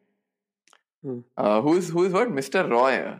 Hmm. 1.02 1.20
Uh, 1.36 1.60
who's 1.60 1.90
who's 1.90 2.12
what? 2.12 2.28
Mr. 2.28 2.68
Roy. 2.70 3.18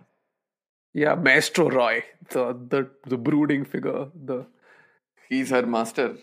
Yeah, 0.95 1.15
Maestro 1.17 1.69
Roy, 1.71 2.05
the 2.31 2.45
the 2.75 2.89
the 3.15 3.17
brooding 3.19 3.65
figure. 3.65 4.07
The 4.31 4.47
He's 5.29 5.51
her 5.51 5.63
master. 5.67 6.17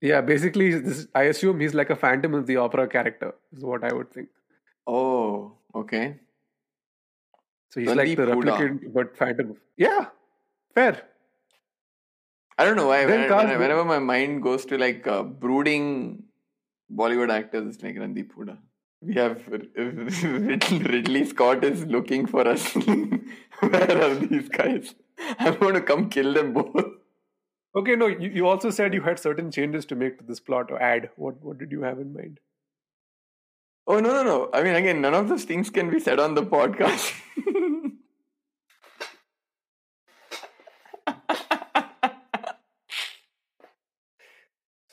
yeah, 0.00 0.20
basically, 0.20 0.78
this 0.78 1.06
I 1.14 1.22
assume 1.34 1.60
he's 1.60 1.74
like 1.74 1.90
a 1.90 1.96
Phantom 1.96 2.34
of 2.34 2.46
the 2.46 2.56
Opera 2.56 2.86
character. 2.88 3.34
Is 3.56 3.64
what 3.64 3.82
I 3.84 3.92
would 3.92 4.10
think. 4.12 4.28
Oh, 4.86 5.52
okay. 5.74 6.20
So 7.70 7.80
he's 7.80 7.94
like 7.94 8.16
the 8.16 8.26
replicant, 8.26 8.92
but 8.92 9.16
Phantom. 9.16 9.56
Yeah, 9.76 10.06
fair. 10.74 11.02
I 12.58 12.64
don't 12.64 12.76
know 12.76 12.88
why. 12.88 13.04
When- 13.06 13.28
whenever 13.64 13.84
my 13.84 13.98
mind 13.98 14.42
goes 14.42 14.64
to 14.66 14.78
like 14.78 15.06
uh, 15.06 15.22
brooding 15.22 16.24
Bollywood 16.92 17.30
actors, 17.30 17.74
it's 17.74 17.82
like 17.82 17.96
Randeep. 17.96 18.58
We 19.02 19.14
have 19.14 19.48
Ridley, 19.48 20.78
Ridley 20.92 21.24
Scott 21.24 21.64
is 21.64 21.86
looking 21.86 22.26
for 22.26 22.46
us. 22.46 22.76
Where 23.60 24.02
are 24.02 24.14
these 24.14 24.48
guys? 24.48 24.94
I'm 25.38 25.58
going 25.58 25.74
to 25.74 25.80
come 25.80 26.08
kill 26.08 26.32
them 26.32 26.52
both. 26.52 26.74
Okay, 27.76 27.94
no, 27.94 28.06
you, 28.06 28.30
you 28.30 28.46
also 28.46 28.70
said 28.70 28.94
you 28.94 29.02
had 29.02 29.18
certain 29.18 29.50
changes 29.50 29.86
to 29.86 29.94
make 29.94 30.18
to 30.18 30.24
this 30.24 30.40
plot 30.40 30.70
or 30.70 30.82
add. 30.82 31.10
What 31.16 31.42
what 31.42 31.58
did 31.58 31.70
you 31.70 31.82
have 31.82 32.00
in 32.00 32.12
mind? 32.12 32.40
Oh 33.86 34.00
no 34.00 34.12
no 34.12 34.22
no! 34.24 34.50
I 34.52 34.62
mean, 34.62 34.74
again, 34.74 35.00
none 35.00 35.14
of 35.14 35.28
those 35.28 35.44
things 35.44 35.70
can 35.70 35.90
be 35.90 36.00
said 36.00 36.18
on 36.18 36.34
the 36.34 36.42
podcast. 36.42 37.12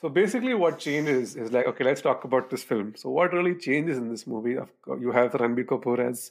So 0.00 0.08
basically, 0.08 0.54
what 0.54 0.78
changes 0.78 1.34
is 1.34 1.50
like, 1.50 1.66
okay, 1.66 1.82
let's 1.82 2.00
talk 2.00 2.22
about 2.22 2.50
this 2.50 2.62
film. 2.62 2.94
So 2.96 3.10
what 3.10 3.32
really 3.32 3.56
changes 3.56 3.98
in 3.98 4.08
this 4.08 4.28
movie? 4.28 4.52
You 4.52 5.10
have 5.10 5.32
Ranbir 5.32 5.64
Kapoor 5.64 5.98
as, 5.98 6.30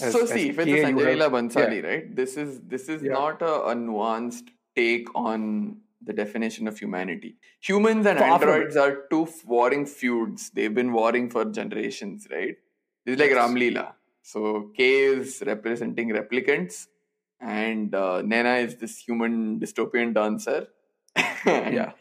as 0.00 0.12
so 0.12 0.26
see, 0.26 0.48
if 0.50 0.58
it's 0.58 0.70
a 0.70 0.84
Sanjay 0.86 1.16
Leela 1.16 1.30
Bhansali, 1.30 1.82
yeah. 1.82 1.88
right? 1.88 2.16
This 2.16 2.36
is 2.36 2.60
this 2.60 2.88
is 2.88 3.02
Yeah. 3.02 3.12
not 3.12 3.42
a, 3.42 3.54
a 3.72 3.74
nuanced 3.74 4.48
take 4.76 5.08
on 5.14 5.78
the 6.02 6.12
definition 6.12 6.68
of 6.68 6.78
humanity. 6.78 7.36
Humans 7.60 8.06
and 8.06 8.18
Far 8.18 8.34
androids 8.34 8.76
are 8.76 9.04
two 9.10 9.26
warring 9.44 9.86
feuds. 9.86 10.50
They've 10.50 10.74
been 10.74 10.92
warring 10.92 11.30
for 11.30 11.44
generations, 11.44 12.28
right? 12.30 12.56
It's 13.06 13.20
like 13.20 13.30
Yes. 13.30 13.38
Ram 13.38 13.54
Leela. 13.54 13.92
So 14.22 14.70
K 14.76 15.02
is 15.04 15.42
representing 15.46 16.10
replicants, 16.10 16.86
and 17.40 17.94
uh, 17.94 18.22
Nena 18.22 18.56
is 18.56 18.76
this 18.76 18.98
human 18.98 19.58
dystopian 19.60 20.14
dancer. 20.14 20.68
Yeah. 21.46 21.92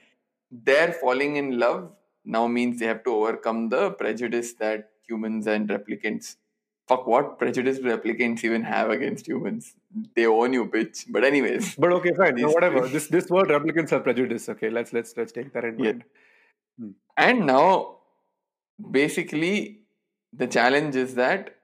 Their 0.52 0.94
falling 0.94 1.36
in 1.36 1.58
love 1.60 1.92
now 2.26 2.48
means 2.48 2.80
they 2.80 2.86
have 2.86 3.04
to 3.06 3.12
overcome 3.12 3.70
the 3.70 3.92
prejudice 3.92 4.54
that 4.56 4.90
humans 5.08 5.48
and 5.48 5.70
replicants 5.70 6.36
fuck 6.90 7.06
what 7.14 7.38
prejudice 7.40 7.80
do 7.80 7.86
replicants 7.94 8.44
even 8.50 8.64
have 8.64 8.90
against 8.96 9.28
humans 9.28 9.74
they 10.16 10.26
own 10.26 10.54
you 10.58 10.66
bitch 10.76 11.06
but 11.18 11.24
anyways 11.30 11.76
But 11.76 11.92
okay, 11.98 12.14
fine. 12.20 12.36
No, 12.36 12.50
whatever. 12.52 12.82
This 12.88 13.08
this 13.16 13.30
word 13.30 13.50
replicants 13.56 13.92
are 13.92 14.00
prejudice. 14.00 14.48
Okay, 14.54 14.70
let's 14.70 14.94
let's 14.94 15.16
let's 15.18 15.32
take 15.40 15.52
that 15.54 15.66
in 15.70 15.80
Yeah. 15.80 15.92
mind. 15.92 16.04
Hmm. 16.80 16.92
and 17.28 17.46
now 17.48 17.68
basically 18.92 19.82
the 20.34 20.48
challenge 20.48 20.96
is 20.96 21.16
that 21.16 21.56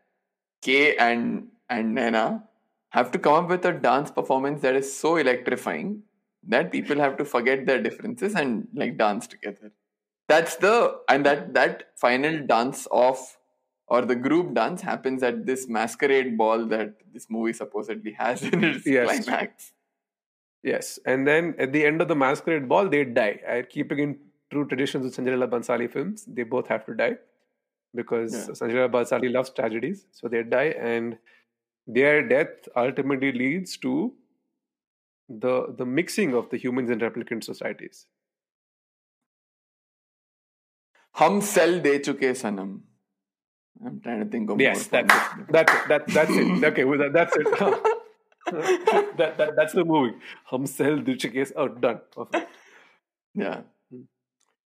k 0.61 0.95
and 0.97 1.47
and 1.69 1.93
Nana 1.95 2.43
have 2.89 3.11
to 3.11 3.19
come 3.19 3.33
up 3.45 3.49
with 3.49 3.65
a 3.65 3.71
dance 3.73 4.11
performance 4.11 4.61
that 4.61 4.75
is 4.75 4.93
so 4.95 5.15
electrifying 5.17 6.03
that 6.47 6.71
people 6.71 6.97
have 6.97 7.17
to 7.17 7.25
forget 7.25 7.65
their 7.65 7.81
differences 7.81 8.35
and 8.35 8.67
like 8.73 8.97
dance 8.97 9.27
together 9.27 9.71
that's 10.27 10.55
the 10.57 10.73
and 11.09 11.25
that 11.25 11.53
that 11.53 11.83
final 11.95 12.39
dance 12.47 12.87
off 12.91 13.37
or 13.93 14.01
the 14.11 14.15
group 14.25 14.53
dance 14.57 14.81
happens 14.89 15.23
at 15.29 15.39
this 15.49 15.63
masquerade 15.77 16.29
ball 16.41 16.65
that 16.73 16.93
this 17.15 17.27
movie 17.37 17.53
supposedly 17.61 18.13
has 18.19 18.43
in 18.49 18.63
its 18.69 18.85
Yes. 18.97 19.25
climax 19.25 19.71
Yes, 20.69 20.97
and 21.05 21.27
then 21.29 21.55
at 21.59 21.73
the 21.73 21.85
end 21.85 22.01
of 22.01 22.07
the 22.07 22.15
masquerade 22.15 22.67
ball, 22.69 22.87
they 22.91 23.03
die. 23.03 23.39
Uh, 23.53 23.61
keeping 23.69 23.99
in 24.03 24.11
true 24.49 24.65
traditions 24.65 25.05
of 25.05 25.11
Sanjay 25.15 25.49
Bhansali 25.53 25.87
films, 25.95 26.23
they 26.37 26.43
both 26.43 26.69
have 26.73 26.85
to 26.85 26.93
die 27.01 27.17
because 27.99 28.33
Yeah. 28.37 28.53
Sanjay 28.59 28.85
Bhansali 28.93 29.31
loves 29.33 29.49
tragedies, 29.49 30.05
so 30.19 30.29
they 30.35 30.41
die, 30.53 30.69
and 30.93 31.17
their 31.97 32.25
death 32.29 32.69
ultimately 32.85 33.33
leads 33.41 33.75
to 33.87 33.95
the 35.45 35.55
the 35.83 35.85
mixing 35.99 36.33
of 36.41 36.49
the 36.53 36.61
humans 36.65 36.95
and 36.97 37.01
replicant 37.09 37.43
societies. 37.51 38.01
hum 41.21 41.35
sell 41.47 41.75
de 41.85 41.91
chuke 42.07 42.29
sanam 42.43 42.69
i'm 43.85 43.99
trying 44.01 44.19
to 44.23 44.29
think 44.33 44.49
of 44.49 44.59
Yes, 44.61 44.87
that's 44.87 45.13
it. 45.13 45.47
That's 45.55 45.73
it. 45.73 45.87
That, 45.89 46.07
that's 46.07 46.31
it. 46.31 46.63
Okay, 46.71 46.83
well, 46.89 46.99
that, 46.99 47.13
that's 47.13 47.35
it. 47.35 47.47
that, 49.17 49.37
that, 49.37 49.51
that's 49.57 49.73
the 49.73 49.85
movie. 49.85 50.15
Hum 50.51 50.65
sell 50.65 50.97
dil 51.07 51.15
chuke 51.23 51.37
s- 51.41 51.53
Oh, 51.55 51.67
done. 51.67 51.99
Perfect. 52.15 52.49
Yeah. 53.43 53.61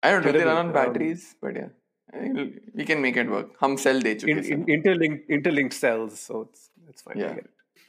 I 0.03 0.11
don't 0.11 0.25
know. 0.25 0.33
They 0.33 0.45
run 0.45 0.57
on 0.63 0.67
Um, 0.67 0.73
batteries, 0.73 1.35
but 1.41 1.57
yeah. 1.57 1.69
I 2.13 2.19
think 2.19 2.61
we 2.75 2.85
can 2.85 3.01
make 3.07 3.17
it 3.17 3.29
work. 3.37 3.49
Hum 3.61 3.77
cell 3.85 3.99
de 4.01 4.13
In, 4.33 4.39
in, 4.55 4.69
interlinked, 4.77 5.29
interlinked 5.31 5.75
cells, 5.75 6.21
so 6.21 6.43
it's, 6.49 6.71
it's 6.89 7.03
fine. 7.03 7.19
Yeah. 7.19 7.37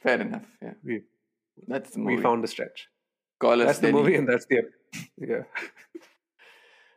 Fair 0.02 0.20
enough. 0.20 0.46
Yeah. 0.62 0.74
We, 0.84 1.02
That's 1.68 1.90
the 1.90 1.98
movie. 2.00 2.16
we 2.16 2.22
found 2.22 2.42
the 2.44 2.48
stretch. 2.48 2.88
Call 3.38 3.60
us 3.60 3.66
That's 3.66 3.78
the 3.80 3.92
movie, 3.92 4.14
and 4.16 4.26
that's 4.28 4.46
the 4.46 4.62
yeah. 5.18 5.42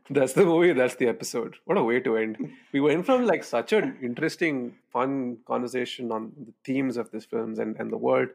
that's 0.09 0.33
the 0.33 0.45
movie. 0.45 0.73
That's 0.73 0.95
the 0.95 1.07
episode. 1.07 1.55
What 1.65 1.77
a 1.77 1.83
way 1.83 1.99
to 2.01 2.17
end. 2.17 2.37
We 2.73 2.79
went 2.79 3.05
from 3.05 3.25
like 3.25 3.43
such 3.43 3.73
an 3.73 3.97
interesting, 4.01 4.75
fun 4.91 5.37
conversation 5.45 6.11
on 6.11 6.31
the 6.37 6.53
themes 6.65 6.97
of 6.97 7.11
this 7.11 7.25
films 7.25 7.59
and, 7.59 7.75
and 7.77 7.91
the 7.91 7.97
world 7.97 8.29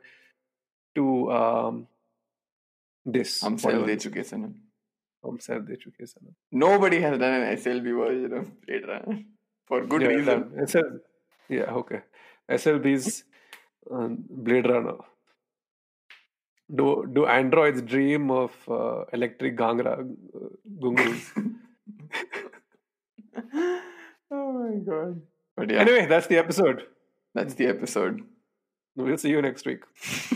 to 0.95 1.33
um 1.33 1.89
this. 3.05 3.41
Hum 3.43 3.59
cell 3.59 3.81
whatever. 3.81 3.87
de 3.87 3.97
chuke 3.97 4.25
sanam. 4.31 4.55
Hum 5.25 5.41
Sell 5.41 5.61
De 5.61 5.77
Chuke 5.77 6.05
Sanam. 6.05 6.35
Nobody 6.53 7.01
has 7.01 7.19
done 7.19 7.35
an 7.41 7.57
SLB 7.57 7.97
version 7.99 8.33
of 8.35 8.61
Blade 8.61 8.87
Runner 8.87 9.23
for 9.67 9.87
good 9.87 10.03
yeah, 10.03 10.09
reason. 10.09 10.67
SL, 10.67 10.79
yeah, 11.49 11.71
okay. 11.81 12.03
SLB's 12.51 13.25
um, 13.91 14.25
Blade 14.29 14.69
Runner. 14.69 14.99
Do 16.75 17.07
do 17.13 17.27
androids 17.27 17.83
dream 17.83 18.31
of 18.31 18.53
uh, 18.69 19.05
electric 19.13 19.57
gangra 19.57 20.01
uh, 20.01 20.49
gungus? 20.83 21.23
oh 24.31 24.63
my 24.75 24.81
god. 24.85 25.23
But 25.57 25.71
yeah, 25.71 25.81
Anyway, 25.81 26.07
that's 26.07 26.27
the 26.27 26.37
episode. 26.39 26.83
that's 27.35 27.55
the 27.55 27.67
episode. 27.67 28.21
We'll 28.97 29.19
see 29.19 29.31
you 29.31 29.43
next 29.43 29.67
week. 29.67 29.81